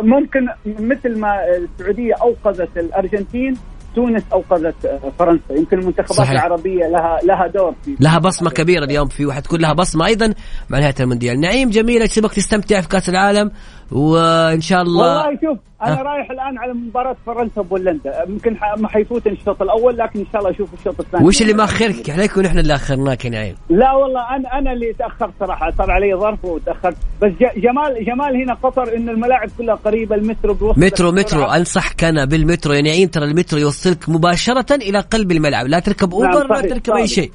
ممكن 0.03 0.41
مثل 0.67 1.19
ما 1.19 1.35
السعودية 1.57 2.15
أوقظت 2.23 2.69
الأرجنتين 2.77 3.57
تونس 3.95 4.23
اوقظت 4.33 4.85
آه، 4.85 5.13
فرنسا. 5.19 5.55
يمكن 5.55 5.79
المنتخبات 5.79 6.13
صحيح. 6.13 6.31
العربية 6.31 6.87
لها 6.87 7.19
لها 7.25 7.47
دور 7.47 7.75
في 7.85 7.97
لها 8.01 8.19
بصمة 8.19 8.51
كبيرة 8.51 8.85
اليوم 8.85 9.09
في 9.09 9.27
وحتكون 9.27 9.61
لها 9.61 9.73
بصمة. 9.73 10.07
أيضا 10.07 10.35
مع 10.71 10.79
نهاية 10.79 10.95
المونديال. 11.01 11.41
نعيم 11.41 11.71
جميل 11.71 12.03
اشوفك 12.03 12.33
تستمتع 12.33 12.81
في 12.81 12.89
كأس 12.89 13.09
العالم؟ 13.09 13.51
وإن 13.93 14.61
شاء 14.61 14.83
الله 14.83 15.03
والله 15.03 15.39
شوف 15.45 15.59
أنا 15.83 16.01
ها؟ 16.01 16.03
رايح 16.03 16.31
الآن 16.31 16.59
على 16.59 16.73
مباراة 16.73 17.17
فرنسا 17.27 17.61
وبولندا 17.61 18.25
يمكن 18.29 18.57
ما 18.77 18.89
حيفوت 18.89 19.27
الشوط 19.27 19.63
الأول 19.63 19.97
لكن 19.99 20.21
إن 20.21 20.27
شاء 20.33 20.41
الله 20.41 20.51
أشوف 20.51 20.75
الشوط 20.75 21.01
الثاني. 21.01 21.27
وش 21.27 21.43
اللي 21.43 21.53
ماخرك 21.53 22.11
عليك 22.11 22.37
ونحن 22.37 22.59
اللي 22.59 22.75
أخرناك 22.75 23.25
يا 23.25 23.31
نعيم 23.31 23.55
لا 23.71 23.93
والله 23.93 24.37
أنا 24.37 24.59
أنا 24.59 24.73
اللي 24.73 24.93
تأخرت 24.93 25.33
صراحة. 25.41 25.71
صار 25.79 25.91
علي 25.91 26.15
ظرف 26.15 26.45
وتأخرت. 26.45 26.97
بس 27.23 27.33
جمال 27.57 28.05
جمال 28.05 28.43
هنا 28.43 28.55
قطر 28.55 28.97
انه 28.97 29.13
الملاعب 29.13 29.49
كلها 29.59 29.75
قريبة 29.75 30.15
المترو 30.17 30.55
بيوصل 30.55 30.81
مترو 30.81 31.13
مترو. 31.13 31.45
انصحك 31.45 32.05
أنا 32.05 32.25
بالمترو. 32.25 32.73
يا 32.73 32.83
نعيم 32.83 33.09
ترى 33.09 33.25
المترو 33.25 33.61
يوصلك 33.61 34.09
مباشرة 34.09 34.75
إلى 34.75 35.01
قلب 35.01 35.33
الملعب. 35.33 35.67
لا 35.67 35.79
تركب 35.79 36.15
نعم، 36.15 36.33
أوبر 36.33 36.55
لا 36.55 36.61
تركب 36.61 36.93
أي. 36.93 37.07
شيء. 37.07 37.33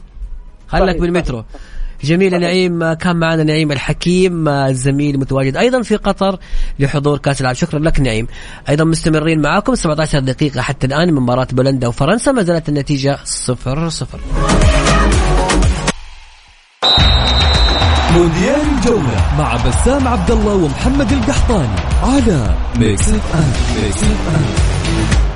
خلك 0.68 0.99
بالمترو 0.99 1.38
صحيح. 1.38 1.77
جميل 2.04 2.39
نعيم 2.39 2.93
كان 2.93 3.16
معنا 3.16 3.43
نعيم 3.43 3.72
الحكيم 3.72 4.48
الزميل 4.48 5.20
متواجد 5.20 5.58
أيضا 5.58 5.82
في 5.82 5.95
قطر 5.95 6.39
لحضور 6.80 7.18
كأس 7.18 7.41
العالم. 7.41 7.58
شكرا 7.58 7.80
لك 7.80 8.00
نعيم. 8.00 8.28
أيضا 8.70 8.84
مستمرين 8.84 9.41
معاكم 9.41 9.76
17 9.76 10.20
دقيقة 10.20 10.62
حتى 10.62 10.88
الآن 10.88 11.14
من 11.14 11.22
مباراة 11.22 11.48
بولندا 11.52 11.88
وفرنسا. 11.88 12.32
ما 12.32 12.43
زالت 12.43 12.70
النتيجة 12.70 13.20
0 13.24 13.89
0 13.89 14.20
مونديال 18.14 18.62
الجولة 18.78 19.36
مع 19.38 19.56
بسام 19.56 20.08
عبد 20.08 20.32
الله 20.32 20.56
ومحمد 20.56 21.12
القحطاني 21.12 21.76
على 22.04 22.56
Mix 22.80 23.10
FM 23.10 23.84
Mix 23.84 24.04
F 24.04 25.27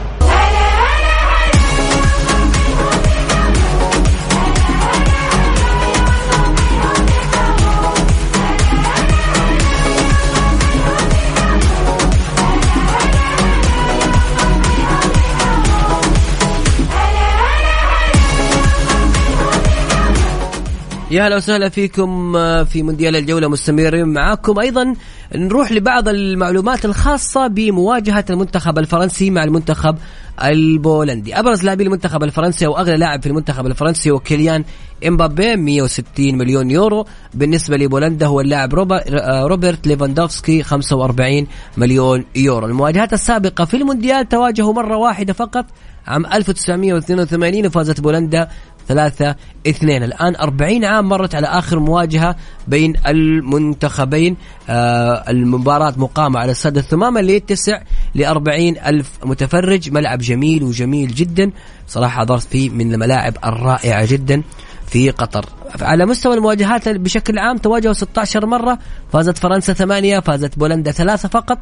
يا 21.11 21.27
هلا 21.27 21.35
وسهلا 21.35 21.69
فيكم 21.69 22.35
آه، 22.35 22.63
في 22.63 22.83
مونديال 22.83 23.15
الجولة 23.15 23.47
مستمرين 23.47 24.07
معاكم. 24.07 24.59
أيضا 24.59 24.95
نروح 25.35 25.71
لبعض 25.71 26.07
المعلومات 26.07 26.85
الخاصة 26.85 27.47
بمواجهة 27.47 28.25
المنتخب 28.29 28.79
الفرنسي 28.79 29.29
مع 29.29 29.43
المنتخب 29.43 29.97
البولندي. 30.43 31.39
أبرز 31.39 31.63
لاعبي 31.63 31.83
المنتخب 31.83 32.23
الفرنسي 32.23 32.67
وأغلى 32.67 32.97
لاعب 32.97 33.21
في 33.21 33.27
المنتخب 33.29 33.65
الفرنسي 33.65 34.11
هو 34.11 34.19
كيليان 34.19 34.63
إمبابي 35.07 35.55
160 35.55 36.05
مليون 36.37 36.71
يورو. 36.71 37.05
بالنسبة 37.33 37.77
لبولندا 37.77 38.25
هو 38.25 38.41
اللاعب 38.41 38.91
آه، 38.91 39.43
روبرت 39.47 39.87
ليفاندوفسكي 39.87 40.63
45 40.63 41.47
مليون 41.77 42.25
يورو. 42.35 42.67
المواجهات 42.67 43.13
السابقة 43.13 43.65
في 43.65 43.77
المونديال 43.77 44.29
تواجهوا 44.29 44.73
مرة 44.73 44.97
واحدة 44.97 45.33
فقط 45.33 45.65
عام 46.07 46.25
1982 46.25 47.65
وفازت 47.65 48.01
بولندا 48.01 48.47
ثلاثة 48.87 49.35
اثنين. 49.67 50.03
الآن 50.03 50.35
أربعين 50.35 50.85
عام 50.85 51.09
مرت 51.09 51.35
على 51.35 51.47
آخر 51.47 51.79
مواجهة 51.79 52.35
بين 52.67 52.93
المنتخبين. 53.07 54.37
آه 54.69 55.23
المباراة 55.29 55.93
مقامة 55.97 56.39
على 56.39 56.51
استاد 56.51 56.77
الثمامة 56.77 57.19
اللي 57.19 57.35
يتسع 57.35 57.81
لأربعين 58.15 58.77
ألف 58.77 59.11
متفرج. 59.25 59.91
ملعب 59.91 60.19
جميل 60.19 60.63
وجميل 60.63 61.15
جدا. 61.15 61.51
صراحة 61.87 62.19
حضرت 62.19 62.43
فيه 62.43 62.69
من 62.69 62.93
الملاعب 62.93 63.33
الرائعة 63.45 64.05
جدا 64.05 64.43
في 64.87 65.09
قطر. 65.09 65.45
على 65.81 66.05
مستوى 66.05 66.33
المواجهات 66.33 66.89
بشكل 66.89 67.39
عام 67.39 67.57
تواجهوا 67.57 67.93
16 67.93 68.45
مرة. 68.45 68.79
فازت 69.13 69.37
فرنسا 69.37 69.73
ثمانية 69.73 70.19
فازت 70.19 70.59
بولندا 70.59 70.91
ثلاثة 70.91 71.29
فقط. 71.29 71.57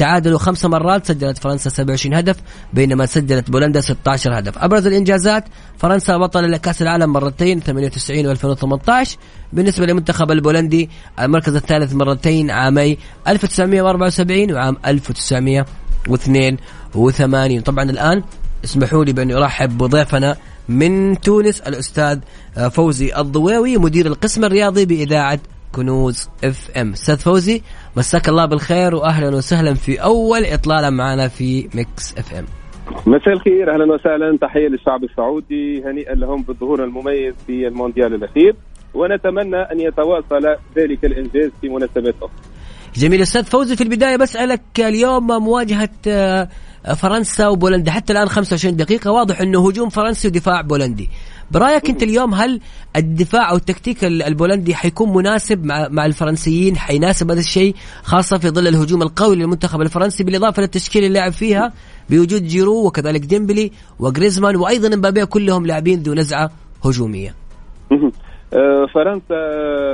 تعادلوا 0.00 0.38
خمس 0.38 0.64
مرات 0.64 1.06
سجلت 1.06 1.38
فرنسا 1.38 1.70
27 1.70 2.14
هدف 2.14 2.36
بينما 2.72 3.06
سجلت 3.06 3.50
بولندا 3.50 3.80
16 3.80 4.38
هدف. 4.38 4.58
أبرز 4.58 4.86
الإنجازات 4.86 5.44
فرنسا 5.78 6.16
بطل 6.16 6.50
لكأس 6.50 6.82
العالم 6.82 7.12
مرتين 7.12 7.60
98 7.60 8.36
و2018 8.36 9.08
بالنسبة 9.52 9.86
للمنتخب 9.86 10.30
البولندي 10.30 10.90
المركز 11.20 11.56
الثالث 11.56 11.94
مرتين 11.94 12.50
عامي 12.50 12.98
1974 13.28 14.52
وعام 14.52 14.76
1982 14.86 17.60
طبعا 17.60 17.90
الآن 17.90 18.22
اسمحوا 18.64 19.04
لي 19.04 19.12
بأن 19.12 19.32
أرحب 19.32 19.78
بضيفنا 19.78 20.36
من 20.68 21.20
تونس 21.20 21.60
الأستاذ 21.60 22.18
فوزي 22.70 23.16
الضويوي 23.16 23.76
مدير 23.76 24.06
القسم 24.06 24.44
الرياضي 24.44 24.84
بإذاعة 24.84 25.40
كنوز 25.74 26.28
FM 26.44 26.92
أستاذ 26.92 27.16
فوزي 27.16 27.62
مساك 27.96 28.28
الله 28.28 28.46
بالخير 28.46 28.94
واهلا 28.94 29.36
وسهلا 29.36 29.74
في 29.74 30.02
أول 30.02 30.44
إطلالة 30.44 30.90
معنا 30.90 31.28
في 31.28 31.68
Mix 31.74 32.18
FM 32.18 32.44
مساء 33.06 33.32
الخير 33.32 33.74
أهلا 33.74 33.94
وسهلا. 33.94 34.38
تحية 34.40 34.68
للشعب 34.68 35.04
السعودي 35.04 35.82
هنيئا 35.84 36.14
لهم 36.14 36.42
بالظهور 36.42 36.84
المميز 36.84 37.34
في 37.46 37.66
المونديال 37.68 38.14
الأخير. 38.14 38.56
ونتمنى 38.94 39.56
أن 39.56 39.80
يتواصل 39.80 40.56
ذلك 40.76 41.04
الإنجاز 41.04 41.50
في 41.60 41.68
مناسبات 41.68 42.14
أخرى. 42.22 42.30
جميل 42.94 43.22
أستاذ 43.22 43.44
فوزي 43.44 43.76
في 43.76 43.82
البداية 43.82 44.16
بسألك 44.16 44.62
اليوم 44.78 45.26
مواجهة 45.26 45.88
آه، 46.08 46.48
فرنسا 46.96 47.48
وبولندا. 47.48 47.90
حتى 47.90 48.12
الآن 48.12 48.28
25 48.28 48.76
دقيقة. 48.76 49.10
واضح 49.10 49.40
انه 49.40 49.68
هجوم 49.68 49.88
فرنسي 49.88 50.28
ودفاع 50.28 50.60
بولندي. 50.60 51.08
برأيك 51.50 51.90
أنت 51.90 52.02
اليوم 52.02 52.34
هل 52.34 52.60
الدفاع 52.96 53.50
أو 53.50 53.56
التكتيك 53.56 54.04
البولندي 54.04 54.74
حيكون 54.74 55.14
مناسب 55.14 55.64
مع 55.90 56.06
الفرنسيين؟ 56.06 56.76
حيناسب 56.76 57.30
هذا 57.30 57.40
الشيء؟ 57.40 57.74
خاصة 58.02 58.38
في 58.38 58.48
ظل 58.48 58.68
الهجوم 58.68 59.02
القوي 59.02 59.36
للمنتخب 59.36 59.80
الفرنسي 59.80 60.24
بالإضافة 60.24 60.62
للتشكيل 60.62 61.04
اللي 61.04 61.18
لعب 61.18 61.32
فيها 61.32 61.72
بوجود 62.10 62.42
جيرو 62.42 62.86
وكذلك 62.86 63.20
ديمبلي 63.20 63.70
وجريزمان 63.98 64.56
وأيضا 64.56 64.94
مبابي 64.94 65.26
كلهم 65.26 65.66
لاعبين 65.66 66.02
ذو 66.02 66.14
نزعة 66.14 66.50
هجومية. 66.84 67.34
آه، 68.54 68.86
فرنسا 68.94 69.36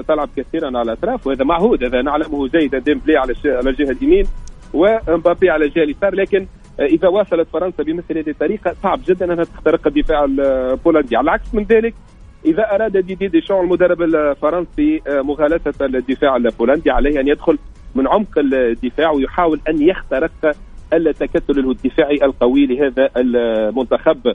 تلعب 0.08 0.28
كثيرا 0.36 0.66
على 0.66 0.82
الأطراف 0.82 1.26
وهذا 1.26 1.44
معهود 1.44 1.84
هذا 1.84 2.02
نعلمه 2.02 2.48
جيدا 2.48 2.78
ديمبلي 2.78 3.16
على 3.16 3.34
الجهة 3.66 3.90
اليمين 3.90 4.24
ومبابي 4.74 5.50
على 5.50 5.64
الجهة 5.64 5.82
اليسار 5.82 6.14
لكن 6.14 6.46
إذا 6.80 7.08
واصلت 7.08 7.48
فرنسا 7.48 7.82
بمثل 7.82 8.18
هذه 8.18 8.30
الطريقة 8.30 8.74
صعب 8.82 9.00
جدا 9.06 9.32
أنها 9.32 9.44
تخترق 9.44 9.86
الدفاع 9.86 10.24
البولندي. 10.24 11.16
على 11.16 11.24
العكس 11.24 11.54
من 11.54 11.62
ذلك 11.62 11.94
إذا 12.44 12.74
أراد 12.74 12.96
ديدي 12.96 13.28
ديشون 13.28 13.64
المدرب 13.64 14.02
الفرنسي 14.02 15.02
آه، 15.06 15.22
مغالطة 15.22 15.84
الدفاع 15.84 16.36
البولندي 16.36 16.90
عليه 16.90 17.20
أن 17.20 17.28
يدخل 17.28 17.58
من 17.94 18.08
عمق 18.08 18.38
الدفاع 18.38 19.10
ويحاول 19.10 19.60
أن 19.68 19.82
يخترق 19.82 20.56
التكتل 20.92 21.70
الدفاعي 21.70 22.24
القوي 22.24 22.66
لهذا 22.66 23.08
المنتخب. 23.16 24.34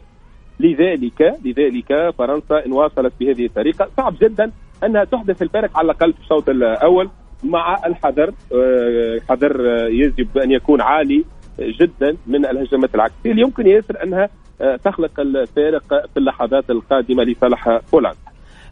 لذلك 0.60 1.36
لذلك 1.46 2.14
فرنسا 2.18 2.66
إن 2.66 2.72
واصلت 2.72 3.14
بهذه 3.20 3.46
الطريقة 3.46 3.90
صعب 3.98 4.16
جدا 4.22 4.52
أنها 4.84 5.04
تحدث 5.04 5.42
الفارق 5.42 5.78
على 5.78 5.86
الأقل 5.86 6.14
في 6.14 6.20
الشوط 6.20 6.50
الأول 6.50 7.10
مع 7.44 7.78
الحذر 7.86 8.34
آه، 8.54 9.20
حذر 9.30 9.70
آه، 9.70 9.88
يجب 9.88 10.38
أن 10.38 10.52
يكون 10.52 10.82
عالي 10.82 11.26
جدا 11.62 12.18
من 12.28 12.46
الهجمات 12.46 12.96
العكسيه 12.96 13.32
اللي 13.32 13.42
يمكن 13.42 13.68
ياسر 13.68 14.04
أنها 14.04 14.30
آه، 14.62 14.76
تخلق 14.76 15.20
الفارق 15.20 15.84
في 16.14 16.18
اللحظات 16.18 16.70
القادمة 16.70 17.24
لصالح 17.24 17.80
بولندا. 17.92 18.31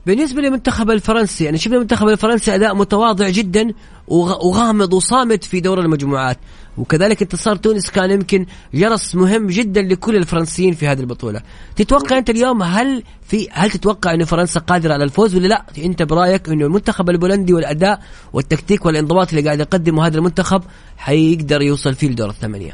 بالنسبة 0.09 0.41
للمنتخب 0.41 0.91
الفرنسي 0.91 1.45
يعني 1.45 1.57
شفنا 1.57 1.75
المنتخب 1.75 2.07
الفرنسي 2.07 2.55
أداء 2.55 2.75
متواضع 2.75 3.29
جدا 3.29 3.73
وغامض 4.07 4.93
وصامت 4.93 5.43
في 5.43 5.59
دور 5.61 5.79
المجموعات. 5.79 6.37
وكذلك 6.77 7.21
انتصار 7.21 7.55
تونس 7.55 7.91
كان 7.91 8.11
يمكن 8.11 8.45
جرس 8.73 9.15
مهم 9.15 9.47
جدا 9.47 9.81
لكل 9.81 10.15
الفرنسيين 10.15 10.73
في 10.73 10.87
هذه 10.87 10.99
البطولة. 10.99 11.41
تتوقع 11.75 12.17
أنت 12.17 12.29
اليوم 12.29 12.63
هل 12.63 13.03
في 13.21 13.47
هل 13.51 13.69
تتوقع 13.69 14.13
أن 14.13 14.23
فرنسا 14.23 14.59
قادرة 14.59 14.93
على 14.93 15.03
الفوز 15.03 15.35
ولا 15.35 15.47
لا؟ 15.47 15.65
أنت 15.85 16.03
برأيك 16.03 16.49
أنه 16.49 16.65
المنتخب 16.65 17.09
البولندي 17.09 17.53
والأداء 17.53 17.99
والتكتيك 18.33 18.85
والانضباط 18.85 19.29
اللي 19.29 19.41
قاعد 19.45 19.59
يقدمه 19.59 20.07
هذا 20.07 20.17
المنتخب 20.17 20.61
حيقدر 20.97 21.61
يوصل 21.61 21.93
فيه 21.93 22.09
لدور 22.09 22.29
الثمانية؟ 22.29 22.71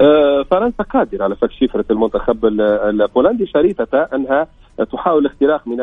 آه، 0.00 0.44
فرنسا 0.50 0.82
قادرة 0.82 1.24
على 1.24 1.36
فك 1.36 1.50
شفرة 1.60 1.84
المنتخب 1.90 2.44
البولندي 2.44 3.46
شريطة 3.46 4.08
أنها 4.14 4.46
تحاول 4.84 5.26
الاختراق 5.26 5.68
من 5.68 5.76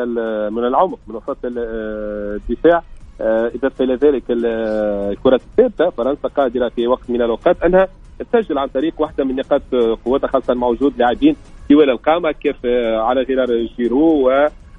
من 0.52 0.64
العمق 0.64 0.98
من 1.08 1.14
وسط 1.14 1.38
الدفاع. 1.44 2.82
آه، 3.20 3.50
اضافه 3.54 3.84
إلى 3.84 3.94
ذلك 3.94 4.22
الكرات 4.30 5.40
الثابته 5.40 5.90
فرنسا 5.90 6.28
قادرة 6.28 6.68
في 6.68 6.86
وقت 6.86 7.10
من 7.10 7.22
الأوقات 7.22 7.62
أنها 7.62 7.88
تسجل 8.32 8.58
عن 8.58 8.68
طريق 8.68 9.00
واحدة 9.00 9.24
من 9.24 9.36
نقاط 9.36 9.62
قوتها 10.04 10.28
خاصة 10.28 10.54
مع 10.54 10.66
وجود 10.66 10.98
لاعبين 10.98 11.36
طوال 11.70 11.90
القامة 11.90 12.32
كيف 12.32 12.56
آه، 12.66 12.98
على 13.00 13.22
غرار 13.22 13.66
جيرو 13.76 14.30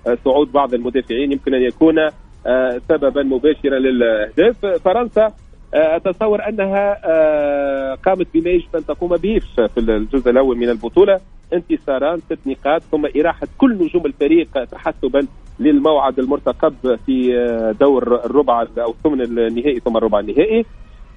وصعود 0.05 0.51
بعض 0.51 0.73
المدافعين 0.73 1.31
يمكن 1.31 1.53
أن 1.53 1.61
يكون 1.61 1.95
سببا 2.89 3.23
مباشرا 3.23 3.79
للاهداف 3.79 4.65
فرنسا 4.65 5.25
آه، 5.25 5.33
أتصور 5.73 6.49
أنها 6.49 6.97
آه، 7.05 7.95
قامت 7.95 8.27
بما 8.33 8.49
يجب 8.49 8.75
أن 8.75 8.85
تقوم 8.85 9.17
به 9.17 9.39
في 9.55 9.77
الجزء 9.77 10.29
الأول 10.29 10.57
من 10.57 10.69
البطولة. 10.69 11.19
انتصاران 11.53 12.19
ست 12.19 12.39
نقاط 12.45 12.81
ثم 12.81 13.05
إراحة 13.19 13.47
كل 13.57 13.73
نجوم 13.73 14.05
الفريق 14.05 14.63
تحسبا 14.63 15.27
للموعد 15.59 16.19
المرتقب 16.19 16.73
في 17.05 17.37
آه، 17.37 17.71
دور 17.71 18.25
الربع 18.25 18.65
أو 18.77 18.91
الثمن 18.91 19.21
النهائي 19.21 19.79
ثم 19.79 19.97
الربع 19.97 20.19
النهائي. 20.19 20.65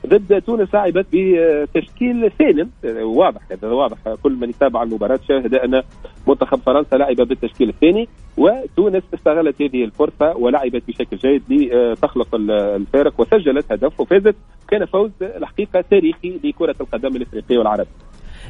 ضد 0.06 0.42
تونس 0.42 0.74
لعبت 0.74 1.06
بتشكيل 1.12 2.32
سالم. 2.38 2.70
واضح 3.02 3.40
هذا 3.52 3.68
واضح. 3.68 3.96
كل 4.22 4.32
من 4.32 4.48
يتابع 4.48 4.82
المباراة 4.82 5.20
شاهد 5.28 5.54
أن 5.54 5.82
منتخب 6.28 6.58
فرنسا 6.66 6.96
لعب 6.96 7.16
بالتشكيل 7.16 7.68
الثاني 7.68 8.08
وتونس 8.36 9.02
استغلت 9.14 9.62
هذه 9.62 9.84
الفرصة 9.84 10.36
ولعبت 10.36 10.82
بشكل 10.88 11.16
جيد 11.16 11.42
لتخلق 11.50 12.34
الفارق 12.34 13.20
وسجلت 13.20 13.72
هدف 13.72 14.00
وفازت. 14.00 14.36
كان 14.68 14.86
فوز 14.86 15.10
الحقيقة 15.22 15.84
تاريخي 15.90 16.40
لكرة 16.44 16.76
القدم 16.80 17.16
الإفريقية 17.16 17.58
والعربية 17.58 17.90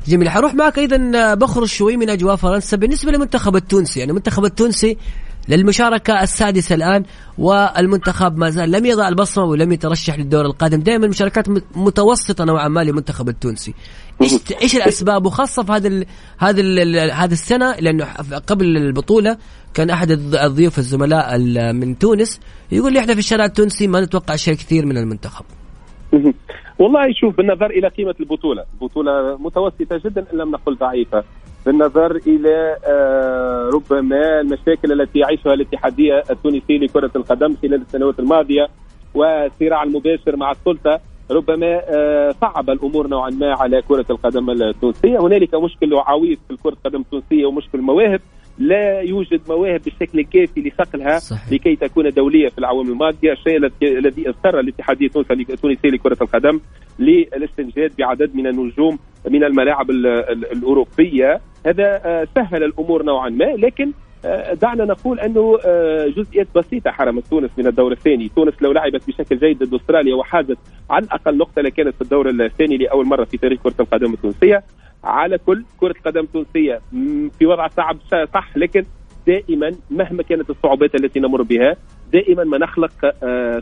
جميل. 0.09 0.29
حروح 0.29 0.55
معك 0.55 0.79
أيضا 0.79 1.35
بخرج 1.35 1.67
شوي 1.67 1.97
من 1.97 2.11
أجواء 2.11 2.37
فرنسا. 2.37 2.77
بالنسبة 2.77 3.13
للمنتخب 3.13 3.57
التونسي 3.57 4.01
يعني 4.01 4.11
المنتخب 4.11 4.45
التونسي 4.45 4.97
للمشاركة 5.49 6.23
السادسة 6.23 6.75
الآن 6.75 7.05
والمنتخب 7.39 8.39
ما 8.39 8.51
زال 8.51 8.71
لم 8.71 8.87
يضع 8.87 9.09
البصمة 9.09 9.45
ولم 9.45 9.73
يترشح 9.73 10.19
للدور 10.19 10.45
القادم. 10.45 10.81
دائما 10.81 11.09
مشاركات 11.09 11.49
متوسطة 11.77 12.45
نوعا 12.45 12.69
ما 12.69 12.85
للمنتخب 12.85 13.29
التونسي. 13.29 13.75
إيش 14.23 14.33
إيش 14.63 14.77
الأسباب؟ 14.77 15.27
وخاصة 15.27 15.63
في 15.63 15.73
هذا 15.73 15.89
ال 15.89 16.07
هذا 16.39 16.61
ال 16.61 17.11
هذه 17.11 17.33
السنة 17.33 17.75
لأنه 17.81 18.05
قبل 18.47 18.77
البطولة 18.77 19.37
كان 19.75 19.91
أحد 19.91 20.11
الضيوف 20.11 20.79
الزملاء 20.79 21.39
من 21.73 21.99
تونس 21.99 22.41
يقول 22.73 22.93
لي 22.93 22.99
إحنا 22.99 23.13
في 23.13 23.19
الشارع 23.19 23.45
التونسي 23.45 23.87
ما 23.87 24.01
نتوقع 24.01 24.37
شيء 24.37 24.55
كثير 24.55 24.87
من 24.87 24.99
المنتخب. 24.99 25.45
والله 26.79 27.13
شوف 27.21 27.37
بالنظر 27.37 27.67
إلى 27.67 27.89
قيمة 27.89 28.15
البطولة، 28.21 28.65
البطوله 28.75 29.37
متوسطة 29.39 30.01
جدا 30.05 30.27
إن 30.33 30.39
لم 30.39 30.51
نقل 30.51 30.77
ضعيفة، 30.77 31.25
بالنظر 31.67 32.17
إلى 32.27 32.77
آه، 32.87 33.71
ربما 33.75 34.41
المشاكل 34.41 35.01
التي 35.01 35.19
يعيشها 35.19 35.55
الاتحادية 35.55 36.23
التونسيه 36.31 36.79
لكرة 36.79 37.11
القدم 37.17 37.55
خلال 37.63 37.81
السنوات 37.81 38.21
الماضية 38.21 38.67
والصراع 39.15 39.83
المباشر 39.83 40.37
مع 40.37 40.51
السلطة 40.51 41.01
ربما 41.31 41.81
آه، 41.89 42.35
صعب 42.41 42.71
الأمور 42.71 43.07
نوعا 43.07 43.31
ما 43.31 43.55
على 43.55 43.83
كرة 43.83 44.07
القدم 44.11 44.51
التونسية، 44.51 45.19
هنالك 45.19 45.55
مشكل 45.55 45.95
عويص 45.95 46.39
في 46.49 46.57
كره 46.63 46.71
القدم 46.71 47.01
التونسية 47.01 47.47
ومشكل 47.47 47.79
مواهب. 47.79 48.21
لا 48.59 49.01
يوجد 49.01 49.41
مواهب 49.49 49.81
بالشكل 49.83 50.19
الكافي 50.19 50.61
لصقلها 50.61 51.19
صحيح. 51.19 51.53
لكي 51.53 51.77
تكون 51.77 52.09
دولية 52.09 52.49
في 52.49 52.59
الاعوام 52.59 52.89
الماضية، 52.89 53.33
الشيء 53.33 53.57
الذي 53.83 54.29
اضطر 54.29 54.61
الاتحادية 54.61 55.07
التونسيه 55.51 55.89
لكرة 55.89 56.17
القدم 56.23 56.61
للاستنجاد 56.99 57.93
بعدد 57.99 58.37
من 58.37 58.47
النجوم 58.47 58.99
من 59.31 59.45
الملاعب 59.45 59.91
الأوروبية، 60.53 61.41
هذا 61.67 62.01
آه، 62.05 62.27
سهل 62.35 62.65
الأمور 62.65 63.03
نوعا 63.03 63.29
ما 63.29 63.45
لكن 63.45 63.93
آه، 64.25 64.55
دعنا 64.55 64.85
نقول 64.85 65.21
أنه 65.21 65.59
آه، 65.67 66.07
جزئيات 66.07 66.47
بسيطة 66.57 66.91
حرمت 66.91 67.27
تونس 67.27 67.51
من 67.59 67.67
الدور 67.67 67.93
الثاني، 67.93 68.29
تونس 68.29 68.63
لو 68.63 68.73
لعبت 68.73 69.09
بشكل 69.09 69.39
جيد 69.39 69.63
ضد 69.63 69.75
أستراليا 69.75 70.15
وحازت 70.15 70.59
عن 70.91 71.05
أقل 71.05 71.37
نقطة 71.37 71.63
لكانت 71.63 71.95
في 71.95 72.03
الدور 72.03 72.31
الثاني 72.31 72.77
لأول 72.77 73.07
مرة 73.07 73.25
في 73.25 73.37
تاريخ 73.37 73.63
كرة 73.63 73.75
القدم 73.81 74.13
التونسية، 74.13 74.63
على 75.05 75.39
كل 75.39 75.65
كرة 75.81 75.95
القدم 75.99 76.21
التونسية 76.21 76.81
في 77.39 77.47
وضع 77.47 77.69
صعب 77.69 77.97
صح 78.35 78.57
لكن 78.57 78.85
دائما 79.27 79.71
مهما 79.91 80.23
كانت 80.23 80.51
الصعوبات 80.51 80.95
التي 80.95 81.21
نمر 81.21 81.43
بها 81.43 81.77
دائما 82.13 82.45
ما 82.45 82.59
نخلق 82.59 82.93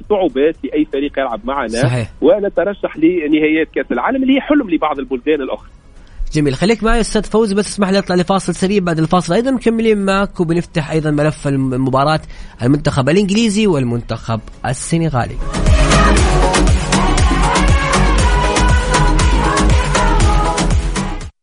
صعوبات 0.09 0.64
لأي 0.64 0.84
فريق 0.84 1.18
يلعب 1.18 1.40
معنا. 1.44 1.68
صحيح. 1.68 2.09
ونترشح 2.20 2.96
لنهايات 2.96 3.68
كأس 3.74 3.92
العالم 3.92 4.22
اللي 4.22 4.34
هي 4.36 4.40
حلم 4.40 4.70
لبعض 4.70 4.99
البلدان 4.99 5.42
الأخرى. 5.42 5.70
جميل. 6.33 6.57
خليك 6.57 6.83
معي 6.83 7.01
أستاذ 7.01 7.22
فوزي 7.24 7.55
بس 7.55 7.68
اسمح 7.68 7.89
لي 7.89 7.99
أطلع 7.99 8.16
لفاصل 8.16 8.55
سريع. 8.55 8.83
بعد 8.83 8.99
الفاصل 8.99 9.33
أيضا 9.33 9.51
مكملين 9.51 10.05
معك 10.05 10.41
وبنفتح 10.41 10.91
أيضا 10.91 11.11
ملف 11.11 11.49
المباراة 11.49 12.20
المنتخب 12.62 13.09
الإنجليزي 13.09 13.66
والمنتخب 13.66 14.41
السنغالي. 14.66 15.37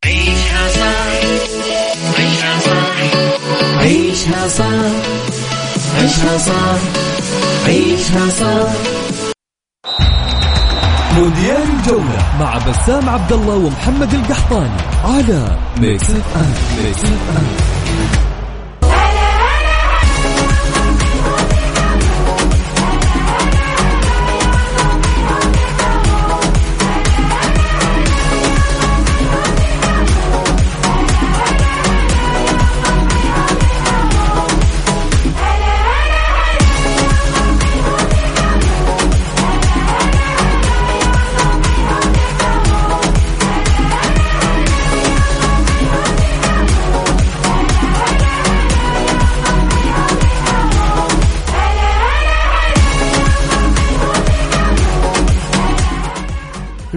عيشها 0.06 0.68
عيشها 2.18 2.60
عيشها 3.80 4.48
صح 4.48 4.92
عيشها 5.98 6.38
صح 6.38 6.80
عيشها 7.66 8.30
صح 8.30 8.95
مونديال 11.16 11.64
الجولة 11.80 12.18
مع 12.40 12.58
بسام 12.58 13.10
عبد 13.10 13.32
الله 13.32 13.56
ومحمد 13.56 14.14
القحطاني 14.14 14.78
على 15.04 15.58
Mix 15.82 16.10
FM 16.12 16.54
Mix 16.84 17.04
FM 17.04 17.65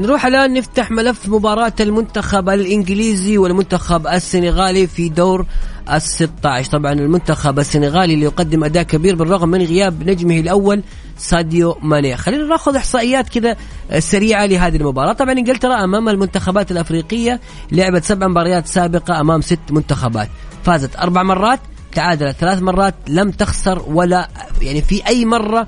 نروح 0.09 0.27
الآن 0.27 0.53
نفتح 0.53 0.91
ملف 0.91 1.29
مباراة 1.29 1.73
المنتخب 1.81 2.49
الإنجليزي 2.49 3.39
والمنتخب 3.39 4.07
السنغالي 4.07 4.87
في 4.87 5.09
دور 5.09 5.47
ال 5.93 6.03
16 6.03 6.71
طبعا 6.71 6.93
المنتخب 6.93 7.59
السنغالي 7.59 8.15
اللي 8.15 8.25
يقدم 8.25 8.65
أداء 8.65 8.83
كبير 8.83 9.15
بالرغم 9.15 9.49
من 9.49 9.63
غياب 9.63 10.11
نجمه 10.11 10.41
الأول 10.41 10.83
ساديو 11.17 11.77
ماني. 11.83 12.17
خلينا 12.17 12.45
ناخذ 12.45 12.77
إحصائيات 12.77 13.29
كذا 13.29 13.57
سريعة 13.99 14.47
لهذه 14.47 14.77
المباراة. 14.77 15.13
طبعا 15.13 15.33
إنجلترا 15.33 15.85
أمام 15.85 16.09
المنتخبات 16.09 16.73
الأفريقية 16.73 17.41
لعبت 17.73 18.05
سبع 18.05 18.29
مباريات 18.29 18.67
سابقة 18.67 19.21
أمام 19.21 19.41
ست 19.41 19.71
منتخبات. 19.71 20.29
فازت 20.65 20.97
أربع 20.97 21.23
مرات 21.23 21.61
تعادلت 21.93 22.37
ثلاث 22.37 22.63
مرات 22.63 22.95
لم 23.09 23.31
تخسر 23.31 23.83
ولا 23.87 24.29
يعني 24.63 24.83
في 24.83 25.07
أي 25.07 25.25
مرة 25.25 25.67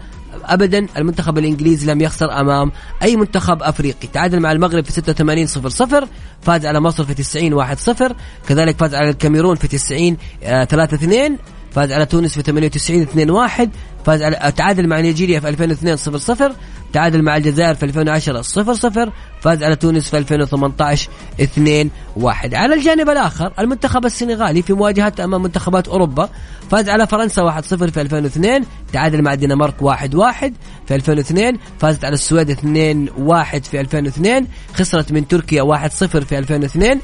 ابدا 0.51 0.87
المنتخب 0.97 1.39
الإنجليزي 1.39 1.93
لم 1.93 2.01
يخسر 2.01 2.41
أمام 2.41 2.73
أي 3.03 3.17
منتخب 3.17 3.63
أفريقي. 3.63 4.09
تعادل 4.13 4.41
مع 4.41 4.53
المغرب 4.53 4.85
في 4.85 4.93
86 4.93 5.47
0 5.47 5.69
0 5.69 6.09
فاز 6.43 6.67
على 6.67 6.81
مصر 6.81 7.05
في 7.05 7.15
90 7.15 7.53
1 7.53 7.79
0 7.79 8.15
كذلك 8.49 8.79
فاز 8.79 8.95
على 8.95 9.11
الكاميرون 9.11 9.57
في 9.57 9.69
90 9.69 10.17
3 10.41 10.95
2 10.95 11.39
فاز 11.73 11.93
على 11.93 12.07
تونس 12.07 12.35
في 12.35 12.43
98 12.43 13.03
2 13.03 13.31
1 13.31 13.71
فاز 14.05 14.23
على 14.23 14.53
تعادل 14.57 14.89
مع 14.89 15.01
نيجيريا 15.01 15.41
في 15.41 15.49
2002 15.49 15.97
0 15.97 16.19
0 16.19 16.53
تعادل 16.93 17.23
مع 17.23 17.37
الجزائر 17.37 17.75
في 17.75 17.83
2010 17.83 18.43
0 18.43 18.75
0 18.75 19.13
فاز 19.41 19.63
على 19.63 19.77
تونس 19.77 20.11
في 20.11 20.19
2018 20.19 21.11
2 21.41 21.91
1 22.17 22.55
على 22.55 22.75
الجانب 22.75 23.11
الآخر 23.11 23.53
المنتخب 23.59 24.07
السنغالي 24.07 24.63
في 24.63 24.73
مواجهة 24.73 25.13
أمام 25.25 25.43
منتخبات 25.43 25.89
أوروبا 25.89 26.29
فاز 26.71 26.89
على 26.89 27.07
فرنسا 27.07 27.43
1 27.43 27.65
0 27.65 27.91
في 27.91 28.01
2002 28.01 28.65
تعادل 28.93 29.23
مع 29.23 29.33
الدنمارك 29.33 29.83
1 29.83 30.15
1 30.15 30.55
في 30.87 30.95
2002 30.95 31.59
فازت 31.79 32.05
على 32.05 32.15
السويد 32.15 32.51
2 32.51 33.09
1 33.19 33.65
في 33.65 33.81
2002 33.81 34.47
خسرت 34.75 35.13
من 35.13 35.29
تركيا 35.29 35.63
1 35.63 35.93
0 35.93 36.25
في 36.25 36.39
2002 36.39 36.91
آه، 36.91 37.01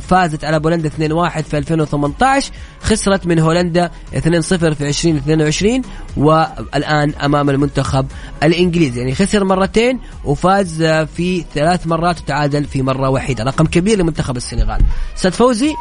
فازت 0.00 0.44
على 0.44 0.60
بولندا 0.60 0.88
2-1 0.88 0.92
في 1.40 1.58
2018 1.58 2.52
خسرت 2.82 3.26
من 3.26 3.38
هولندا 3.38 3.90
2-0 4.14 4.18
في 4.20 4.88
2022 4.88 5.82
والآن 6.16 7.14
أمام 7.24 7.50
المنتخب 7.50 8.06
الإنجليزي. 8.42 9.00
يعني 9.00 9.14
خسر 9.14 9.44
مرتين 9.44 10.00
وفاز 10.24 10.82
في 11.16 11.44
ثلاث 11.54 11.86
مرات 11.86 12.20
وتعادل 12.20 12.64
في 12.64 12.82
مرة 12.82 13.08
واحدة 13.08 13.44
رقم 13.44 13.66
كبير 13.66 13.98
لمنتخب 13.98 14.36
السنغال. 14.36 14.80
أستاذ 15.16 15.32
فوزي؟ 15.32 15.74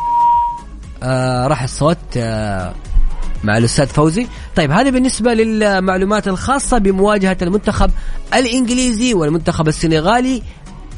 آه 1.04 1.48
راح 1.48 1.64
الصوت 1.64 1.98
آه 2.18 2.74
مع 3.44 3.58
الأستاذ 3.58 3.88
فوزي. 3.88 4.28
طيب 4.56 4.72
هذا 4.72 4.90
بالنسبة 4.90 5.34
للمعلومات 5.34 6.28
الخاصة 6.28 6.78
بمواجهة 6.78 7.38
المنتخب 7.42 7.92
الإنجليزي 8.34 9.14
والمنتخب 9.14 9.68
السنغالي. 9.68 10.42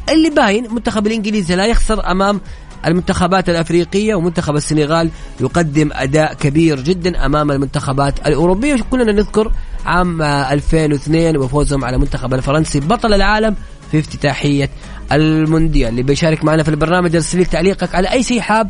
اللي 0.10 0.30
باين 0.30 0.66
المنتخب 0.66 1.08
الإنجليزي 1.08 1.56
لا 1.56 1.66
يخسر 1.66 2.12
أمام 2.12 2.42
المنتخبات 2.86 3.50
الأفريقية 3.50 4.16
ومنتخب 4.16 4.56
السنغال 4.56 5.10
يقدم 5.42 5.90
أداء 5.94 6.34
كبير 6.34 6.80
جدا 6.80 7.26
أمام 7.26 7.52
المنتخبات 7.52 8.28
الأوروبية. 8.28 8.78
كلنا 8.92 9.12
نذكر 9.12 9.52
عام 9.86 10.22
2002 10.22 11.38
وفوزهم 11.38 11.86
على 11.86 11.96
المنتخب 11.96 12.34
الفرنسي 12.34 12.80
بطل 12.80 13.14
العالم 13.14 13.56
في 13.92 14.00
افتتاحية 14.00 14.70
المونديال. 15.12 15.90
اللي 15.90 16.04
بيشارك 16.04 16.44
معنا 16.44 16.64
في 16.64 16.70
البرنامج 16.70 17.16
ارسل 17.16 17.46
تعليقك 17.46 17.96
على 17.96 18.12
أي 18.12 18.24
شيء 18.24 18.40
حاب 18.40 18.70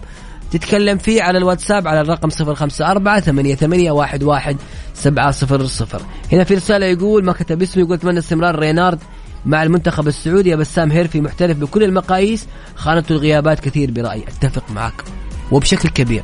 تتكلم 0.52 0.98
فيه 0.98 1.24
على 1.24 1.38
الواتساب 1.38 1.88
على 1.88 2.02
الرقم 2.02 2.30
054 2.42 3.20
ثمانية 3.20 3.56
ثمانية 3.56 3.92
واحد 3.92 4.24
واحد 4.24 4.58
سبعة 4.94 5.32
صفر 5.32 5.66
صفر. 5.66 6.02
هنا 6.32 6.44
في 6.44 6.56
رسالة 6.56 6.86
يقول 6.86 7.26
ما 7.26 7.34
كتب 7.34 7.62
اسمه 7.62 7.84
يقول 7.84 7.94
أتمنى 7.94 8.20
استمرار 8.20 8.60
رينارد. 8.60 9.00
مع 9.46 9.64
المنتخب 9.64 10.08
السعودي 10.08 10.56
بسام 10.56 10.92
هيرفي 10.92 11.22
محترف 11.22 11.58
بكل 11.58 11.84
المقاييس. 11.84 12.48
خانته 12.76 13.14
الغيابات 13.14 13.60
كثير 13.60 13.92
برأيي. 13.92 14.24
أتفق 14.24 14.64
معك. 14.72 15.04
وبشكل 15.52 15.90
كبير. 15.90 16.24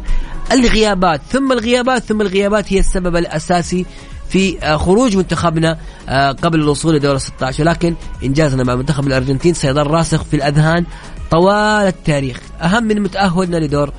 الغيابات 0.52 1.22
ثم 1.30 1.52
الغيابات 1.52 2.04
ثم 2.04 2.22
الغيابات 2.22 2.74
هي 2.74 2.80
السبب 2.80 3.16
الأساسي 3.16 3.86
في 4.30 4.64
آه، 4.64 4.78
خروج 4.78 5.18
منتخبنا 5.18 5.78
آه، 6.10 6.32
قبل 6.32 6.60
الوصول 6.60 6.96
لدور 6.96 7.18
16 7.18 7.64
ولكن 7.64 7.96
إنجازنا 8.24 8.64
مع 8.64 8.76
منتخب 8.76 9.08
الأرجنتين 9.08 9.54
سيظل 9.54 9.88
راسخ 9.88 10.24
في 10.24 10.36
الأذهان 10.36 10.86
طوال 11.32 11.88
التاريخ. 11.88 12.40
أهم 12.62 12.84
من 12.84 13.02
تأهلنا 13.02 13.58
لدور 13.58 13.92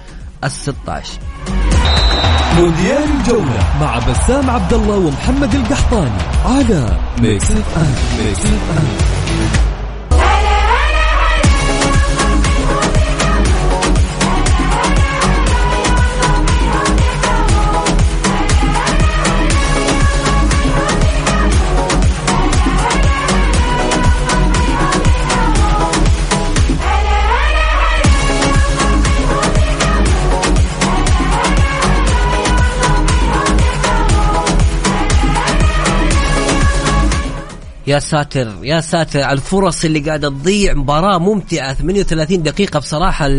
ال 0.44 0.50
16 0.50 1.73
مونديال 2.58 3.04
الجولة 3.20 3.66
مع 3.80 3.98
بسام 3.98 4.50
عبد 4.50 4.72
الله 4.72 4.96
ومحمد 4.96 5.54
القحطاني 5.54 6.10
على 6.44 6.98
ميكس 7.22 7.50
اف 7.50 7.78
ام 7.78 7.94
ميكس 8.26 8.44
اف 8.44 9.13
يا 37.86 37.98
ساتر 37.98 38.48
يا 38.62 38.80
ساتر. 38.80 39.22
على 39.22 39.32
الفرص 39.32 39.84
اللي 39.84 40.00
قاعدة 40.00 40.28
تضيع 40.28 40.74
مباراة 40.74 41.18
ممتعة 41.18 41.74
38 41.74 42.42
دقيقة 42.42 42.78
بصراحة 42.80 43.30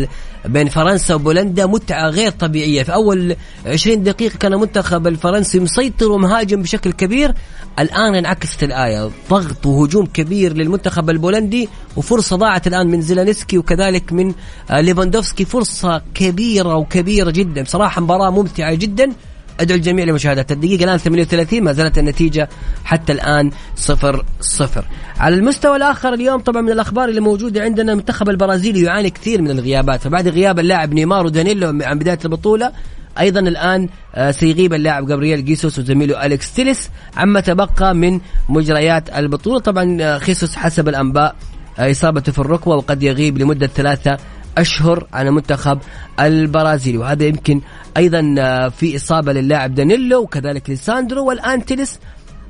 بين 0.45 0.69
فرنسا 0.69 1.15
وبولندا 1.15 1.65
متعة 1.65 2.09
غير 2.09 2.31
طبيعية. 2.31 2.83
في 2.83 2.93
أول 2.93 3.35
20 3.65 4.03
دقيقة 4.03 4.37
كان 4.37 4.53
المنتخب 4.53 5.07
الفرنسي 5.07 5.59
مسيطر 5.59 6.11
ومهاجم 6.11 6.61
بشكل 6.61 6.91
كبير. 6.91 7.33
الآن 7.79 8.15
انعكست 8.15 8.63
الآية. 8.63 9.09
ضغط 9.29 9.65
وهجوم 9.65 10.05
كبير 10.05 10.53
للمنتخب 10.53 11.09
البولندي 11.09 11.69
وفرصة 11.95 12.35
ضاعت 12.35 12.67
الآن 12.67 12.87
من 12.87 13.01
زيلانسكي 13.01 13.57
وكذلك 13.57 14.13
من 14.13 14.33
ليفاندوفسكي. 14.71 15.45
فرصة 15.45 16.01
كبيرة 16.13 16.75
وكبيرة 16.75 17.31
جدا. 17.31 17.61
بصراحة 17.61 18.01
مباراة 18.01 18.29
ممتعة 18.29 18.73
جدا. 18.73 19.11
ادعو 19.59 19.77
الجميع 19.77 20.05
لمشاهدة 20.05 20.45
الدقيقة 20.51 20.83
الآن 20.83 20.97
38 20.97 21.63
ما 21.63 21.73
زالت 21.73 21.97
النتيجة 21.97 22.49
حتى 22.83 23.13
الآن 23.13 23.51
صفر 23.75 24.25
صفر. 24.41 24.85
على 25.19 25.35
المستوى 25.35 25.75
الآخر 25.75 26.13
اليوم 26.13 26.41
طبعا 26.41 26.61
من 26.61 26.71
الأخبار 26.71 27.09
اللي 27.09 27.21
موجودة 27.21 27.63
عندنا 27.63 27.91
المنتخب 27.91 28.29
البرازيلي 28.29 28.81
يعاني 28.81 29.09
كثير 29.09 29.41
من 29.41 29.51
الغيابات. 29.51 30.01
فبعد 30.01 30.27
غياب 30.27 30.59
اللاعب 30.59 30.93
نيمار 30.93 31.25
ودانيلو 31.25 31.67
عن 31.81 31.99
بداية 31.99 32.19
البطولة 32.25 32.71
أيضا 33.19 33.39
الآن 33.39 33.89
آه، 34.15 34.31
سيغيب 34.31 34.73
اللاعب 34.73 35.07
جابرييل 35.07 35.45
جيسوس 35.45 35.79
وزميله 35.79 36.25
أليكس 36.25 36.53
تيليس 36.53 36.89
عما 37.17 37.39
تبقى 37.39 37.95
من 37.95 38.19
مجريات 38.49 39.09
البطولة. 39.09 39.59
طبعا 39.59 39.97
آه، 40.01 40.17
خيسوس 40.17 40.55
حسب 40.55 40.89
الأنباء 40.89 41.35
آه، 41.79 41.91
اصابته 41.91 42.31
في 42.31 42.39
الركبة 42.39 42.75
وقد 42.75 43.03
يغيب 43.03 43.37
لمدة 43.37 43.67
ثلاثة 43.67 44.17
أشهر 44.57 45.07
على 45.13 45.31
منتخب 45.31 45.79
البرازيل. 46.19 46.97
وهذا 46.97 47.25
يمكن 47.25 47.61
أيضا 47.97 48.35
آه، 48.39 48.69
في 48.69 48.95
إصابة 48.95 49.33
للاعب 49.33 49.75
دانيلو 49.75 50.21
وكذلك 50.21 50.69
لساندرو 50.69 51.25
والان 51.25 51.65
تيلس 51.65 51.99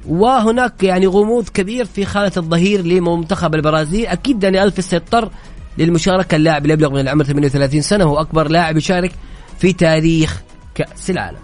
وهناك 0.07 0.83
يعني 0.83 1.07
غموض 1.07 1.49
كبير 1.49 1.85
في 1.85 2.05
خانة 2.05 2.31
الظهير 2.37 2.81
لمنتخب 2.81 3.55
البرازيل. 3.55 4.05
أكيد 4.05 4.39
داني 4.39 4.63
ألفيس 4.63 4.89
سيضطر 4.89 5.29
للمشاركة. 5.77 6.35
اللاعب 6.35 6.61
اللي 6.61 6.73
يبلغ 6.73 6.89
من 6.89 6.99
العمر 6.99 7.23
38 7.23 7.81
سنة 7.81 8.03
هو 8.03 8.19
أكبر 8.19 8.47
لاعب 8.47 8.77
يشارك 8.77 9.11
في 9.59 9.73
تاريخ 9.73 10.41
كأس 10.75 11.09
العالم. 11.09 11.39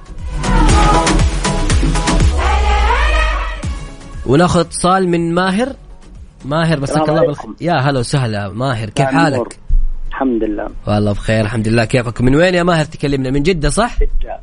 وناخذ 4.26 4.59
اتصال 4.59 5.09
من 5.09 5.34
ماهر. 5.34 5.76
ماهر 6.45 6.80
مساك 6.80 7.09
الله 7.09 7.22
بالخير. 7.26 7.51
يا 7.62 7.74
هلا 7.74 7.99
وسهلا 7.99 8.49
ماهر 8.49 8.89
كيف 8.89 9.05
نور. 9.05 9.14
حالك؟ 9.14 9.70
الحمد 10.22 10.43
لله. 10.43 10.67
والله 10.88 11.11
بخير 11.11 11.41
الحمد 11.41 11.67
لله. 11.67 11.86
كيفك 11.86 12.22
من 12.22 12.36
وين 12.36 12.53
يا 12.53 12.63
ماهر 12.63 12.86
تكلمنا؟ 12.86 13.32
من 13.32 13.43
جدة 13.43 13.69
صح؟ 13.69 13.97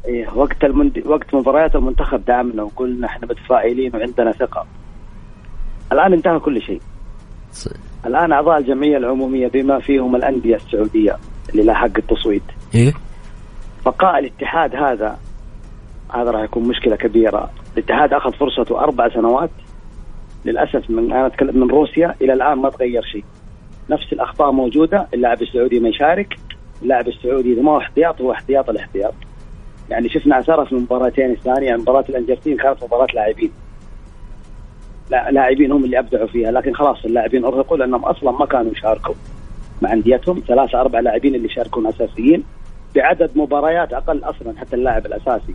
إيه 0.07 0.29
وقت 0.35 0.65
المند... 0.65 1.03
وقت 1.07 1.35
مباريات 1.35 1.75
المنتخب 1.75 2.25
دعمنا 2.25 2.63
وقلنا 2.63 3.07
إحنا 3.07 3.29
متفائلين 3.29 3.97
وعندنا 3.97 4.33
ثقة. 4.33 4.67
الآن 5.93 6.13
انتهى 6.13 6.39
كل 6.39 6.63
شيء. 6.63 6.81
الآن 8.07 8.33
أعضاء 8.33 8.59
الجمعية 8.59 8.97
العمومية 8.97 9.49
بما 9.49 9.81
فيهم 9.81 10.17
الأندية 10.17 10.57
السعودية 10.57 11.17
اللي 11.51 11.63
لها 11.63 11.75
حق 11.75 11.97
التصويت. 11.99 12.43
إيه؟ 12.75 12.93
بقاء 13.87 14.19
الاتحاد 14.19 14.75
هذا 14.75 15.19
هذا 16.15 16.31
راح 16.31 16.43
يكون 16.43 16.69
مشكلة 16.69 16.97
كبيرة. 16.97 17.51
الاتحاد 17.75 18.13
أخذ 18.13 18.33
فرصته 18.33 18.81
أربع 18.81 19.09
سنوات. 19.09 19.51
للأسف 20.45 20.91
من 20.91 21.13
أنا 21.13 21.27
أتكلم 21.27 21.61
من 21.61 21.71
روسيا 21.71 22.15
إلى 22.23 22.33
الآن 22.33 22.59
ما 22.59 22.71
تغير 22.71 23.03
شيء. 23.13 23.25
نفس 23.91 24.13
الاخطاء 24.13 24.53
موجودة. 24.53 25.07
اللاعب 25.15 25.43
السعودي 25.43 25.81
ما 25.81 25.89
يشارك. 25.89 26.35
اللاعب 26.83 27.09
السعودي 27.09 27.53
إذا 27.53 27.63
ما 27.63 27.73
هو 27.73 27.79
احتياط 27.79 28.21
هو 28.21 28.33
احتياط 28.33 28.71
الاحتياط. 28.71 29.15
يعني 29.91 30.09
شفنا 30.09 30.39
اثرها 30.41 30.65
في 30.65 30.73
المباراتين 30.73 31.31
الثانية 31.31 31.67
يعني 31.67 31.83
مباراة 31.83 32.05
الأرجنتين 32.09 32.57
كانت 32.57 32.85
مباراة 32.85 33.07
لاعبين. 33.15 33.51
لا 35.11 35.31
لاعبين 35.31 35.73
هم 35.73 35.85
اللي 35.85 35.99
أبدعوا 35.99 36.27
فيها. 36.27 36.51
لكن 36.51 36.75
خلاص 36.75 37.05
اللاعبين 37.05 37.45
ارهقوا 37.45 37.77
لانهم 37.77 38.05
أصلا 38.05 38.31
ما 38.31 38.47
كانوا 38.47 38.73
يشاركوا 38.73 39.15
مع 39.83 39.93
أنديتهم. 39.93 40.43
ثلاثة 40.49 40.81
أربع 40.81 41.01
لاعبين 41.01 41.35
اللي 41.35 41.47
يشاركون 41.47 41.87
أساسيين 41.87 42.45
بعدد 42.95 43.31
مباريات 43.35 43.93
أقل 43.93 44.19
أصلا 44.19 44.59
حتى 44.59 44.77
اللاعب 44.77 45.07
الأساسي. 45.07 45.55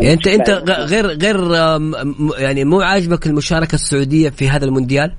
يعني 0.00 0.12
انت 0.12 0.26
أنت 0.26 0.50
غ- 0.50 0.84
غير 0.84 1.06
غير 1.06 1.36
يعني 2.38 2.64
مو 2.64 2.80
عاجبك 2.80 3.26
المشاركة 3.26 3.74
السعودية 3.74 4.28
في 4.30 4.48
هذا 4.48 4.64
المونديال؟ 4.64 5.12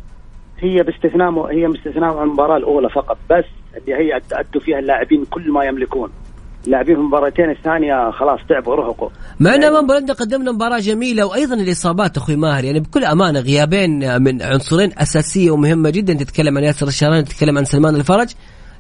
هي 0.64 0.84
باستثناء 0.84 1.52
هي 1.52 1.68
باستثناء 1.68 2.18
عن 2.18 2.28
المباراة 2.28 2.58
الأولى 2.58 2.90
فقط 2.90 3.18
بس 3.30 3.46
اللي 3.78 3.96
هي 3.96 4.22
أدوا 4.32 4.62
فيها 4.62 4.80
اللاعبين 4.80 5.26
كل 5.26 5.52
ما 5.52 5.66
يملكون. 5.66 6.10
اللاعبين 6.66 6.96
في 6.96 7.02
المباراتين 7.02 7.50
الثانية 7.50 8.12
خلاص 8.12 8.40
تعبوا 8.50 8.74
ارهقوا 8.74 9.10
مع 9.40 9.56
أن 9.56 9.64
أمام 9.64 9.88
بولندا 9.88 10.14
قدمنا 10.14 10.52
مباراة 10.52 10.80
جميلة 10.80 11.26
وأيضا 11.26 11.56
الإصابات 11.56 12.18
أخوي 12.18 12.36
ماهر 12.36 12.64
يعني 12.64 12.80
بكل 12.80 13.04
أمانة 13.06 13.40
غيابين 13.40 14.22
من 14.22 14.42
عنصرين 14.42 14.92
أساسية 14.98 15.52
ومهمة 15.52 15.90
جدا 15.90 16.14
تتكلم 16.14 16.58
عن 16.58 16.64
ياسر 16.64 16.88
الشهراني 16.88 17.24
تتكلم 17.24 17.58
عن 17.58 17.66
سلمان 17.66 17.96
الفرج. 17.96 18.30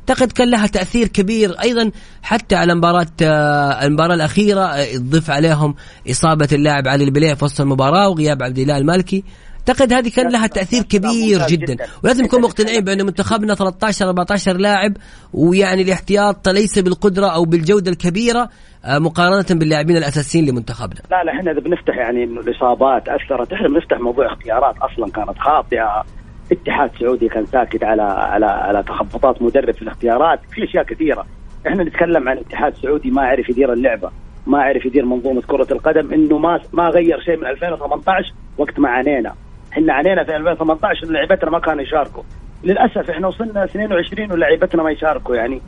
اعتقد 0.09 0.31
كان 0.31 0.51
لها 0.51 0.67
تأثير 0.67 1.07
كبير 1.07 1.51
أيضا 1.61 1.91
حتى 2.21 2.55
على 2.55 2.75
مباراة 2.75 3.07
آه، 3.21 3.85
المباراة 3.85 4.15
الأخيرة 4.15 4.61
آه، 4.61 4.95
تضيف 4.95 5.29
عليهم 5.29 5.75
إصابة 6.09 6.47
اللاعب 6.53 6.87
علي 6.87 7.03
البليه 7.03 7.33
في 7.33 7.45
وسط 7.45 7.61
المباراة 7.61 8.09
وغياب 8.09 8.43
عبد 8.43 8.59
الله 8.59 8.77
المالكي. 8.77 9.23
أعتقد 9.69 9.93
هذه 9.93 10.11
كان 10.15 10.31
لها 10.31 10.47
تأثير 10.47 10.83
كبير 10.83 11.39
جدا. 11.47 11.77
ولازم 12.03 12.23
نكون 12.23 12.41
مقتنعين 12.41 12.83
بان 12.83 13.05
منتخبنا 13.05 13.55
13 13.55 14.07
14 14.07 14.57
لاعب 14.57 14.93
ويعني 15.33 15.81
الاحتياط 15.81 16.49
ليس 16.49 16.79
بالقدرة 16.79 17.27
أو 17.27 17.45
بالجودة 17.45 17.91
الكبيرة 17.91 18.49
آه، 18.85 18.99
مقارنة 18.99 19.45
باللاعبين 19.59 19.97
الأساسيين 19.97 20.45
لمنتخبنا. 20.45 20.99
لا 21.11 21.23
لا 21.23 21.31
إحنا 21.31 21.51
إذا 21.51 21.59
بنفتح 21.59 21.97
يعني 21.97 22.23
انه 22.23 22.41
الإصابات 22.41 23.03
أثرت 23.09 23.53
إحنا 23.53 23.67
بنفتح 23.67 23.99
موضوع 23.99 24.33
اختيارات 24.33 24.75
أصلا 24.77 25.11
كانت 25.11 25.39
خاطئة. 25.39 26.03
اتحاد 26.51 26.91
سعودي 26.99 27.27
كان 27.27 27.45
ساكت 27.45 27.83
على 27.83 28.01
على 28.01 28.45
على 28.45 28.83
تخبطات 28.83 29.41
مدرب 29.41 29.73
في 29.73 29.81
الاختيارات. 29.81 30.39
في 30.51 30.63
أشياء 30.63 30.83
كثيرة. 30.83 31.25
إحنا 31.67 31.83
نتكلم 31.83 32.29
عن 32.29 32.37
اتحاد 32.37 32.73
سعودي 32.75 33.11
ما 33.11 33.21
عرف 33.21 33.49
يدير 33.49 33.73
اللعبة 33.73 34.09
ما 34.47 34.57
عرف 34.57 34.85
يدير 34.85 35.05
منظومة 35.05 35.41
كرة 35.41 35.67
القدم 35.71 36.13
إنه 36.13 36.37
ما 36.37 36.59
ما 36.73 36.83
غير 36.83 37.21
شيء 37.25 37.37
من 37.37 37.45
2018 37.45 38.33
وقت 38.57 38.79
ما 38.79 38.89
عانينا. 38.89 39.33
إحنا 39.73 39.93
عانينا 39.93 40.23
في 40.23 40.35
2018 40.35 41.03
انه 41.03 41.13
لعيبتنا 41.13 41.49
ما 41.49 41.59
كانوا 41.59 41.83
يشاركوا. 41.83 42.23
للأسف 42.63 43.09
إحنا 43.09 43.27
وصلنا 43.27 43.63
22 43.63 44.31
ولعيبتنا 44.31 44.83
ما 44.83 44.91
يشاركوا 44.91 45.35
يعني 45.35 45.61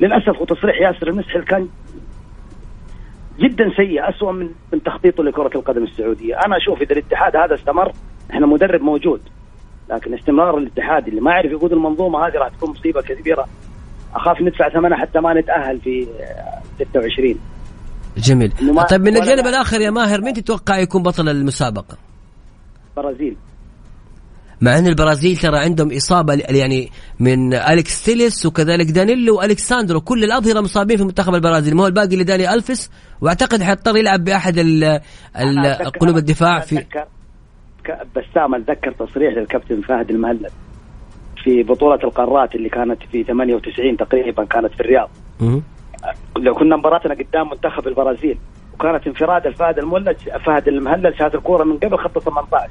للأسف 0.00 0.40
وتصريح 0.40 0.80
ياسر 0.80 1.08
المسحل 1.08 1.44
كان 1.44 1.68
جدا 3.38 3.64
سيء 3.76 4.08
أسوأ 4.08 4.32
من 4.32 4.50
من 4.72 4.82
تخطيطه 4.82 5.24
لكرة 5.24 5.50
القدم 5.54 5.84
السعودية. 5.84 6.34
أنا 6.46 6.56
أشوف 6.56 6.82
إذا 6.82 6.92
الاتحاد 6.92 7.36
هذا 7.36 7.54
استمر 7.54 7.92
إحنا 8.30 8.46
مدرب 8.46 8.80
موجود. 8.80 9.20
لكن 9.90 10.14
استمرار 10.14 10.58
الاتحاد 10.58 11.08
اللي 11.08 11.20
ما 11.20 11.30
يعرف 11.30 11.50
يقود 11.52 11.72
المنظومة 11.72 12.26
هذه 12.26 12.32
راح 12.34 12.48
تكون 12.48 12.70
مصيبة 12.70 13.02
كبيرة. 13.02 13.46
أخاف 14.14 14.40
ندفع 14.40 14.68
ثمنها 14.68 14.98
حتى 14.98 15.20
ما 15.20 15.34
نتأهل 15.40 15.80
في 15.80 16.06
آه، 16.80 16.84
26 16.84 17.38
جميل. 18.16 18.52
طيب 18.90 19.00
من 19.00 19.16
الجانب. 19.16 19.46
الآخر 19.46 19.80
يا 19.80 19.90
ماهر 19.90 20.20
مين 20.20 20.34
تتوقع 20.34 20.78
يكون 20.78 21.02
بطل 21.02 21.28
المسابقة؟ 21.28 22.09
برازيل 23.02 23.36
مع 24.60 24.78
أن 24.78 24.86
البرازيل 24.86 25.36
ترى 25.36 25.58
عندهم 25.58 25.92
إصابة 25.92 26.34
يعني 26.34 26.90
من 27.20 27.54
اليكس 27.54 28.04
تيليس 28.04 28.46
وكذلك 28.46 28.90
دانيلو 28.90 29.38
والكساندرو 29.38 30.00
كل 30.00 30.24
الأظهرة 30.24 30.60
مصابين 30.60 30.96
في 30.96 31.04
منتخب 31.04 31.34
البرازيل. 31.34 31.76
ما 31.76 31.82
هو 31.82 31.86
الباقي 31.86 32.16
إلا 32.16 32.25
داني 32.25 32.54
ألفيس؟ 32.54 32.90
وأعتقد 33.20 33.62
حيضطر 33.62 33.96
يلعب 33.96 34.24
بأحد 34.24 34.58
قلوب 36.00 36.16
الدفاع 36.16 36.60
في 36.60 36.84
بسام 38.16 38.54
أتذكر 38.54 38.92
تصريح 38.92 39.34
للكابتن 39.34 39.80
فهد 39.80 40.10
المهلل 40.10 40.50
في 41.44 41.62
بطولة 41.62 41.98
القارات 42.04 42.54
اللي 42.54 42.68
كانت 42.68 42.98
في 43.12 43.24
98 43.24 43.96
تقريبا 43.96 44.44
كانت 44.44 44.74
في 44.74 44.80
الرياض. 44.80 45.10
لو 46.38 46.54
كنا 46.54 46.76
مباراتنا 46.76 47.14
قدام 47.14 47.50
منتخب 47.50 47.88
البرازيل 47.88 48.38
وكانت 48.74 49.06
انفراد 49.06 49.46
الفهد 49.46 49.78
المولد 49.78 50.16
فهد 50.46 50.68
المهلل 50.68 51.18
شاهد 51.18 51.34
الكورة 51.34 51.64
من 51.64 51.78
قبل 51.78 51.98
خط 51.98 52.18
18 52.18 52.70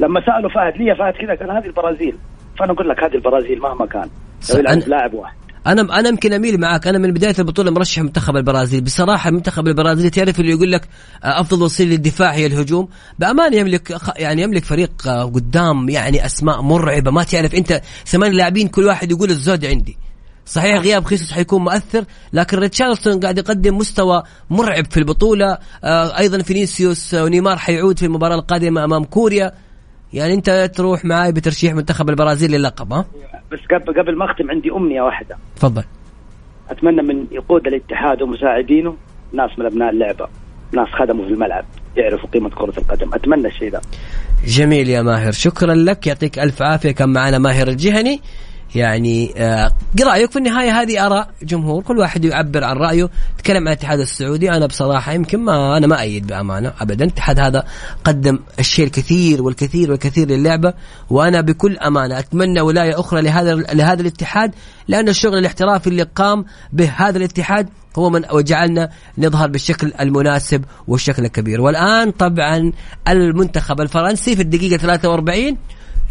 لما 0.00 0.20
سألوا 0.20 0.50
فهد 0.50 0.76
ليه 0.76 0.92
فهد؟ 0.92 1.12
كذا 1.12 1.46
قال 1.46 1.56
هذه 1.56 1.66
البرازيل. 1.66 2.16
فأنا 2.58 2.72
أقول 2.72 2.88
لك 2.88 3.04
هذه 3.04 3.14
البرازيل 3.14 3.60
مهما 3.60 3.86
كان. 3.86 4.08
لو 4.54 4.58
يلعب 4.58 4.88
لاعب 4.88 5.14
واحد. 5.14 5.36
أنا 5.66 5.98
أنا 5.98 6.08
يمكن 6.08 6.32
أميل 6.32 6.60
معك 6.60 6.86
أنا 6.86 6.98
من 6.98 7.12
بداية 7.12 7.34
البطولة 7.38 7.70
مرشح 7.70 8.02
منتخب 8.02 8.36
البرازيل. 8.36 8.80
بصراحة 8.80 9.28
المنتخب 9.28 9.68
البرازيلي 9.68 10.10
تعرف 10.10 10.40
اللي 10.40 10.50
يقول 10.50 10.72
لك 10.72 10.88
آه، 11.24 11.40
أفضل 11.40 11.62
وسيلة 11.62 11.90
للدفاع 11.90 12.32
هي 12.32 12.46
الهجوم. 12.46 12.88
بامانه 13.18 13.56
يملك 13.56 13.96
يعني 14.16 14.42
يملك 14.42 14.64
فريق 14.64 15.08
آه، 15.08 15.24
قدام 15.24 15.88
يعني 15.88 16.26
أسماء 16.26 16.62
مرعبة. 16.62 17.10
ما 17.10 17.22
تعرف 17.24 17.54
أنت 17.54 17.80
ثمان 18.06 18.32
لاعبين 18.32 18.68
كل 18.68 18.84
واحد 18.84 19.10
يقول 19.10 19.30
الزود 19.30 19.64
عندي. 19.64 19.98
صحيح 20.46 20.80
غياب 20.80 21.04
خيسوس 21.04 21.32
حيكون 21.32 21.64
مؤثر 21.64 22.04
لكن 22.32 22.58
ريتشاردسون 22.58 23.20
قاعد 23.20 23.38
يقدم 23.38 23.76
مستوى 23.76 24.22
مرعب 24.50 24.84
في 24.90 24.96
البطولة. 24.96 25.58
آه، 25.84 26.18
أيضا 26.18 26.42
فينيسيوس 26.42 27.14
ونيمار 27.14 27.56
حيعود 27.56 27.98
في 27.98 28.06
المباراة 28.06 28.34
القادمة 28.34 28.84
أمام 28.84 29.04
كوريا. 29.04 29.52
يعني 30.12 30.34
انت 30.34 30.70
تروح 30.74 31.04
معاي 31.04 31.32
بترشيح 31.32 31.74
منتخب 31.74 32.10
البرازيل 32.10 32.50
للقب 32.50 32.92
ها؟ 32.92 33.04
بس 33.52 33.58
قبل 33.70 34.00
قبل 34.00 34.16
ما 34.18 34.24
اختم 34.24 34.50
عندي 34.50 34.70
أمنية 34.70 35.02
واحدة. 35.02 35.36
تفضل. 35.56 35.84
أتمنى 36.70 37.02
من 37.02 37.26
يقود 37.32 37.66
الاتحاد 37.66 38.22
ومساعدينه 38.22 38.96
ناس 39.32 39.58
من 39.58 39.66
أبناء 39.66 39.90
اللعبة 39.90 40.28
ناس 40.72 40.88
خدموا 40.88 41.24
في 41.26 41.32
الملعب 41.32 41.64
يعرفوا 41.96 42.28
قيمة 42.28 42.50
كرة 42.50 42.78
القدم. 42.78 43.14
أتمنى 43.14 43.48
الشيء 43.48 43.70
ذا 43.70 43.80
جميل 44.46 44.88
يا 44.88 45.02
ماهر 45.02 45.32
شكرا 45.32 45.74
لك 45.74 46.06
يعطيك 46.06 46.38
ألف 46.38 46.62
عافية. 46.62 46.90
كان 46.90 47.12
معنا 47.12 47.38
ماهر 47.38 47.68
الجهني. 47.68 48.20
يعني 48.74 49.34
آه 49.36 49.72
رأيك 50.02 50.30
في 50.30 50.38
النهاية 50.38 50.82
هذه 50.82 51.06
آراء 51.06 51.28
جمهور 51.42 51.82
كل 51.82 51.98
واحد 51.98 52.24
يعبر 52.24 52.64
عن 52.64 52.76
رأيه. 52.76 53.08
تكلم 53.38 53.56
عن 53.56 53.66
الاتحاد 53.66 54.00
السعودي 54.00 54.50
أنا 54.50 54.66
بصراحة 54.66 55.12
يمكن 55.12 55.40
ما 55.40 55.76
أنا 55.76 55.86
ما 55.86 56.00
أيد 56.00 56.26
بأمانة 56.26 56.72
أبدا. 56.80 57.04
الاتحاد 57.04 57.40
هذا 57.40 57.64
قدم 58.04 58.38
الشيء 58.58 58.84
الكثير 58.84 59.42
والكثير 59.42 59.90
والكثير 59.90 60.28
للعبة 60.28 60.74
وأنا 61.10 61.40
بكل 61.40 61.78
أمانة 61.78 62.18
أتمنى 62.18 62.60
ولاية 62.60 63.00
أخرى 63.00 63.22
لهذا 63.22 63.54
لهذا 63.54 64.00
الاتحاد 64.00 64.54
لأن 64.88 65.08
الشغل 65.08 65.38
الاحترافي 65.38 65.86
اللي 65.86 66.02
قام 66.02 66.44
به 66.72 66.92
هذا 66.96 67.18
الاتحاد 67.18 67.68
هو 67.98 68.10
من 68.10 68.22
وجعلنا 68.32 68.90
نظهر 69.18 69.48
بالشكل 69.48 69.92
المناسب 70.00 70.64
والشكل 70.88 71.24
الكبير. 71.24 71.60
والآن 71.60 72.10
طبعا 72.10 72.72
المنتخب 73.08 73.80
الفرنسي 73.80 74.36
في 74.36 74.42
الدقيقة 74.42 74.76
43 74.76 75.56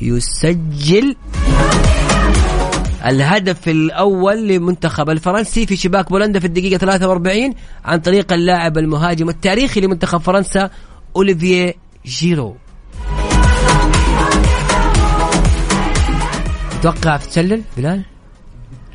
يسجل 0.01 1.15
الهدف 3.05 3.69
الأول 3.69 4.47
لمنتخب 4.47 5.09
الفرنسي 5.09 5.65
في 5.65 5.75
شباك 5.75 6.09
بولندا 6.09 6.39
في 6.39 6.47
الدقيقة 6.47 6.77
43 6.77 7.53
عن 7.85 7.99
طريق 7.99 8.33
اللاعب 8.33 8.77
المهاجم 8.77 9.29
التاريخي 9.29 9.81
لمنتخب 9.81 10.19
فرنسا 10.19 10.69
أوليفييه 11.15 11.73
جيرو. 12.05 12.55
تتوقع 16.71 17.17
تسلل 17.17 17.61
بلال؟ 17.77 18.05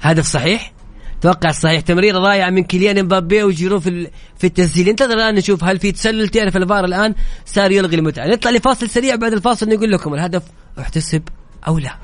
هدف 0.01 0.27
صحيح؟ 0.27 0.73
توقع 1.21 1.51
الصحيح؟ 1.51 1.81
تمريره 1.81 2.19
ضايعه 2.19 2.51
من 2.51 2.65
كيليان 2.65 2.99
امبابي 2.99 3.43
وجيرو 3.43 3.81
في 3.81 4.11
في 4.39 4.47
التسجيل. 4.47 4.89
انتظر 4.89 5.15
الآن 5.15 5.35
نشوف 5.35 5.65
هل 5.65 5.79
في 5.79 5.93
تسلل. 5.93 6.29
تعرف 6.29 6.57
الفار 6.57 6.85
الآن 6.85 7.15
صار 7.47 7.73
يلغي 7.73 7.97
المتعة. 7.97 8.27
نطلع 8.27 8.51
لفاصل 8.51 8.91
سريع 8.91 9.15
بعد 9.15 9.33
الفاصل 9.33 9.69
نقول 9.69 9.91
لكم 9.93 10.15
الهدف 10.15 10.43
احتسب 10.79 11.23
أو 11.69 11.79
لا. 11.79 11.97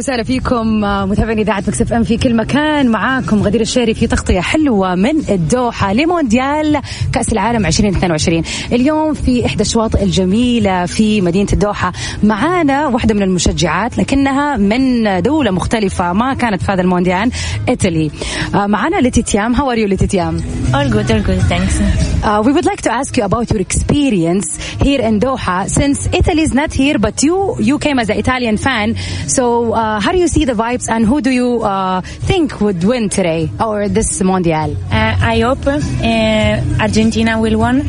وسهلا 0.00 0.22
فيكم 0.22 0.84
آه، 0.84 1.06
متابعين 1.06 1.38
إذاعة 1.38 1.64
مكسف 1.68 1.92
إم 1.92 2.02
في 2.02 2.16
كل 2.16 2.36
مكان 2.36 2.88
معاكم 2.88 3.42
غدير 3.42 3.60
الشهري 3.60 3.94
في 3.94 4.06
تغطية 4.06 4.40
حلوة 4.40 4.94
من 4.94 5.30
الدوحة 5.30 5.92
لمونديال 5.92 6.80
كأس 7.12 7.32
العالم 7.32 7.66
2022 7.66 8.42
اليوم 8.72 9.14
في 9.14 9.46
إحدى 9.46 9.62
الشواطئ 9.62 10.02
الجميلة 10.02 10.86
في 10.86 11.20
مدينة 11.20 11.48
الدوحة 11.52 11.92
معانا 12.22 12.86
واحدة 12.86 13.14
من 13.14 13.22
المشجعات 13.22 13.98
لكنها 13.98 14.56
من 14.56 15.22
دولة 15.22 15.50
مختلفة 15.50 16.12
ما 16.12 16.34
كانت 16.34 16.62
في 16.62 16.72
هذا 16.72 16.82
المونديال 16.82 17.30
إيطالي 17.68 18.10
آه، 18.54 18.66
معانا 18.66 19.00
لتيتيام 19.00 19.54
هاو 19.54 19.70
ار 19.70 19.78
يو 19.78 19.88
لتيتيام 19.88 20.40
All 20.72 20.88
good, 20.88 21.10
all 21.10 21.20
good, 21.20 21.42
thanks. 21.52 21.80
Uh, 22.22 22.42
we 22.46 22.52
would 22.52 22.64
like 22.64 22.80
to 22.82 22.92
ask 22.92 23.16
you 23.16 23.24
about 23.24 23.50
your 23.50 23.60
experience 23.60 24.46
here 24.86 25.00
in 25.00 25.18
Doha. 25.18 25.68
Since 25.68 26.06
Italy 26.20 26.42
is 26.42 26.54
not 26.54 26.72
here, 26.72 26.96
but 27.06 27.24
you 27.24 27.36
you 27.58 27.76
came 27.80 27.98
as 27.98 28.08
an 28.08 28.18
Italian 28.24 28.56
fan. 28.66 28.88
So 29.36 29.44
uh, 29.72 29.89
how 29.98 30.12
do 30.12 30.18
you 30.18 30.28
see 30.28 30.44
the 30.44 30.52
vibes, 30.52 30.88
and 30.88 31.06
who 31.06 31.20
do 31.20 31.30
you 31.30 31.62
uh, 31.64 32.02
think 32.02 32.60
would 32.60 32.84
win 32.84 33.08
today 33.08 33.50
or 33.58 33.88
this 33.88 34.20
mondial? 34.22 34.76
Uh, 34.92 35.16
I 35.32 35.40
hope 35.40 35.66
uh, 35.66 36.82
Argentina 36.82 37.40
will 37.40 37.58
win 37.58 37.80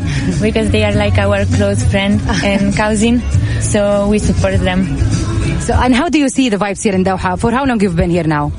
because 0.41 0.71
they 0.71 0.83
are 0.85 0.93
like 0.95 1.17
our 1.17 1.43
close 1.45 1.83
friend 1.91 2.21
and 2.43 2.73
cousin, 2.75 3.21
so 3.61 4.07
we 4.09 4.17
support 4.19 4.57
them. 4.61 4.87
So 5.61 5.73
and 5.75 5.93
how 5.93 6.09
do 6.09 6.17
you 6.17 6.29
see 6.29 6.49
the 6.49 6.57
vibes 6.57 6.81
here 6.81 6.95
in 6.95 7.03
Doha? 7.03 7.37
For 7.37 7.51
how 7.51 7.65
long 7.65 7.79
you've 7.81 7.95
been 7.95 8.09
here 8.09 8.23
now? 8.23 8.51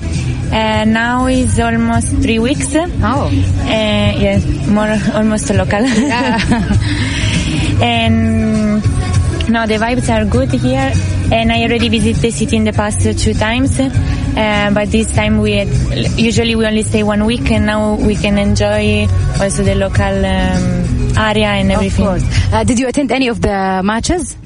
Uh, 0.53 0.85
now 0.85 1.27
is 1.27 1.59
almost 1.59 2.09
three 2.19 2.39
weeks. 2.39 2.69
Oh, 2.77 3.27
Uh, 3.27 4.13
yes, 4.27 4.45
more 4.69 4.95
almost 5.17 5.49
local. 5.51 5.81
Yeah. 5.83 6.39
and 7.81 8.83
no, 9.49 9.67
the 9.67 9.75
vibes 9.85 10.09
are 10.15 10.25
good 10.27 10.51
here. 10.53 10.93
And 11.33 11.51
I 11.51 11.63
already 11.65 11.89
visited 11.89 12.21
the 12.21 12.31
city 12.31 12.57
in 12.57 12.65
the 12.65 12.73
past 12.75 13.01
two 13.03 13.35
times. 13.35 13.81
Uh, 13.81 14.71
but 14.75 14.91
this 14.91 15.11
time 15.13 15.39
we 15.41 15.53
had, 15.53 15.69
usually 16.19 16.55
we 16.55 16.67
only 16.67 16.83
stay 16.83 17.03
one 17.03 17.25
week, 17.25 17.51
and 17.51 17.65
now 17.67 17.95
we 17.95 18.15
can 18.17 18.37
enjoy 18.39 19.07
also 19.41 19.63
the 19.63 19.75
local 19.75 20.05
um, 20.05 21.17
area 21.17 21.47
and 21.59 21.71
of 21.73 21.77
everything. 21.79 22.05
course. 22.07 22.25
Uh, 22.53 22.65
did 22.65 22.79
you 22.79 22.87
attend 22.89 23.11
any 23.13 23.29
of 23.29 23.41
the 23.41 23.81
matches? 23.83 24.37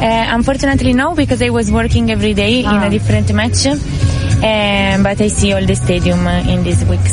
Uh, 0.00 0.26
unfortunately, 0.38 0.92
no, 0.94 1.14
because 1.14 1.42
I 1.42 1.50
was 1.50 1.70
working 1.70 2.10
every 2.10 2.32
day 2.34 2.60
in 2.60 2.66
Ah. 2.66 2.86
a 2.86 2.90
different 2.90 3.32
match. 3.34 3.66
Um, 4.38 5.02
but 5.02 5.20
I 5.20 5.28
see 5.28 5.52
all 5.52 5.66
the 5.66 5.74
stadium 5.74 6.20
uh, 6.24 6.52
in 6.52 6.62
these 6.62 6.82
weeks. 6.84 7.12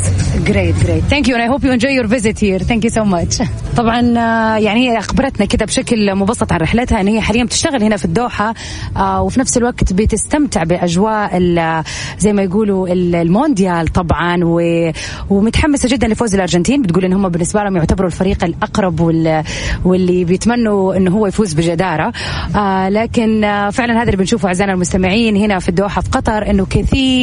Great, 0.50 0.74
great. 0.84 1.02
Thank 1.12 1.26
you, 1.26 1.34
and 1.34 1.42
I 1.42 1.46
hope 1.46 1.64
you 1.64 1.72
enjoy 1.72 1.88
your 1.98 2.06
visit 2.06 2.38
here. 2.38 2.60
Thank 2.60 2.84
you 2.84 2.90
so 2.90 3.04
much. 3.04 3.42
طبعا 3.76 4.18
آه، 4.18 4.56
يعني 4.56 4.90
هي 4.90 4.98
أخبرتنا 4.98 5.46
كده 5.46 5.64
بشكل 5.66 6.14
مبسط 6.14 6.52
عن 6.52 6.58
رحلتها 6.60 7.00
إن 7.00 7.08
هي 7.08 7.20
حاليا 7.20 7.44
بتشتغل 7.44 7.82
هنا 7.82 7.96
في 7.96 8.04
الدوحة 8.04 8.54
آه، 8.96 9.22
وفي 9.22 9.40
نفس 9.40 9.56
الوقت 9.56 9.92
بتستمتع 9.92 10.62
بأجواء 10.64 11.36
ال- 11.36 11.84
زي 12.18 12.32
ما 12.32 12.42
يقولوا 12.42 12.88
ال- 12.88 13.14
المونديال 13.14 13.88
طبعا 13.88 14.40
و- 14.44 14.90
ومتحمسة 15.30 15.88
جدا 15.88 16.08
لفوز 16.08 16.34
الأرجنتين 16.34 16.82
بتقول 16.82 17.04
إن 17.04 17.12
هم 17.12 17.28
بالنسبة 17.28 17.62
لهم 17.62 17.76
يعتبروا 17.76 18.06
الفريق 18.08 18.44
الأقرب 18.44 19.00
وال- 19.00 19.44
واللي 19.84 20.24
بيتمنوا 20.24 20.96
إنه 20.96 21.10
هو 21.10 21.26
يفوز 21.26 21.52
بجدارة 21.54 22.12
آه، 22.56 22.88
لكن 22.88 23.40
فعلا 23.72 23.94
هذا 23.96 24.02
اللي 24.02 24.16
بنشوفه 24.16 24.48
أعزائنا 24.48 24.72
المستمعين 24.72 25.36
هنا 25.36 25.58
في 25.58 25.68
الدوحة 25.68 26.00
في 26.00 26.08
قطر 26.10 26.50
إنه 26.50 26.66
كثير 26.70 27.15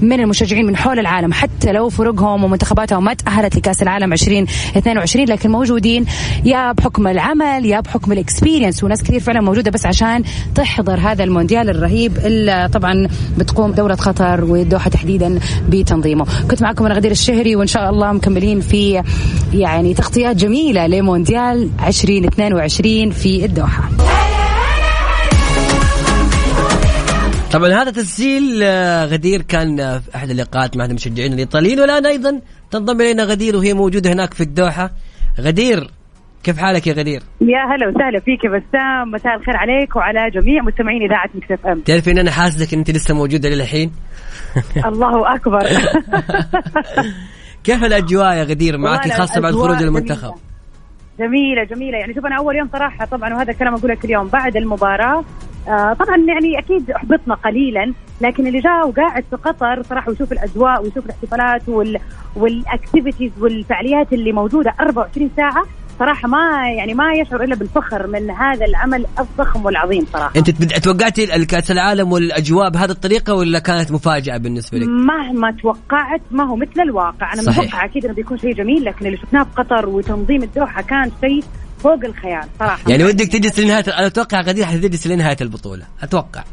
من 0.00 0.20
المشجعين 0.20 0.66
من 0.66 0.76
حول 0.76 0.98
العالم 0.98 1.32
حتى 1.32 1.72
لو 1.72 1.88
فرقهم 1.88 2.44
ومنتخباتهم 2.44 3.04
ما 3.04 3.14
تأهلت 3.14 3.56
لكأس 3.56 3.82
العالم 3.82 4.12
2022 4.12 5.24
لكن 5.26 5.50
موجودين. 5.50 6.04
يا 6.44 6.72
بحكم 6.72 7.06
العمل 7.06 7.66
يا 7.66 7.80
بحكم 7.80 8.12
الاكسبيرينس 8.12 8.84
وناس 8.84 9.02
كثير 9.02 9.20
فعلا 9.20 9.40
موجودة 9.40 9.70
بس 9.70 9.86
عشان 9.86 10.22
تحضر 10.54 10.98
هذا 11.00 11.24
المونديال 11.24 11.70
الرهيب 11.70 12.18
اللي 12.18 12.68
طبعا 12.72 13.08
بتقوم 13.38 13.72
دولة 13.72 13.94
قطر 13.94 14.44
والدوحه 14.44 14.90
تحديدا 14.90 15.38
بتنظيمه. 15.68 16.26
كنت 16.50 16.62
معكم 16.62 16.86
أنا 16.86 16.94
غدير 16.94 17.10
الشهري 17.10 17.56
وإن 17.56 17.66
شاء 17.66 17.90
الله 17.90 18.12
مكملين 18.12 18.60
في 18.60 19.02
يعني 19.52 19.94
تغطيات 19.94 20.36
جميلة 20.36 20.86
لمونديال 20.86 21.70
2022 21.86 23.10
في 23.10 23.44
الدوحة. 23.44 23.88
طبعا 27.54 27.68
هذا 27.68 27.90
تسجيل 27.90 28.62
آه، 28.62 29.06
غدير 29.06 29.42
كان 29.42 29.80
آه، 29.80 29.98
في 29.98 30.16
أحد 30.16 30.30
اللقاءات 30.30 30.76
مع 30.76 30.84
المشجعين 30.84 31.32
الإيطاليين 31.32 31.80
والآن 31.80 32.06
أيضا 32.06 32.40
تنضم 32.70 33.00
إلينا 33.00 33.22
غدير 33.22 33.56
وهي 33.56 33.74
موجودة 33.74 34.12
هناك 34.12 34.34
في 34.34 34.40
الدوحة 34.40 34.90
غدير 35.40 35.90
كيف 36.44 36.58
حالك 36.58 36.86
يا 36.86 36.92
غدير؟ 36.92 37.22
يا 37.40 37.74
هلا 37.74 37.88
وسهلا 37.88 38.20
فيك 38.20 38.44
يا 38.44 38.50
بسام 38.50 39.10
مساء 39.10 39.36
الخير 39.36 39.56
عليك 39.56 39.96
وعلى 39.96 40.30
جميع 40.30 40.62
مستمعين 40.62 41.02
إذاعة 41.02 41.30
مكس 41.34 41.50
إف 41.50 41.66
إم 41.66 41.80
تعرفي 41.80 42.10
إن 42.10 42.18
أنا 42.18 42.30
حاسدك 42.30 42.72
إن 42.72 42.78
أنت 42.78 42.90
لسه 42.90 43.14
موجودة 43.14 43.48
للحين؟ 43.48 43.92
الله 44.90 45.34
أكبر 45.34 45.62
كيف 47.64 47.84
الأجواء 47.84 48.36
يا 48.36 48.42
غدير 48.42 48.78
معك 48.78 49.12
خاصة 49.12 49.40
بعد 49.40 49.52
خروج 49.52 49.82
المنتخب؟ 49.82 50.34
جميلة 51.18 51.64
جميلة 51.64 51.98
يعني 51.98 52.14
شوف 52.14 52.26
أنا 52.26 52.38
أول 52.38 52.56
يوم 52.56 52.68
صراحة 52.72 53.06
طبعا 53.06 53.34
وهذا 53.34 53.52
الكلام 53.52 53.74
أقول 53.74 53.90
لك 53.90 54.04
اليوم 54.04 54.28
بعد 54.28 54.56
المباراة 54.56 55.24
آه 55.68 55.92
طبعا 55.92 56.16
يعني 56.16 56.58
أكيد 56.58 56.90
أحبطنا 56.90 57.34
قليلا 57.34 57.92
لكن 58.20 58.46
اللي 58.46 58.60
جاء 58.60 58.88
وقاعد 58.88 59.24
في 59.30 59.36
قطر 59.36 59.82
صراحة 59.82 60.10
ويشوف 60.10 60.32
الأجواء 60.32 60.82
ويشوف 60.82 61.04
الاحتفالات 61.04 61.68
وال 61.68 61.98
والاكتيفيتيز 62.36 63.32
والفعاليات 63.40 64.12
اللي 64.12 64.32
موجودة 64.32 64.74
24 64.80 65.30
ساعة 65.36 65.64
صراحة 65.98 66.28
ما 66.28 66.70
يعني 66.76 66.94
ما 66.94 67.12
يشعر 67.12 67.44
إلا 67.44 67.56
بالفخر 67.56 68.06
من 68.06 68.30
هذا 68.30 68.64
العمل 68.66 69.06
الضخم 69.18 69.64
والعظيم 69.64 70.06
صراحة 70.12 70.32
أنت 70.36 70.50
توقعتي 70.84 71.36
الكاس 71.36 71.70
العالم 71.70 72.12
والأجواء 72.12 72.70
بهذه 72.70 72.90
الطريقة 72.90 73.34
ولا 73.34 73.58
كانت 73.58 73.92
مفاجأة 73.92 74.36
بالنسبة 74.36 74.78
لك؟ 74.78 74.88
مهما 74.88 75.50
توقعت 75.62 76.20
ما 76.30 76.44
هو 76.44 76.56
مثل 76.56 76.80
الواقع 76.80 77.32
أنا 77.32 77.42
صحيح. 77.42 77.58
متوقع 77.58 77.84
أكيد 77.84 78.04
إنه 78.04 78.14
بيكون 78.14 78.38
شيء 78.38 78.54
جميل 78.54 78.84
لكن 78.84 79.06
اللي 79.06 79.16
شفناه 79.16 79.42
في 79.42 79.50
قطر 79.56 79.88
وتنظيم 79.88 80.42
الدوحة 80.42 80.82
كان 80.82 81.10
شيء 81.20 81.44
فوق 81.84 82.04
الخيال 82.04 82.44
صراحة. 82.58 82.90
يعني 82.90 83.04
ودك 83.04 83.26
تجلس 83.26 83.58
لنهاية 83.58 83.84
أنا 83.98 84.06
أتوقع 84.06 84.40
غدير 84.40 84.64
حتجلس 84.64 85.06
لنهاية 85.06 85.36
البطولة 85.40 85.84
أتوقع. 86.02 86.44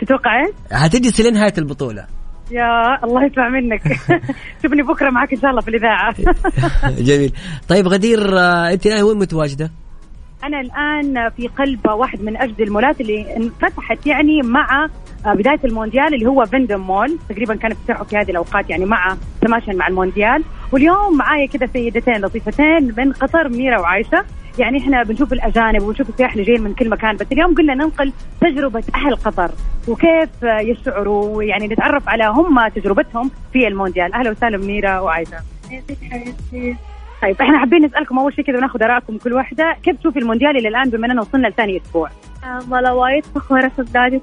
تتوقع 0.00 0.30
إيش؟ 0.40 0.54
حتجلس 0.72 1.20
لنهاية 1.20 1.54
البطولة. 1.58 2.06
يا 2.50 3.04
الله 3.04 3.24
يسمع 3.24 3.48
منك. 3.48 3.82
شوفني 4.62 4.82
بكرة 4.82 5.10
معك 5.10 5.32
إن 5.32 5.40
شاء 5.40 5.50
الله 5.50 5.60
في 5.60 5.68
الإذاعة. 5.68 6.14
جميل. 7.08 7.32
طيب 7.68 7.88
غدير 7.88 8.38
آه، 8.38 8.72
أنت 8.72 8.86
الآن 8.86 9.02
وين 9.02 9.18
متواجدة؟ 9.18 9.70
أنا 10.44 10.60
الآن 10.60 11.30
في 11.30 11.48
قلب 11.48 11.86
واحد 11.88 12.22
من 12.22 12.36
اجدى 12.36 12.62
المولات 12.62 13.00
اللي 13.00 13.36
انفتحت 13.36 14.06
يعني 14.06 14.42
مع 14.42 14.88
بداية 15.26 15.60
المونديال 15.64 16.14
اللي 16.14 16.26
هو 16.26 16.44
فيندم 16.44 16.80
مول 16.80 17.18
تقريبا 17.28 17.54
كان 17.54 17.72
افتتاحه 17.72 18.04
في 18.04 18.16
هذه 18.16 18.30
الأوقات 18.30 18.70
يعني 18.70 18.84
مع 18.84 19.16
تماشيا 19.40 19.72
مع 19.74 19.88
المونديال. 19.88 20.44
واليوم 20.72 21.16
معايا 21.16 21.46
كذا 21.46 21.66
سيدتين 21.72 22.14
لطيفتين 22.14 22.94
من 22.96 23.12
قطر 23.12 23.48
ميرا 23.48 23.80
وعايشة. 23.80 24.24
يعني 24.58 24.78
إحنا 24.78 25.02
بنشوف 25.02 25.32
الأجانب 25.32 25.82
وبنشوف 25.82 26.08
السياح 26.08 26.32
اللي 26.32 26.44
جايين 26.44 26.62
من 26.62 26.74
كل 26.74 26.88
مكان 26.88 27.16
بس 27.16 27.26
اليوم 27.32 27.54
قلنا 27.54 27.74
ننقل 27.74 28.12
تجربة 28.40 28.84
أهل 28.94 29.16
قطر 29.16 29.50
وكيف 29.88 30.30
يشعروا 30.42 31.36
ويعني 31.36 31.68
نتعرف 31.68 32.08
على 32.08 32.24
هم 32.24 32.68
تجربتهم 32.68 33.30
في 33.52 33.68
المونديال. 33.68 34.12
أهلا 34.12 34.30
وسهلا 34.30 34.58
ميرا 34.58 35.00
وعايشه 35.00 35.38
طيب 37.22 37.42
إحنا 37.42 37.58
حابين 37.58 37.84
نسألكم 37.84 38.18
أول 38.18 38.34
شيء 38.34 38.44
كذا 38.44 38.56
وناخذ 38.56 38.82
آرائكم 38.82 39.18
كل 39.18 39.32
واحدة. 39.32 39.76
كيف 39.82 39.96
تشوفي 39.96 40.18
المونديال 40.18 40.56
إلى 40.56 40.68
الآن 40.68 40.90
بما 40.90 41.06
أننا 41.06 41.20
وصلنا 41.20 41.48
لثاني 41.48 41.76
أسبوع؟ 41.76 42.10
والله 42.70 42.94
وايد 42.94 43.24
فخورة 43.24 43.68
في 43.68 43.82
بلادي 43.82 44.20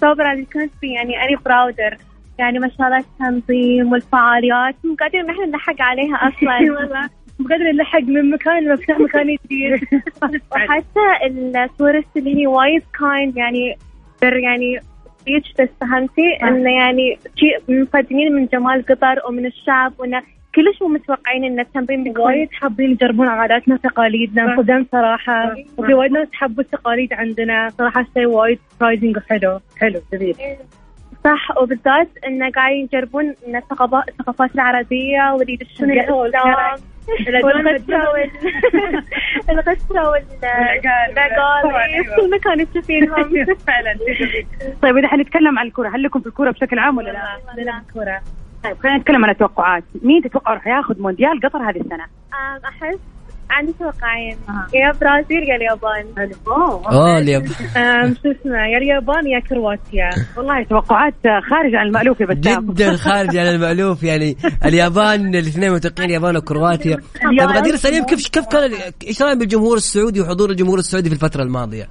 so 0.00 0.14
proud. 0.14 0.38
We 0.38 0.46
can't 0.54 0.72
be 0.82 0.88
يعني 0.94 1.14
any 1.14 1.36
prouder. 1.36 1.98
يعني 2.38 2.58
ما 2.58 2.68
شاء 2.78 2.86
الله 2.86 2.98
التنظيم 2.98 3.92
والفعاليات. 3.92 4.74
مو 4.84 4.96
قادرين 5.00 5.26
نحن 5.26 5.50
نلحق 5.50 5.82
عليها 5.82 6.16
أصلا. 6.16 6.58
والله. 6.80 7.10
قادرين 7.50 7.76
نلحق 7.76 8.02
من 8.02 8.30
مكان 8.30 8.64
لمكان 8.64 9.02
مكان 9.02 9.36
جديد 9.44 9.80
وحتى 10.52 11.26
ال 11.64 11.70
tourist 11.70 12.16
اللي 12.16 12.40
هي 12.40 12.46
وايد 12.46 12.82
kind 12.98 13.36
يعني 13.36 13.76
يعني 14.22 14.80
بس 15.60 15.68
فهمتي؟ 15.80 16.38
انه 16.42 16.70
يعني 16.70 17.18
شيء 17.36 17.58
مقدمين 17.68 18.32
من 18.32 18.46
جمال 18.46 18.86
قطر 18.86 19.22
ومن 19.28 19.46
الشعب 19.46 19.92
وانه 19.98 20.22
كلش 20.54 20.82
مو 20.82 20.88
متوقعين 20.88 21.44
إن 21.44 21.60
التمرين 21.60 22.04
بيكون 22.04 22.24
وايد 22.24 22.48
حابين 22.52 22.90
يجربون 22.90 23.28
عاداتنا 23.28 23.74
وتقاليدنا 23.74 24.42
انصدم 24.42 24.86
صراحة. 24.92 25.54
وفي 25.76 25.94
وايد 25.94 26.12
ناس 26.12 26.28
حبوا 26.32 26.62
التقاليد 26.62 27.12
عندنا. 27.12 27.68
صراحة 27.68 28.06
شيء 28.14 28.26
وايد 28.26 28.58
surprising 28.80 29.16
وحلو 29.16 29.60
حلو. 29.80 30.00
جميل. 30.12 30.34
صح 31.24 31.58
وبالذات 31.62 32.08
انه 32.26 32.50
قاعدين 32.50 32.88
يجربون 32.92 33.34
إن 33.48 33.56
الثقافات 33.56 34.54
العربية 34.54 35.32
ويدشون 35.32 35.90
الإسلام. 35.90 36.95
الغسرة 39.50 40.08
وال 40.10 40.22
في 42.04 42.10
كل 42.16 42.30
مكان 42.30 42.70
تشوفينهم 42.70 43.44
فعلا. 43.66 43.96
طيب 44.82 44.96
إذا 44.96 45.08
حنتكلم 45.08 45.58
عن 45.58 45.66
الكوره 45.66 45.88
هل 45.88 46.02
لكم 46.02 46.20
في 46.20 46.26
الكوره 46.26 46.50
بشكل 46.50 46.78
عام 46.78 46.96
ولا 46.98 47.10
لا؟ 47.10 47.62
لا 47.62 47.82
كورة 47.92 48.20
طيب 48.64 48.76
خلينا 48.78 48.98
نتكلم 48.98 49.24
عن 49.24 49.30
التوقعات 49.30 49.84
مين 50.02 50.22
تتوقع 50.22 50.54
راح 50.54 50.66
ياخذ 50.66 51.00
مونديال 51.02 51.40
قطر 51.40 51.58
هذه 51.70 51.80
السنة؟ 51.80 52.04
أم، 52.04 52.60
أحس 52.64 52.98
عندي 53.50 53.72
توقعين 53.78 54.36
يا 54.74 54.92
برازيل 55.00 55.42
يا 55.48 55.56
اليابان. 55.56 56.30
اوه 56.92 57.18
الياب 57.18 57.42
أم، 57.76 58.14
شو 58.14 58.30
اسمه؟ 58.30 58.56
يا 58.72 58.78
اليابان 58.78 59.26
يا 59.26 59.40
كرواتيا. 59.40 60.10
والله 60.36 60.64
توقعات 60.64 61.14
خارجه 61.50 61.78
عن 61.78 61.86
المألوف 61.86 62.20
يا 62.20 62.26
بسام 62.26 62.72
جدا 62.72 62.96
خارج 62.96 63.36
عن 63.36 63.46
المألوف 63.46 64.02
يعني 64.02 64.36
اليابان 64.64 65.34
الاثنين 65.34 65.72
متوقعين 65.72 66.08
اليابان 66.10 66.36
وكرواتيا. 66.36 66.96
طيب 67.38 67.48
غدير 67.50 67.76
سليم 67.76 68.04
كيف 68.04 68.28
كيف 68.28 68.46
كان 68.46 68.70
إيش 69.06 69.22
رأيك 69.22 69.38
بالجمهور 69.38 69.76
السعودي 69.76 70.20
وحضور 70.20 70.50
الجمهور 70.50 70.78
السعودي 70.78 71.08
في 71.08 71.14
الفترة 71.14 71.42
الماضية؟ 71.42 71.88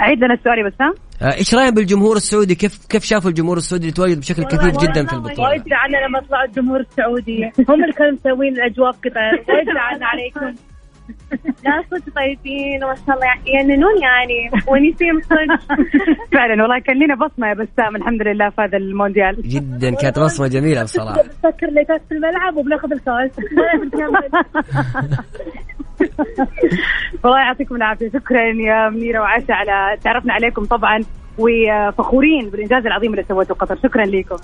عيد 0.00 0.18
لنا 0.18 0.34
السؤال 0.34 0.58
يا 0.58 0.68
بسام. 0.70 0.94
آه، 1.22 1.34
إيش 1.38 1.54
رأيك 1.54 1.74
بالجمهور 1.74 2.16
السعودي؟ 2.16 2.54
كيف 2.54 2.86
كيف 2.88 3.04
شافوا 3.04 3.30
الجمهور 3.30 3.56
السعودي 3.56 3.84
اللي 3.84 3.94
تواجد 3.94 4.20
بشكل 4.20 4.44
كثير 4.44 4.70
جدا 4.70 5.06
في 5.06 5.12
البطولة؟ 5.12 5.48
وايد 5.48 5.62
زعلنا 5.70 6.06
لما 6.06 6.20
طلع 6.28 6.44
الجمهور 6.44 6.80
السعودي. 6.80 7.44
هم 7.68 7.82
اللي 7.82 7.92
كانوا 7.92 8.12
مسوين 8.12 8.52
الأجواء 8.52 8.92
في 8.92 8.98
قطر 9.08 9.52
وايد 9.54 9.66
زعلنا 9.66 10.06
عليكم. 10.06 10.58
لا 11.64 11.82
صدق 11.90 12.14
طيبين 12.16 12.84
وما 12.84 12.94
شاء 12.94 13.16
الله. 13.16 13.32
يجننون 13.46 14.02
يعني 14.02 14.50
ونسيم 14.68 15.20
صدق. 15.20 15.76
فعلا 16.34 16.62
والله 16.62 16.78
كان 16.78 16.96
لنا 16.96 17.14
بصمة 17.14 17.48
يا 17.48 17.54
بسام 17.54 17.96
الحمد 17.96 18.22
لله 18.22 18.50
في 18.50 18.62
هذا 18.62 18.76
المونديال. 18.76 19.42
جدا 19.42 19.94
كانت 19.94 20.18
بصمة 20.18 20.48
جميلة 20.48 20.82
بصراحة. 20.82 21.22
نسكر 21.22 21.66
ليتات 21.70 22.02
في 22.08 22.14
الملعب 22.14 22.56
وبناخذ 22.56 22.92
الكاس. 22.92 23.30
والله 27.24 27.38
يعطيكم 27.38 27.76
العافية 27.76 28.08
شكرا 28.08 28.40
يا 28.40 28.88
منيرة 28.88 29.20
وعائشة 29.20 29.54
على 29.54 29.96
تعرفنا 30.02 30.32
عليكم 30.32 30.64
طبعا. 30.64 31.00
وفخورين 31.38 32.50
بالإنجاز 32.50 32.86
العظيم 32.86 33.10
اللي 33.10 33.24
سويته 33.28 33.54
قطر. 33.54 33.76
شكرا 33.76 34.04
لكم. 34.04 34.36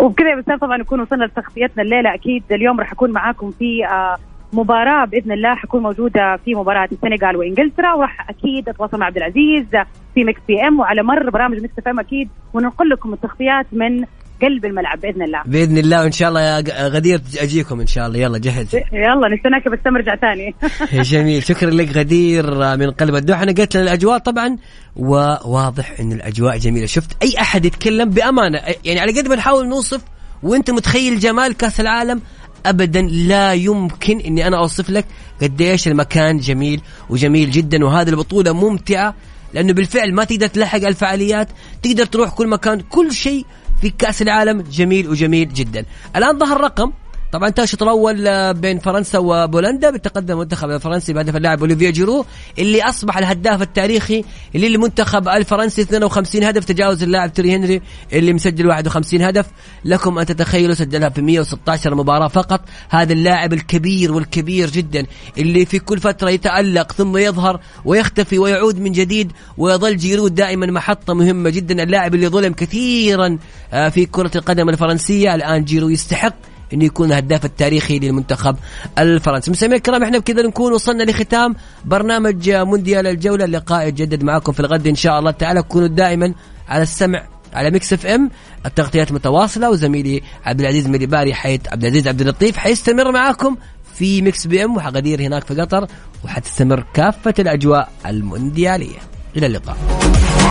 وبكذا 0.00 0.28
يا 0.48 0.56
طبعا 0.56 0.76
نكون 0.76 1.00
وصلنا 1.00 1.24
لتغطيتنا 1.24 1.82
الليلة. 1.82 2.14
أكيد 2.14 2.42
اليوم 2.50 2.80
راح 2.80 2.92
أكون 2.92 3.10
معاكم 3.10 3.50
في 3.50 3.86
آه، 3.86 4.16
مباراة 4.52 5.04
بإذن 5.04 5.32
الله 5.32 5.54
حكون 5.54 5.82
موجودة 5.82 6.36
في 6.36 6.54
مباراة 6.54 6.88
السنغال 6.92 7.36
وإنجلترا. 7.36 7.92
وراح 7.94 8.30
أكيد 8.30 8.68
أتواصل 8.68 8.98
مع 8.98 9.06
عبد 9.06 9.16
العزيز 9.16 9.66
في 10.14 10.24
مكس 10.24 10.40
إف 10.48 10.68
إم. 10.68 10.80
وعلى 10.80 11.02
مر 11.02 11.30
برامج 11.30 11.62
مكس 11.62 11.74
إف 11.84 11.90
إم 11.90 12.00
أكيد 12.00 12.28
وننقل 12.54 12.88
لكم 12.88 13.12
التغطيات 13.12 13.66
من 13.72 14.04
قلب 14.42 14.64
الملعب 14.64 15.00
بإذن 15.00 15.22
الله. 15.22 15.42
بإذن 15.46 15.78
الله 15.78 16.00
وإن 16.00 16.12
شاء 16.12 16.28
الله 16.28 16.40
يا 16.40 16.88
غدير 16.88 17.20
أجيكم 17.38 17.80
إن 17.80 17.86
شاء 17.86 18.06
الله. 18.06 18.18
يلا 18.18 18.38
جهز. 18.38 18.74
يلا 18.92 19.34
نستناك 19.36 19.66
يا 19.66 19.70
بسام 19.70 19.96
ارجع 19.96 20.16
ثاني. 20.16 20.54
جميل. 21.12 21.42
شكرا 21.42 21.70
لك 21.70 21.96
غدير 21.96 22.76
من 22.76 22.90
قلب 22.90 23.14
الدوحة. 23.14 23.42
أنا 23.42 23.52
قلت 23.52 23.76
لنا 23.76 23.84
الاجواء 23.84 24.18
طبعا 24.18 24.56
وواضح 24.96 26.00
إن 26.00 26.12
الأجواء 26.12 26.58
جميلة. 26.58 26.86
شفت 26.86 27.22
أي 27.22 27.32
أحد 27.40 27.64
يتكلم؟ 27.64 28.10
بأمانة 28.10 28.60
يعني 28.84 29.00
على 29.00 29.20
قد 29.20 29.28
ما 29.28 29.36
نحاول 29.36 29.68
نوصف 29.68 30.00
وأنت 30.42 30.70
متخيل 30.70 31.18
جمال 31.18 31.56
كأس 31.56 31.80
العالم؟ 31.80 32.20
ابدا 32.66 33.02
لا 33.02 33.52
يمكن 33.52 34.20
إني 34.20 34.46
أنا 34.46 34.58
أوصف 34.58 34.90
لك 34.90 35.04
قديش 35.42 35.88
المكان 35.88 36.38
جميل 36.38 36.80
وجميل 37.10 37.50
جدا 37.50 37.84
وهذه 37.84 38.08
البطولة 38.08 38.52
ممتعة 38.52 39.14
لأنه 39.54 39.72
بالفعل 39.72 40.14
ما 40.14 40.24
تقدر 40.24 40.46
تلحق 40.46 40.84
الفعاليات 40.84 41.48
تقدر 41.82 42.04
تروح 42.04 42.30
كل 42.30 42.48
مكان 42.48 42.80
كل 42.80 43.12
شيء 43.12 43.46
في 43.80 43.90
كأس 43.90 44.22
العالم 44.22 44.60
جميل 44.60 45.08
وجميل 45.08 45.52
جدا. 45.52 45.84
الآن 46.16 46.38
ظهر 46.38 46.60
رقم 46.60 46.92
طبعا 47.32 47.52
الشوط 47.58 47.82
الأول 47.82 48.28
آه، 48.28 48.52
بين 48.52 48.78
فرنسا 48.78 49.18
وبولندا 49.18 49.90
بالتقدم 49.90 50.34
المنتخب 50.34 50.70
الفرنسي 50.70 51.12
بهدف 51.12 51.36
اللاعب 51.36 51.60
اوليفيا 51.60 51.90
جيرو 51.90 52.26
اللي 52.58 52.82
أصبح 52.82 53.18
الهداف 53.18 53.62
التاريخي 53.62 54.24
للمنتخب 54.54 55.28
الفرنسي 55.28 55.82
52 55.82 56.44
هدف 56.44 56.64
تجاوز 56.64 57.02
اللاعب 57.02 57.32
تيري 57.32 57.56
هنري 57.56 57.82
اللي 58.12 58.32
مسجل 58.32 58.66
51 58.66 59.22
هدف. 59.22 59.46
لكم 59.84 60.18
أن 60.18 60.26
تتخيلوا 60.26 60.74
سجلها 60.74 61.08
في 61.08 61.22
116 61.22 61.94
مباراة 61.94 62.28
فقط. 62.28 62.60
هذا 62.88 63.12
اللاعب 63.12 63.52
الكبير 63.52 64.12
والكبير 64.12 64.70
جدا 64.70 65.06
اللي 65.38 65.64
في 65.64 65.78
كل 65.78 65.98
فترة 65.98 66.30
يتألق 66.30 66.92
ثم 66.92 67.16
يظهر 67.16 67.60
ويختفي 67.84 68.38
ويعود 68.38 68.78
من 68.78 68.92
جديد 68.92 69.32
ويظل 69.58 69.96
جيرو 69.96 70.28
دائما 70.28 70.66
محطة 70.66 71.14
مهمة 71.14 71.50
جدا. 71.50 71.82
اللاعب 71.82 72.14
اللي 72.14 72.28
ظلم 72.28 72.52
كثيرا 72.52 73.38
آه، 73.72 73.88
في 73.88 74.06
كرة 74.06 74.30
القدم 74.36 74.68
الفرنسية. 74.68 75.34
الآن 75.34 75.64
جيرو 75.64 75.88
يستحق 75.88 76.49
إنه 76.72 76.84
يكون 76.84 77.08
الهداف 77.12 77.44
التاريخي 77.44 77.98
للمنتخب 77.98 78.56
الفرنسي. 78.98 79.50
مستمعينا 79.50 79.76
الكرام 79.76 80.02
إحنا 80.02 80.18
بكذا 80.18 80.42
نكون 80.42 80.72
وصلنا 80.72 81.02
لختام 81.02 81.54
برنامج 81.84 82.50
مونديال 82.50 83.06
الجولة. 83.06 83.44
اللقاء 83.44 83.88
يتجدد 83.88 84.22
معكم 84.22 84.52
في 84.52 84.60
الغد 84.60 84.86
إن 84.86 84.94
شاء 84.94 85.18
الله. 85.18 85.30
تعالى 85.30 85.62
كونوا 85.62 85.88
دائما 85.88 86.34
على 86.68 86.82
السمع 86.82 87.22
على 87.52 87.70
ميكس 87.70 87.92
إف 87.92 88.06
إم. 88.06 88.30
التغطيات 88.66 89.12
متواصلة 89.12 89.70
وزميلي 89.70 90.22
عبد 90.44 90.60
العزيز 90.60 90.88
مديباري 90.88 91.34
حيث 91.34 91.60
عبد 91.68 91.84
العزيز 91.84 92.08
عبد 92.08 92.20
اللطيف 92.20 92.56
حيستمر 92.56 93.12
معاكم 93.12 93.56
في 93.94 94.22
ميكس 94.22 94.46
إف 94.46 94.64
إم 94.64 94.76
وحغدير 94.76 95.20
هناك 95.20 95.44
في 95.44 95.54
قطر 95.54 95.86
وحتستمر 96.24 96.84
كافة 96.94 97.34
الأجواء 97.38 97.88
المونديالية. 98.06 98.98
إلى 99.36 99.46
اللقاء. 99.46 99.76